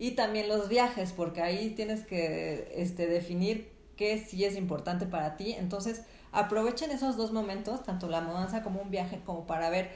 Y 0.00 0.12
también 0.12 0.48
los 0.48 0.68
viajes, 0.68 1.12
porque 1.12 1.42
ahí 1.42 1.70
tienes 1.70 2.04
que 2.04 2.72
este, 2.76 3.08
definir 3.08 3.72
qué 3.96 4.18
sí 4.18 4.44
es 4.44 4.56
importante 4.56 5.06
para 5.06 5.36
ti. 5.36 5.52
Entonces, 5.52 6.02
aprovechen 6.30 6.92
esos 6.92 7.16
dos 7.16 7.32
momentos, 7.32 7.82
tanto 7.82 8.08
la 8.08 8.20
mudanza 8.20 8.62
como 8.62 8.80
un 8.80 8.90
viaje, 8.90 9.20
como 9.24 9.46
para 9.46 9.70
ver 9.70 9.90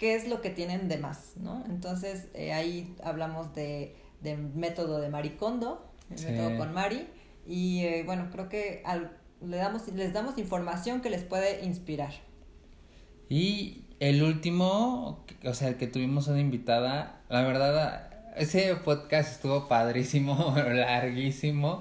qué 0.00 0.14
es 0.14 0.26
lo 0.26 0.40
que 0.40 0.48
tienen 0.48 0.88
de 0.88 0.96
más, 0.96 1.34
¿no? 1.36 1.62
Entonces 1.68 2.28
eh, 2.32 2.54
ahí 2.54 2.96
hablamos 3.04 3.54
de, 3.54 3.94
de, 4.22 4.34
método 4.34 4.98
de 4.98 5.10
Maricondo, 5.10 5.92
el 6.08 6.24
método 6.24 6.56
con 6.56 6.72
Mari, 6.72 7.06
y 7.46 7.80
eh, 7.80 8.02
bueno, 8.06 8.30
creo 8.32 8.48
que 8.48 8.80
al, 8.86 9.12
le 9.46 9.58
damos, 9.58 9.88
les 9.88 10.14
damos 10.14 10.38
información 10.38 11.02
que 11.02 11.10
les 11.10 11.22
puede 11.22 11.66
inspirar. 11.66 12.14
Y 13.28 13.84
el 14.00 14.22
último, 14.22 15.22
o 15.44 15.52
sea, 15.52 15.76
que 15.76 15.86
tuvimos 15.86 16.28
una 16.28 16.40
invitada, 16.40 17.20
la 17.28 17.42
verdad, 17.42 18.09
ese 18.36 18.74
podcast 18.76 19.32
estuvo 19.32 19.68
padrísimo, 19.68 20.54
larguísimo. 20.72 21.80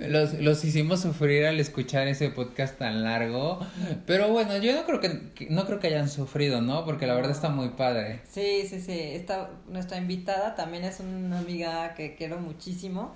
Los, 0.00 0.34
los 0.34 0.64
hicimos 0.64 1.00
sufrir 1.00 1.46
al 1.46 1.60
escuchar 1.60 2.08
ese 2.08 2.30
podcast 2.30 2.78
tan 2.78 3.02
largo. 3.02 3.60
Pero 4.06 4.28
bueno, 4.28 4.56
yo 4.58 4.74
no 4.74 4.84
creo 4.84 5.00
que, 5.00 5.48
no 5.50 5.66
creo 5.66 5.80
que 5.80 5.88
hayan 5.88 6.08
sufrido, 6.08 6.60
¿no? 6.60 6.84
Porque 6.84 7.06
la 7.06 7.14
verdad 7.14 7.32
está 7.32 7.48
muy 7.48 7.70
padre. 7.70 8.20
Sí, 8.30 8.66
sí, 8.68 8.80
sí. 8.80 8.98
Esta, 8.98 9.50
nuestra 9.68 9.98
invitada 9.98 10.54
también 10.54 10.84
es 10.84 11.00
una 11.00 11.38
amiga 11.38 11.94
que 11.94 12.14
quiero 12.16 12.38
muchísimo. 12.38 13.14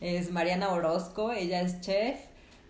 Es 0.00 0.30
Mariana 0.30 0.70
Orozco, 0.70 1.32
ella 1.32 1.60
es 1.60 1.80
chef, 1.80 2.16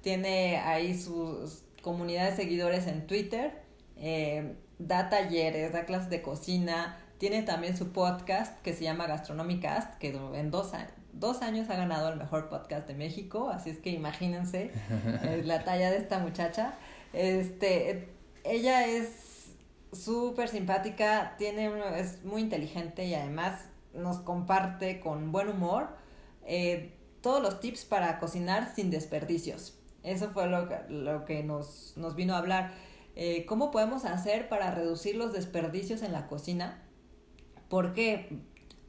tiene 0.03 0.57
ahí 0.57 0.99
sus 0.99 1.63
comunidad 1.83 2.31
de 2.31 2.37
seguidores 2.37 2.87
en 2.87 3.07
Twitter, 3.07 3.53
eh, 3.97 4.55
da 4.79 5.09
talleres, 5.09 5.73
da 5.73 5.85
clases 5.85 6.11
de 6.11 6.23
cocina, 6.23 6.99
tiene 7.19 7.43
también 7.43 7.77
su 7.77 7.93
podcast 7.93 8.61
que 8.63 8.73
se 8.73 8.85
llama 8.85 9.07
Gastronomicast, 9.07 9.99
que 9.99 10.17
en 10.35 10.51
dos, 10.51 10.73
dos 11.13 11.43
años 11.43 11.69
ha 11.69 11.77
ganado 11.77 12.09
el 12.09 12.19
mejor 12.19 12.49
podcast 12.49 12.87
de 12.87 12.95
México, 12.95 13.51
así 13.51 13.71
es 13.71 13.79
que 13.79 13.91
imagínense 13.91 14.71
eh, 15.25 15.43
la 15.45 15.65
talla 15.65 15.91
de 15.91 15.99
esta 15.99 16.21
muchacha. 16.21 16.75
Este, 17.13 18.09
ella 18.45 18.87
es 18.87 19.53
súper 19.93 20.49
simpática, 20.49 21.35
tiene, 21.39 21.71
es 21.99 22.25
muy 22.25 22.43
inteligente 22.43 23.05
y 23.05 23.15
además 23.15 23.63
nos 23.95 24.19
comparte 24.19 25.01
con 25.01 25.33
buen 25.33 25.49
humor 25.49 25.89
eh, 26.47 26.95
todos 27.21 27.43
los 27.43 27.61
tips 27.61 27.85
para 27.85 28.21
cocinar 28.21 28.73
sin 28.75 28.91
desperdicios. 28.91 29.79
Eso 30.05 30.31
fue 30.31 30.47
lo, 30.47 30.69
lo 30.89 31.25
que 31.25 31.43
nos, 31.43 31.95
nos 31.97 32.15
vino 32.15 32.35
a 32.35 32.39
hablar. 32.39 32.73
Eh, 33.17 33.45
¿Cómo 33.47 33.73
podemos 33.73 34.05
hacer 34.05 34.49
para 34.49 34.71
reducir 34.71 35.17
los 35.17 35.33
desperdicios 35.33 36.03
en 36.03 36.13
la 36.13 36.29
cocina? 36.29 36.85
Porque 37.69 38.39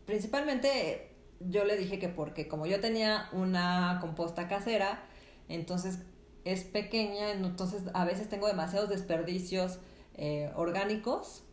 principalmente 0.05 1.11
yo 1.39 1.63
le 1.65 1.77
dije 1.77 1.99
que 1.99 2.09
porque 2.09 2.47
como 2.47 2.65
yo 2.65 2.79
tenía 2.79 3.29
una 3.31 3.97
composta 4.01 4.47
casera, 4.47 5.03
entonces 5.47 5.99
es 6.45 6.63
pequeña, 6.63 7.31
entonces 7.31 7.83
a 7.93 8.05
veces 8.05 8.29
tengo 8.29 8.47
demasiados 8.47 8.89
desperdicios 8.89 9.79
eh, 10.15 10.51
orgánicos. 10.55 11.43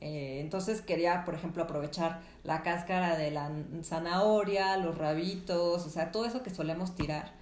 Eh, 0.00 0.40
entonces 0.40 0.82
quería, 0.82 1.24
por 1.24 1.34
ejemplo, 1.34 1.62
aprovechar 1.62 2.20
la 2.44 2.62
cáscara 2.62 3.16
de 3.16 3.30
la 3.30 3.50
zanahoria, 3.82 4.76
los 4.76 4.98
rabitos, 4.98 5.86
o 5.86 5.90
sea, 5.90 6.12
todo 6.12 6.26
eso 6.26 6.42
que 6.42 6.50
solemos 6.50 6.94
tirar 6.94 7.32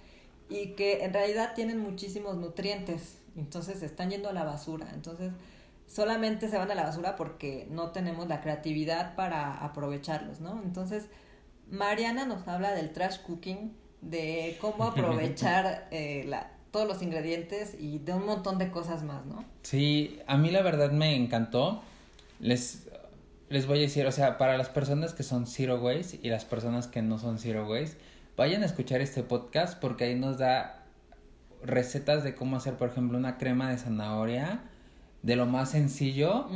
y 0.49 0.67
que 0.75 1.03
en 1.03 1.13
realidad 1.13 1.53
tienen 1.55 1.79
muchísimos 1.79 2.37
nutrientes, 2.37 3.17
entonces 3.35 3.81
están 3.81 4.09
yendo 4.09 4.29
a 4.29 4.33
la 4.33 4.43
basura. 4.43 4.87
Entonces, 4.93 5.31
solamente 5.87 6.49
se 6.49 6.57
van 6.57 6.71
a 6.71 6.75
la 6.75 6.83
basura 6.83 7.15
porque 7.15 7.67
no 7.69 7.91
tenemos 7.91 8.27
la 8.27 8.41
creatividad 8.41 9.15
para 9.15 9.53
aprovecharlos, 9.63 10.41
¿no? 10.41 10.61
Entonces, 10.63 11.07
Mariana 11.69 12.25
nos 12.25 12.47
habla 12.47 12.71
del 12.71 12.91
trash 12.91 13.19
cooking, 13.21 13.75
de 14.01 14.57
cómo 14.61 14.83
aprovechar 14.85 15.87
eh, 15.91 16.25
la, 16.27 16.51
todos 16.71 16.87
los 16.87 17.01
ingredientes 17.01 17.75
y 17.79 17.99
de 17.99 18.13
un 18.13 18.25
montón 18.25 18.57
de 18.57 18.71
cosas 18.71 19.03
más, 19.03 19.25
¿no? 19.25 19.45
Sí, 19.63 20.19
a 20.27 20.37
mí 20.37 20.51
la 20.51 20.61
verdad 20.61 20.91
me 20.91 21.15
encantó. 21.15 21.81
Les, 22.39 22.87
les 23.49 23.65
voy 23.67 23.77
a 23.79 23.81
decir, 23.81 24.05
o 24.05 24.11
sea, 24.11 24.37
para 24.37 24.57
las 24.57 24.69
personas 24.69 25.13
que 25.13 25.23
son 25.23 25.47
zero 25.47 25.79
waste 25.81 26.19
y 26.21 26.29
las 26.29 26.45
personas 26.45 26.87
que 26.87 27.01
no 27.01 27.17
son 27.19 27.39
zero 27.39 27.67
waste, 27.69 27.97
vayan 28.35 28.63
a 28.63 28.65
escuchar 28.65 29.01
este 29.01 29.23
podcast 29.23 29.79
porque 29.79 30.05
ahí 30.05 30.15
nos 30.15 30.37
da 30.37 30.83
recetas 31.63 32.23
de 32.23 32.35
cómo 32.35 32.57
hacer, 32.57 32.75
por 32.75 32.89
ejemplo, 32.89 33.17
una 33.17 33.37
crema 33.37 33.69
de 33.69 33.77
zanahoria 33.77 34.61
de 35.25 35.35
lo 35.35 35.47
más 35.47 35.71
sencillo. 35.71 36.47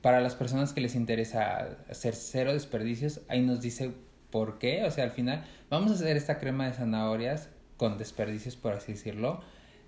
Para 0.00 0.20
las 0.20 0.36
personas 0.36 0.72
que 0.72 0.80
les 0.80 0.94
interesa 0.94 1.78
hacer 1.90 2.14
cero 2.14 2.52
desperdicios, 2.52 3.22
ahí 3.28 3.42
nos 3.42 3.60
dice 3.60 3.92
por 4.30 4.58
qué. 4.58 4.84
O 4.84 4.90
sea, 4.92 5.02
al 5.02 5.10
final 5.10 5.44
vamos 5.68 5.90
a 5.90 5.94
hacer 5.94 6.16
esta 6.16 6.38
crema 6.38 6.66
de 6.66 6.74
zanahorias 6.74 7.48
con 7.76 7.98
desperdicios, 7.98 8.54
por 8.54 8.72
así 8.72 8.92
decirlo. 8.92 9.40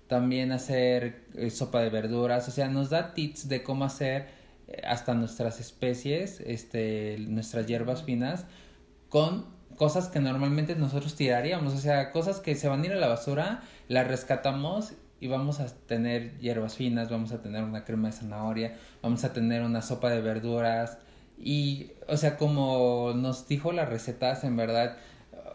También 0.07 0.51
hacer 0.51 1.23
eh, 1.35 1.49
sopa 1.51 1.81
de 1.81 1.89
verduras. 1.89 2.49
O 2.49 2.51
sea, 2.51 2.67
nos 2.67 2.89
da 2.89 3.13
tips 3.13 3.47
de 3.47 3.63
cómo 3.63 3.85
hacer 3.85 4.27
eh, 4.67 4.81
hasta 4.85 5.13
nuestras 5.13 5.61
especies, 5.61 6.41
este, 6.41 7.15
nuestras 7.29 7.65
hierbas 7.65 8.03
finas, 8.03 8.45
con 9.07 9.45
cosas 9.77 10.09
que 10.09 10.19
normalmente 10.19 10.75
nosotros 10.75 11.15
tiraríamos. 11.15 11.73
O 11.73 11.77
sea, 11.77 12.11
cosas 12.11 12.41
que 12.41 12.55
se 12.55 12.67
van 12.67 12.81
a 12.81 12.85
ir 12.87 12.91
a 12.91 12.97
la 12.97 13.07
basura, 13.07 13.61
las 13.87 14.05
rescatamos 14.05 14.95
y 15.19 15.27
vamos 15.27 15.59
a 15.59 15.67
tener 15.67 16.37
hierbas 16.39 16.75
finas, 16.75 17.09
vamos 17.09 17.31
a 17.31 17.41
tener 17.41 17.63
una 17.63 17.83
crema 17.83 18.07
de 18.07 18.13
zanahoria, 18.13 18.77
vamos 19.01 19.23
a 19.23 19.33
tener 19.33 19.63
una 19.63 19.81
sopa 19.81 20.09
de 20.09 20.21
verduras 20.21 20.97
y, 21.37 21.91
o 22.07 22.17
sea, 22.17 22.37
como 22.37 23.13
nos 23.15 23.47
dijo 23.47 23.71
las 23.71 23.89
recetas, 23.89 24.43
en 24.43 24.55
verdad, 24.55 24.97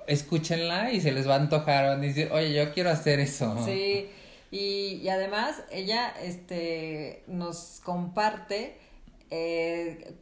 escúchenla 0.06 0.92
y 0.92 1.00
se 1.00 1.12
les 1.12 1.28
va 1.28 1.34
a 1.34 1.40
antojar, 1.40 1.86
van 1.86 1.98
a 1.98 2.02
decir, 2.02 2.30
oye, 2.32 2.52
yo 2.52 2.72
quiero 2.72 2.90
hacer 2.90 3.20
eso. 3.20 3.56
Sí, 3.64 4.08
y, 4.50 5.00
y 5.02 5.08
además 5.08 5.62
ella, 5.70 6.08
este, 6.22 7.22
nos 7.26 7.80
comparte 7.84 8.76
eh, 9.30 10.14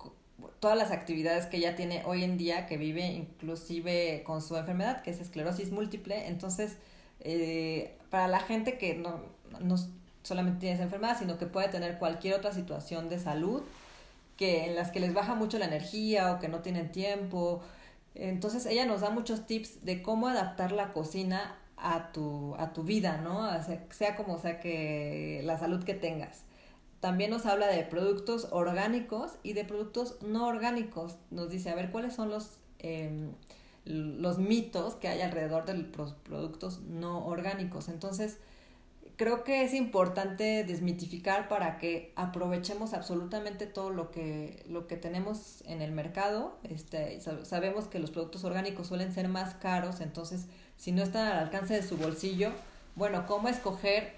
todas 0.60 0.76
las 0.78 0.90
actividades 0.90 1.46
que 1.46 1.56
ella 1.56 1.76
tiene 1.76 2.02
hoy 2.06 2.24
en 2.24 2.38
día, 2.38 2.66
que 2.66 2.76
vive 2.76 3.04
inclusive 3.06 4.22
con 4.24 4.42
su 4.42 4.56
enfermedad, 4.56 5.02
que 5.02 5.10
es 5.10 5.20
esclerosis 5.20 5.70
múltiple, 5.70 6.28
entonces 6.28 6.76
eh, 7.20 7.96
para 8.12 8.28
la 8.28 8.40
gente 8.40 8.76
que 8.76 8.94
no, 8.94 9.22
no 9.60 9.76
solamente 10.22 10.60
tiene 10.60 10.82
enfermedad, 10.82 11.18
sino 11.18 11.38
que 11.38 11.46
puede 11.46 11.68
tener 11.68 11.98
cualquier 11.98 12.34
otra 12.34 12.52
situación 12.52 13.08
de 13.08 13.18
salud, 13.18 13.62
que 14.36 14.66
en 14.66 14.74
las 14.74 14.90
que 14.90 15.00
les 15.00 15.14
baja 15.14 15.34
mucho 15.34 15.58
la 15.58 15.64
energía 15.64 16.34
o 16.34 16.38
que 16.38 16.48
no 16.48 16.58
tienen 16.58 16.92
tiempo. 16.92 17.62
Entonces 18.14 18.66
ella 18.66 18.84
nos 18.84 19.00
da 19.00 19.08
muchos 19.08 19.46
tips 19.46 19.82
de 19.86 20.02
cómo 20.02 20.28
adaptar 20.28 20.72
la 20.72 20.92
cocina 20.92 21.56
a 21.78 22.12
tu, 22.12 22.54
a 22.58 22.74
tu 22.74 22.82
vida, 22.82 23.16
¿no? 23.16 23.48
sea, 23.90 24.14
como 24.14 24.38
sea 24.38 24.60
que 24.60 25.40
la 25.44 25.58
salud 25.58 25.82
que 25.82 25.94
tengas. 25.94 26.42
También 27.00 27.30
nos 27.30 27.46
habla 27.46 27.66
de 27.66 27.82
productos 27.82 28.48
orgánicos 28.50 29.32
y 29.42 29.54
de 29.54 29.64
productos 29.64 30.18
no 30.20 30.48
orgánicos. 30.48 31.16
Nos 31.30 31.48
dice, 31.48 31.70
a 31.70 31.74
ver, 31.74 31.90
¿cuáles 31.90 32.12
son 32.12 32.28
los 32.28 32.58
em, 32.78 33.32
los 33.84 34.38
mitos 34.38 34.94
que 34.94 35.08
hay 35.08 35.20
alrededor 35.20 35.64
de 35.64 35.74
los 35.74 36.12
productos 36.12 36.80
no 36.82 37.26
orgánicos. 37.26 37.88
Entonces, 37.88 38.38
creo 39.16 39.44
que 39.44 39.64
es 39.64 39.74
importante 39.74 40.64
desmitificar 40.64 41.48
para 41.48 41.78
que 41.78 42.12
aprovechemos 42.16 42.94
absolutamente 42.94 43.66
todo 43.66 43.90
lo 43.90 44.10
que, 44.10 44.64
lo 44.68 44.86
que 44.86 44.96
tenemos 44.96 45.62
en 45.66 45.82
el 45.82 45.92
mercado. 45.92 46.56
Este, 46.64 47.20
sabemos 47.20 47.86
que 47.86 47.98
los 47.98 48.10
productos 48.10 48.44
orgánicos 48.44 48.86
suelen 48.86 49.12
ser 49.12 49.28
más 49.28 49.54
caros, 49.54 50.00
entonces 50.00 50.46
si 50.76 50.92
no 50.92 51.02
están 51.02 51.28
al 51.28 51.38
alcance 51.38 51.74
de 51.74 51.82
su 51.82 51.96
bolsillo, 51.96 52.50
bueno, 52.96 53.26
¿cómo 53.26 53.48
escoger 53.48 54.12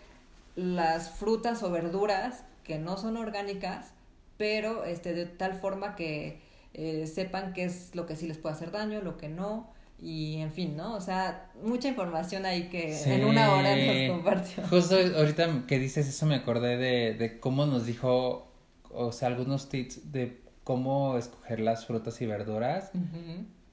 las 0.57 1.11
frutas 1.11 1.63
o 1.63 1.71
verduras 1.71 2.45
que 2.63 2.79
no 2.79 2.97
son 2.97 3.17
orgánicas, 3.17 3.93
pero 4.37 4.85
este, 4.85 5.13
de 5.13 5.27
tal 5.27 5.55
forma 5.55 5.97
que 5.97 6.41
eh, 6.75 7.07
sepan 7.07 7.53
qué 7.53 7.65
es 7.65 7.95
lo 7.95 8.07
que 8.07 8.17
sí 8.17 8.27
les 8.27 8.39
puede 8.39 8.55
hacer 8.55 8.71
daño, 8.71 9.01
lo 9.01 9.17
que 9.17 9.29
no, 9.29 9.73
y 9.99 10.37
en 10.37 10.53
fin, 10.53 10.77
¿no? 10.77 10.95
O 10.95 11.01
sea, 11.01 11.51
mucha 11.63 11.89
información 11.89 12.45
ahí 12.45 12.69
que 12.69 13.01
en 13.05 13.25
una 13.25 13.55
hora 13.55 13.75
nos 13.77 14.17
compartió. 14.17 14.65
Justo 14.69 14.97
ahorita 15.17 15.65
que 15.67 15.79
dices 15.79 16.09
eso 16.09 16.27
me 16.27 16.35
acordé 16.35 16.77
de, 16.77 17.15
de 17.15 17.39
cómo 17.41 17.65
nos 17.65 17.87
dijo, 17.87 18.53
o 18.91 19.13
sea, 19.13 19.29
algunos 19.29 19.69
tips 19.69 20.13
de 20.13 20.43
cómo 20.65 21.17
escoger 21.17 21.61
las 21.61 21.87
frutas 21.87 22.21
y 22.21 22.27
verduras, 22.27 22.91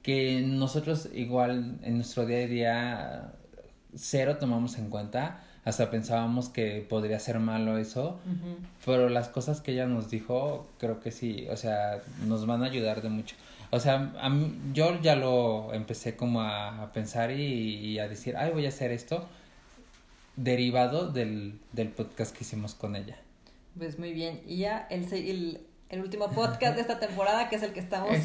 que 0.03 0.41
nosotros 0.45 1.09
igual 1.13 1.79
en 1.83 1.95
nuestro 1.95 2.25
día 2.25 2.37
a 2.37 2.47
día 2.47 3.33
cero 3.95 4.37
tomamos 4.39 4.77
en 4.77 4.89
cuenta 4.89 5.43
hasta 5.63 5.91
pensábamos 5.91 6.49
que 6.49 6.85
podría 6.87 7.19
ser 7.19 7.39
malo 7.39 7.77
eso, 7.77 8.19
pero 8.85 9.09
las 9.09 9.29
cosas 9.29 9.61
que 9.61 9.73
ella 9.73 9.85
nos 9.85 10.09
dijo, 10.09 10.67
creo 10.79 10.99
que 10.99 11.11
sí, 11.11 11.47
o 11.51 11.57
sea, 11.57 12.01
nos 12.25 12.45
van 12.47 12.63
a 12.63 12.65
ayudar 12.65 13.01
de 13.01 13.09
mucho. 13.09 13.35
O 13.69 13.79
sea, 13.79 14.11
a 14.19 14.29
mí, 14.29 14.59
yo 14.73 14.99
ya 15.01 15.15
lo 15.15 15.73
empecé 15.73 16.15
como 16.15 16.41
a, 16.41 16.91
pensar 16.93 17.31
y, 17.31 17.99
a 17.99 18.07
decir, 18.07 18.35
ay, 18.37 18.51
voy 18.51 18.65
a 18.65 18.69
hacer 18.69 18.91
esto 18.91 19.27
derivado 20.35 21.11
del, 21.11 21.59
del 21.71 21.89
podcast 21.89 22.35
que 22.35 22.43
hicimos 22.43 22.73
con 22.73 22.95
ella. 22.95 23.17
Pues 23.77 23.99
muy 23.99 24.13
bien, 24.13 24.41
y 24.47 24.57
ya 24.57 24.87
el, 24.89 25.11
el, 25.13 25.61
el 25.89 26.01
último 26.01 26.29
podcast 26.31 26.75
de 26.75 26.81
esta 26.81 26.99
temporada, 26.99 27.49
que 27.49 27.57
es 27.57 27.63
el 27.63 27.71
que 27.71 27.79
estamos 27.79 28.17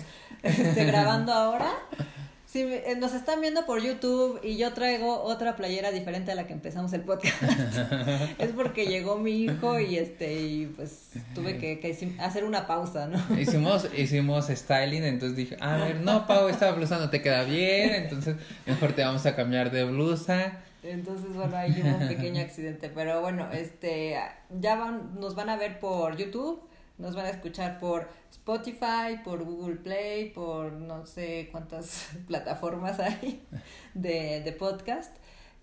este, 0.42 0.84
grabando 0.84 1.32
ahora, 1.32 1.70
si 2.56 2.62
eh, 2.62 2.96
nos 2.98 3.12
están 3.12 3.42
viendo 3.42 3.66
por 3.66 3.82
YouTube 3.82 4.40
y 4.42 4.56
yo 4.56 4.72
traigo 4.72 5.22
otra 5.22 5.56
playera 5.56 5.90
diferente 5.90 6.32
a 6.32 6.34
la 6.34 6.46
que 6.46 6.54
empezamos 6.54 6.90
el 6.94 7.02
podcast, 7.02 7.42
es 8.38 8.50
porque 8.52 8.86
llegó 8.86 9.18
mi 9.18 9.42
hijo 9.42 9.78
y 9.78 9.98
este 9.98 10.40
y 10.40 10.66
pues 10.74 11.10
tuve 11.34 11.58
que, 11.58 12.14
hacer 12.18 12.44
una 12.44 12.66
pausa, 12.66 13.08
¿no? 13.08 13.18
Hicimos, 13.38 13.88
hicimos 13.94 14.46
styling, 14.46 15.04
entonces 15.04 15.36
dije, 15.36 15.58
a 15.60 15.76
ver, 15.76 16.00
no, 16.00 16.26
Pau, 16.26 16.48
esta 16.48 16.72
blusa 16.72 16.98
no 16.98 17.10
te 17.10 17.20
queda 17.20 17.44
bien, 17.44 17.94
entonces 17.94 18.36
mejor 18.64 18.94
te 18.94 19.04
vamos 19.04 19.26
a 19.26 19.36
cambiar 19.36 19.70
de 19.70 19.84
blusa. 19.84 20.60
Entonces, 20.82 21.34
bueno, 21.34 21.56
ahí 21.56 21.78
hubo 21.82 21.96
un 21.98 22.08
pequeño 22.08 22.40
accidente, 22.40 22.90
pero 22.94 23.20
bueno, 23.20 23.50
este, 23.52 24.16
ya 24.60 24.76
van, 24.76 25.20
nos 25.20 25.34
van 25.34 25.50
a 25.50 25.56
ver 25.56 25.78
por 25.78 26.16
YouTube, 26.16 26.62
Nos 26.98 27.14
van 27.14 27.26
a 27.26 27.30
escuchar 27.30 27.78
por 27.78 28.08
Spotify, 28.30 29.18
por 29.22 29.44
Google 29.44 29.76
Play, 29.76 30.30
por 30.30 30.72
no 30.72 31.04
sé 31.06 31.48
cuántas 31.52 32.08
plataformas 32.26 32.98
hay 33.00 33.42
de, 33.94 34.40
de 34.40 34.52
podcast. 34.52 35.14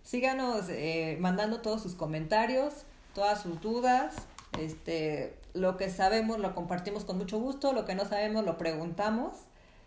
Síganos 0.04 0.66
eh, 0.70 1.18
mandando 1.20 1.62
todos 1.62 1.82
sus 1.82 1.96
comentarios, 1.96 2.84
todas 3.16 3.42
sus 3.42 3.62
dudas. 3.62 4.16
Este, 4.60 5.36
lo 5.54 5.78
que 5.78 5.90
sabemos 5.90 6.40
lo 6.40 6.54
compartimos 6.54 7.06
con 7.06 7.18
mucho 7.18 7.40
gusto, 7.40 7.74
lo 7.74 7.86
que 7.86 7.96
no 7.96 8.06
sabemos 8.06 8.46
lo 8.46 8.58
preguntamos. 8.58 9.34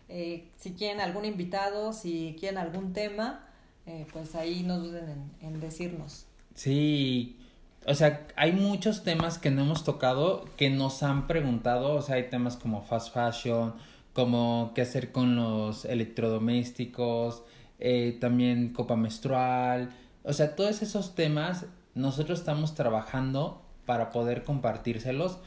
Eh, 0.09 0.49
si 0.57 0.73
quieren 0.73 1.01
algún 1.01 1.25
invitado, 1.25 1.93
si 1.93 2.35
quieren 2.39 2.57
algún 2.57 2.93
tema, 2.93 3.47
eh, 3.85 4.05
pues 4.11 4.35
ahí 4.35 4.63
no 4.63 4.79
duden 4.79 5.09
en, 5.09 5.47
en 5.47 5.59
decirnos. 5.59 6.25
Sí, 6.55 7.37
o 7.85 7.93
sea, 7.93 8.27
hay 8.35 8.51
muchos 8.51 9.03
temas 9.03 9.37
que 9.37 9.51
no 9.51 9.61
hemos 9.61 9.83
tocado 9.83 10.45
que 10.57 10.69
nos 10.69 11.03
han 11.03 11.27
preguntado, 11.27 11.93
o 11.93 12.01
sea, 12.01 12.15
hay 12.15 12.29
temas 12.29 12.57
como 12.57 12.81
fast 12.81 13.13
fashion, 13.13 13.73
como 14.13 14.71
qué 14.75 14.81
hacer 14.81 15.11
con 15.11 15.35
los 15.35 15.85
electrodomésticos, 15.85 17.43
eh, 17.79 18.17
también 18.19 18.73
copa 18.73 18.95
menstrual, 18.95 19.91
o 20.23 20.33
sea, 20.33 20.55
todos 20.55 20.81
esos 20.81 21.15
temas 21.15 21.65
nosotros 21.95 22.39
estamos 22.39 22.75
trabajando 22.75 23.61
para 23.85 24.11
poder 24.11 24.43
compartírselos, 24.43 25.37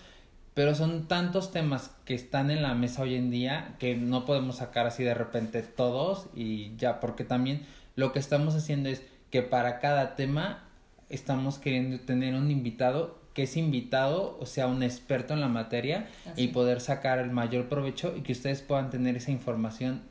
pero 0.54 0.74
son 0.74 1.06
tantos 1.08 1.52
temas 1.52 1.90
que 2.04 2.14
están 2.14 2.50
en 2.50 2.62
la 2.62 2.74
mesa 2.74 3.02
hoy 3.02 3.14
en 3.14 3.30
día 3.30 3.76
que 3.78 3.94
no 3.94 4.24
podemos 4.24 4.56
sacar 4.56 4.86
así 4.86 5.04
de 5.04 5.14
repente 5.14 5.62
todos 5.62 6.26
y 6.34 6.74
ya, 6.76 7.00
porque 7.00 7.24
también 7.24 7.66
lo 7.96 8.12
que 8.12 8.18
estamos 8.18 8.54
haciendo 8.54 8.88
es 8.88 9.02
que 9.30 9.42
para 9.42 9.78
cada 9.78 10.16
tema 10.16 10.64
estamos 11.10 11.58
queriendo 11.58 12.00
tener 12.00 12.34
un 12.34 12.50
invitado 12.50 13.20
que 13.34 13.44
es 13.44 13.56
invitado, 13.56 14.36
o 14.40 14.46
sea, 14.46 14.66
un 14.66 14.82
experto 14.82 15.34
en 15.34 15.40
la 15.40 15.48
materia 15.48 16.08
y 16.36 16.48
poder 16.48 16.80
sacar 16.80 17.18
el 17.18 17.30
mayor 17.30 17.68
provecho 17.68 18.14
y 18.16 18.22
que 18.22 18.32
ustedes 18.32 18.60
puedan 18.62 18.90
tener 18.90 19.16
esa 19.16 19.30
información, 19.30 20.02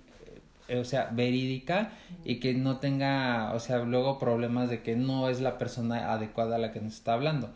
eh, 0.67 0.77
o 0.77 0.85
sea, 0.85 1.09
verídica 1.11 1.91
y 2.23 2.39
que 2.39 2.53
no 2.53 2.77
tenga, 2.77 3.53
o 3.53 3.59
sea, 3.59 3.79
luego 3.79 4.19
problemas 4.19 4.69
de 4.69 4.81
que 4.83 4.95
no 4.95 5.29
es 5.29 5.41
la 5.41 5.57
persona 5.57 6.13
adecuada 6.13 6.55
a 6.55 6.59
la 6.59 6.71
que 6.71 6.79
nos 6.79 6.93
está 6.93 7.13
hablando. 7.13 7.49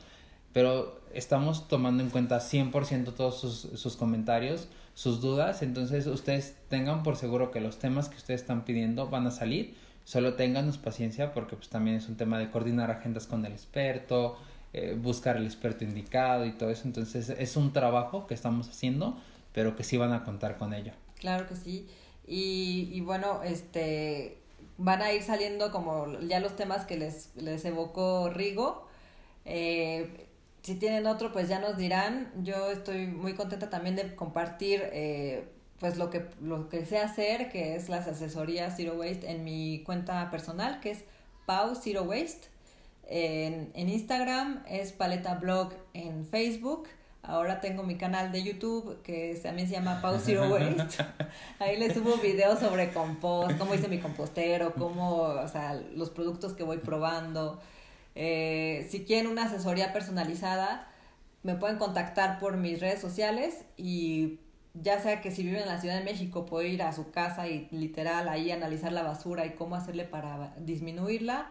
Pero 0.52 1.02
estamos 1.14 1.68
tomando 1.68 2.04
en 2.04 2.10
cuenta 2.10 2.40
100% 2.40 3.14
todos 3.14 3.40
sus, 3.40 3.80
sus 3.80 3.96
comentarios, 3.96 4.68
sus 4.94 5.22
dudas, 5.22 5.64
entonces 5.64 6.06
ustedes 6.08 6.56
tengan 6.70 7.04
por 7.04 7.16
seguro 7.16 7.52
que 7.52 7.62
los 7.62 7.80
temas 7.80 8.10
que 8.10 8.18
ustedes 8.18 8.42
están 8.42 8.66
pidiendo 8.66 9.10
van 9.10 9.26
a 9.28 9.32
salir 9.32 9.76
Solo 10.04 10.34
ténganos 10.36 10.78
paciencia 10.78 11.34
porque 11.34 11.56
pues 11.56 11.70
también 11.70 11.98
es 11.98 12.10
un 12.10 12.18
tema 12.18 12.38
de 12.40 12.50
coordinar 12.52 12.92
agendas 12.92 13.26
con 13.26 13.46
el 13.46 13.54
experto, 13.54 14.38
eh, 14.74 14.98
buscar 15.00 15.38
el 15.38 15.46
experto 15.46 15.84
indicado 15.84 16.46
y 16.46 16.52
todo 16.52 16.70
eso. 16.70 16.84
Entonces 16.86 17.30
es 17.30 17.56
un 17.56 17.74
trabajo 17.74 18.28
que 18.28 18.34
estamos 18.34 18.70
haciendo, 18.70 19.18
pero 19.54 19.76
que 19.76 19.84
sí 19.84 19.98
van 19.98 20.12
a 20.14 20.24
contar 20.24 20.58
con 20.58 20.74
ello. 20.74 20.92
Claro 21.20 21.48
que 21.48 21.56
sí. 21.56 21.88
Y, 22.28 22.90
y 22.92 23.02
bueno, 23.02 23.44
este 23.44 24.38
van 24.78 25.02
a 25.02 25.14
ir 25.14 25.24
saliendo 25.24 25.72
como 25.72 26.20
ya 26.22 26.40
los 26.40 26.56
temas 26.56 26.86
que 26.86 26.98
les, 26.98 27.30
les 27.36 27.64
evocó 27.66 28.30
Rigo. 28.30 28.88
Eh, 29.46 30.28
si 30.62 30.76
tienen 30.76 31.08
otro, 31.08 31.32
pues 31.32 31.48
ya 31.48 31.60
nos 31.60 31.78
dirán. 31.78 32.32
Yo 32.44 32.72
estoy 32.72 33.08
muy 33.08 33.34
contenta 33.34 33.70
también 33.70 33.96
de 33.96 34.16
compartir 34.16 34.82
eh, 34.92 35.48
pues 35.84 35.98
lo 35.98 36.10
que, 36.10 36.26
lo 36.40 36.70
que 36.70 36.86
sé 36.86 36.98
hacer, 36.98 37.52
que 37.52 37.76
es 37.76 37.90
las 37.90 38.08
asesorías 38.08 38.78
Zero 38.78 38.94
Waste 38.94 39.30
en 39.30 39.44
mi 39.44 39.84
cuenta 39.86 40.32
personal, 40.32 40.80
que 40.80 40.92
es 40.92 41.04
Pau 41.46 41.76
Zero 41.76 42.04
Waste. 42.04 42.48
En, 43.06 43.70
en 43.74 43.90
Instagram 43.90 44.64
es 44.70 44.94
Paleta 44.94 45.36
Blog 45.36 45.74
en 45.94 46.26
Facebook. 46.26 46.88
Ahora 47.22 47.60
tengo 47.60 47.84
mi 47.84 47.98
canal 47.98 48.32
de 48.32 48.44
YouTube 48.44 49.02
que 49.02 49.38
también 49.44 49.68
se 49.68 49.74
llama 49.74 50.00
Pau 50.02 50.18
Zero 50.22 50.48
Waste. 50.54 51.04
Ahí 51.60 51.78
les 51.78 51.96
subo 51.96 52.16
videos 52.16 52.60
sobre 52.60 52.94
compost, 52.94 53.58
cómo 53.58 53.76
hice 53.76 53.90
mi 53.90 54.00
compostero, 54.00 54.74
cómo, 54.76 55.24
o 55.24 55.48
sea, 55.50 55.74
los 55.74 56.12
productos 56.12 56.54
que 56.54 56.64
voy 56.64 56.78
probando. 56.78 57.60
Eh, 58.16 58.88
si 58.90 59.04
quieren 59.04 59.30
una 59.30 59.48
asesoría 59.48 59.92
personalizada, 59.92 60.88
me 61.42 61.56
pueden 61.56 61.78
contactar 61.78 62.40
por 62.40 62.56
mis 62.56 62.80
redes 62.80 63.02
sociales 63.02 63.66
y 63.76 64.40
ya 64.74 65.00
sea 65.00 65.22
que 65.22 65.32
si 65.32 65.44
vive 65.44 65.62
en 65.62 65.68
la 65.68 65.80
Ciudad 65.80 65.98
de 65.98 66.04
México 66.04 66.46
puedo 66.46 66.66
ir 66.68 66.82
a 66.84 66.94
su 66.94 67.12
casa 67.12 67.48
y 67.48 67.68
literal 67.72 68.28
ahí 68.28 68.52
analizar 68.52 68.92
la 68.92 69.04
basura 69.04 69.46
y 69.46 69.52
cómo 69.52 69.76
hacerle 69.76 70.06
para 70.06 70.54
disminuirla, 70.58 71.50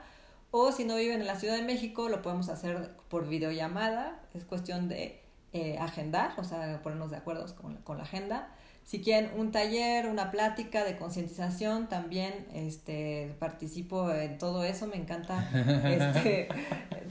o 0.51 0.73
si 0.73 0.85
no 0.85 0.97
viven 0.97 1.21
en 1.21 1.27
la 1.27 1.37
Ciudad 1.37 1.57
de 1.57 1.63
México 1.63 2.09
lo 2.09 2.23
podemos 2.23 2.49
hacer 2.49 2.91
por 3.09 3.29
videollamada, 3.29 4.21
es 4.35 4.45
cuestión 4.45 4.89
de 4.89 5.23
eh, 5.53 5.79
agendar, 5.79 6.35
o 6.39 6.45
sea, 6.45 6.81
ponernos 6.83 7.11
de 7.11 7.17
acuerdo 7.19 7.47
con, 7.57 7.77
con 7.79 7.99
la 7.99 8.05
agenda. 8.05 8.49
Si 8.85 9.01
quieren 9.01 9.31
un 9.37 9.53
taller, 9.53 10.07
una 10.07 10.31
plática 10.31 10.85
de 10.85 10.97
concientización, 10.97 11.89
también 11.89 12.47
este, 12.53 13.35
participo 13.39 14.11
en 14.13 14.39
todo 14.39 14.65
eso, 14.65 14.87
me 14.87 14.97
encanta 14.97 15.49
este, 15.85 16.49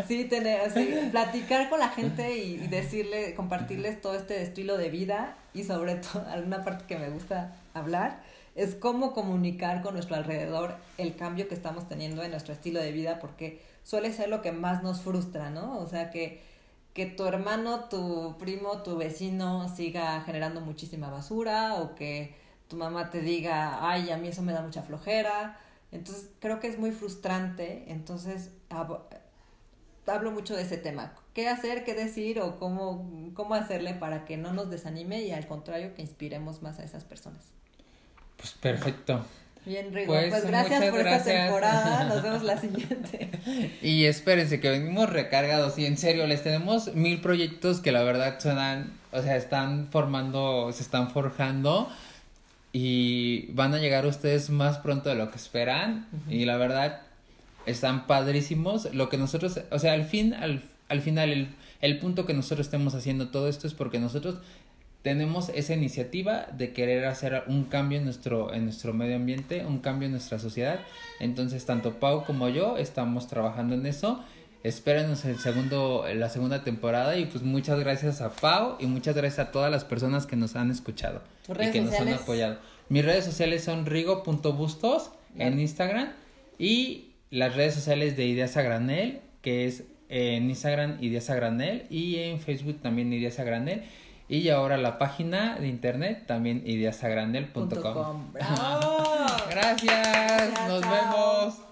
sí, 0.08 0.26
tener, 0.26 0.62
así, 0.62 0.94
platicar 1.12 1.70
con 1.70 1.80
la 1.80 1.90
gente 1.90 2.38
y, 2.38 2.58
decirle, 2.68 3.34
compartirles 3.36 4.00
todo 4.02 4.16
este 4.16 4.42
estilo 4.42 4.78
de 4.78 4.90
vida 4.90 5.38
y 5.54 5.64
sobre 5.64 5.96
todo, 5.96 6.26
alguna 6.30 6.64
parte 6.64 6.86
que 6.88 6.98
me 6.98 7.10
gusta 7.10 7.56
hablar, 7.74 8.22
es 8.54 8.76
cómo 8.76 9.14
comunicar 9.14 9.82
con 9.82 9.94
nuestro 9.94 10.18
alrededor 10.18 10.76
el 10.98 11.16
cambio 11.16 11.48
que 11.48 11.56
estamos 11.56 11.88
teniendo 11.88 12.22
en 12.22 12.32
nuestro 12.32 12.54
estilo 12.54 12.82
de 12.82 12.92
vida, 12.92 13.20
porque 13.20 13.62
suele 13.84 14.12
ser 14.12 14.30
lo 14.30 14.42
que 14.42 14.52
más 14.52 14.84
nos 14.84 15.02
frustra, 15.02 15.50
¿no? 15.50 15.80
O 15.80 15.88
sea, 15.88 16.12
que 16.12 16.42
que 16.94 17.06
tu 17.06 17.26
hermano, 17.26 17.86
tu 17.86 18.36
primo, 18.38 18.82
tu 18.84 18.98
vecino 18.98 19.70
siga 19.74 20.22
generando 20.22 20.62
muchísima 20.62 21.10
basura 21.10 21.76
o 21.76 21.96
que 21.96 22.36
tu 22.68 22.76
mamá 22.76 23.10
te 23.10 23.22
diga, 23.22 23.90
ay, 23.90 24.12
a 24.12 24.18
mí 24.18 24.28
eso 24.28 24.42
me 24.42 24.54
da 24.54 24.62
mucha 24.62 24.82
flojera. 24.84 25.58
Entonces 25.92 26.30
creo 26.40 26.60
que 26.60 26.68
es 26.68 26.78
muy 26.78 26.92
frustrante. 26.92 27.86
Entonces 27.88 28.52
hablo 28.70 30.32
mucho 30.32 30.56
de 30.56 30.64
ese 30.64 30.78
tema. 30.78 31.14
¿Qué 31.34 31.48
hacer, 31.48 31.86
qué 31.86 31.94
decir 31.94 32.40
o 32.42 32.60
cómo, 32.60 33.32
cómo 33.34 33.56
hacerle 33.56 33.94
para 33.94 34.26
que 34.26 34.36
no 34.38 34.52
nos 34.52 34.70
desanime 34.70 35.22
y 35.22 35.32
al 35.32 35.48
contrario 35.48 35.94
que 35.94 36.02
inspiremos 36.02 36.62
más 36.62 36.80
a 36.80 36.84
esas 36.84 37.06
personas? 37.06 37.52
Pues 38.36 38.52
perfecto. 38.52 39.24
Bien, 39.66 39.94
Rigo. 39.94 40.14
Pues, 40.14 40.30
pues 40.30 40.46
gracias 40.46 40.86
por 40.86 41.08
esta 41.08 41.24
temporada. 41.24 42.04
Nos 42.10 42.24
vemos 42.24 42.44
la 42.44 42.60
siguiente. 42.60 43.30
Y 43.82 44.06
espérense 44.06 44.60
que 44.60 44.70
venimos 44.70 45.10
recargados 45.10 45.78
y 45.78 45.86
en 45.86 45.98
serio 45.98 46.26
les 46.26 46.44
tenemos 46.44 46.96
mil 46.96 47.22
proyectos 47.22 47.80
que 47.80 47.92
la 47.92 48.02
verdad 48.02 48.40
suenan, 48.40 48.94
o 49.12 49.22
sea, 49.22 49.36
están 49.36 49.88
formando, 49.88 50.72
se 50.74 50.82
están 50.82 51.12
forjando 51.12 51.90
y 52.74 53.52
van 53.52 53.74
a 53.74 53.78
llegar 53.78 54.06
ustedes 54.06 54.50
más 54.50 54.78
pronto 54.80 55.10
de 55.10 55.16
lo 55.16 55.30
que 55.30 55.38
esperan 55.38 56.08
y 56.28 56.46
la 56.46 56.58
verdad 56.58 57.02
están 57.66 58.08
padrísimos. 58.08 58.94
Lo 58.94 59.10
que 59.10 59.18
nosotros, 59.18 59.60
o 59.70 59.80
sea, 59.80 59.94
al 59.94 60.06
fin, 60.06 60.34
al, 60.34 60.64
al 60.90 61.02
final 61.02 61.30
el, 61.30 61.50
el 61.82 62.00
punto 62.00 62.26
que 62.26 62.34
nosotros 62.34 62.66
estemos 62.66 62.96
haciendo 62.96 63.30
todo 63.30 63.48
esto 63.48 63.68
es 63.68 63.74
porque 63.74 64.00
nosotros 64.00 64.38
tenemos 65.02 65.50
esa 65.50 65.74
iniciativa 65.74 66.48
de 66.56 66.74
querer 66.74 67.06
hacer 67.06 67.44
un 67.48 67.66
cambio 67.66 67.98
en 67.98 68.06
nuestro, 68.06 68.54
en 68.54 68.66
nuestro 68.66 68.94
medio 68.94 69.16
ambiente, 69.16 69.66
un 69.66 69.80
cambio 69.80 70.06
en 70.06 70.12
nuestra 70.12 70.38
sociedad. 70.38 70.80
Entonces, 71.20 71.66
tanto 71.66 72.00
Pau 72.00 72.24
como 72.26 72.50
yo 72.50 72.78
estamos 72.78 73.28
trabajando 73.28 73.76
en 73.76 73.86
eso. 73.86 74.24
Espérenos 74.64 75.26
el 75.26 75.40
segundo, 75.40 76.06
la 76.14 76.30
segunda 76.30 76.64
temporada 76.64 77.18
y 77.18 77.26
pues 77.26 77.44
muchas 77.44 77.80
gracias 77.80 78.22
a 78.22 78.32
Pau 78.32 78.78
y 78.80 78.86
muchas 78.86 79.16
gracias 79.16 79.48
a 79.48 79.52
todas 79.52 79.72
las 79.72 79.86
personas 79.86 80.28
que 80.28 80.36
nos 80.36 80.56
han 80.56 80.70
escuchado 80.70 81.24
y 81.60 81.72
que 81.72 81.82
nos 81.82 81.96
han 81.96 82.10
apoyado. 82.10 82.60
Mis 82.88 83.04
redes 83.04 83.26
sociales 83.26 83.64
son 83.64 83.88
rigo.bustos 83.88 85.12
en 85.36 85.60
Instagram 85.60 86.12
y 86.60 87.14
las 87.32 87.56
redes 87.56 87.74
sociales 87.74 88.16
de 88.18 88.28
Ideas 88.28 88.56
a 88.56 88.62
Granel, 88.62 89.22
que 89.42 89.66
es 89.66 89.86
en 90.10 90.50
Instagram 90.50 90.98
Ideas 91.02 91.32
a 91.32 91.36
Granel 91.36 91.88
y 91.90 92.18
en 92.18 92.40
Facebook 92.40 92.82
también 92.84 93.12
Ideas 93.12 93.40
a 93.40 93.44
Granel. 93.44 93.82
Y 94.32 94.48
ahora 94.48 94.78
la 94.78 94.98
página 94.98 95.58
de 95.60 95.68
internet 95.68 96.24
también 96.26 96.64
ideasagrandel.com. 96.66 98.32
Gracias, 99.50 100.68
nos 100.70 100.82
vemos. 100.82 101.71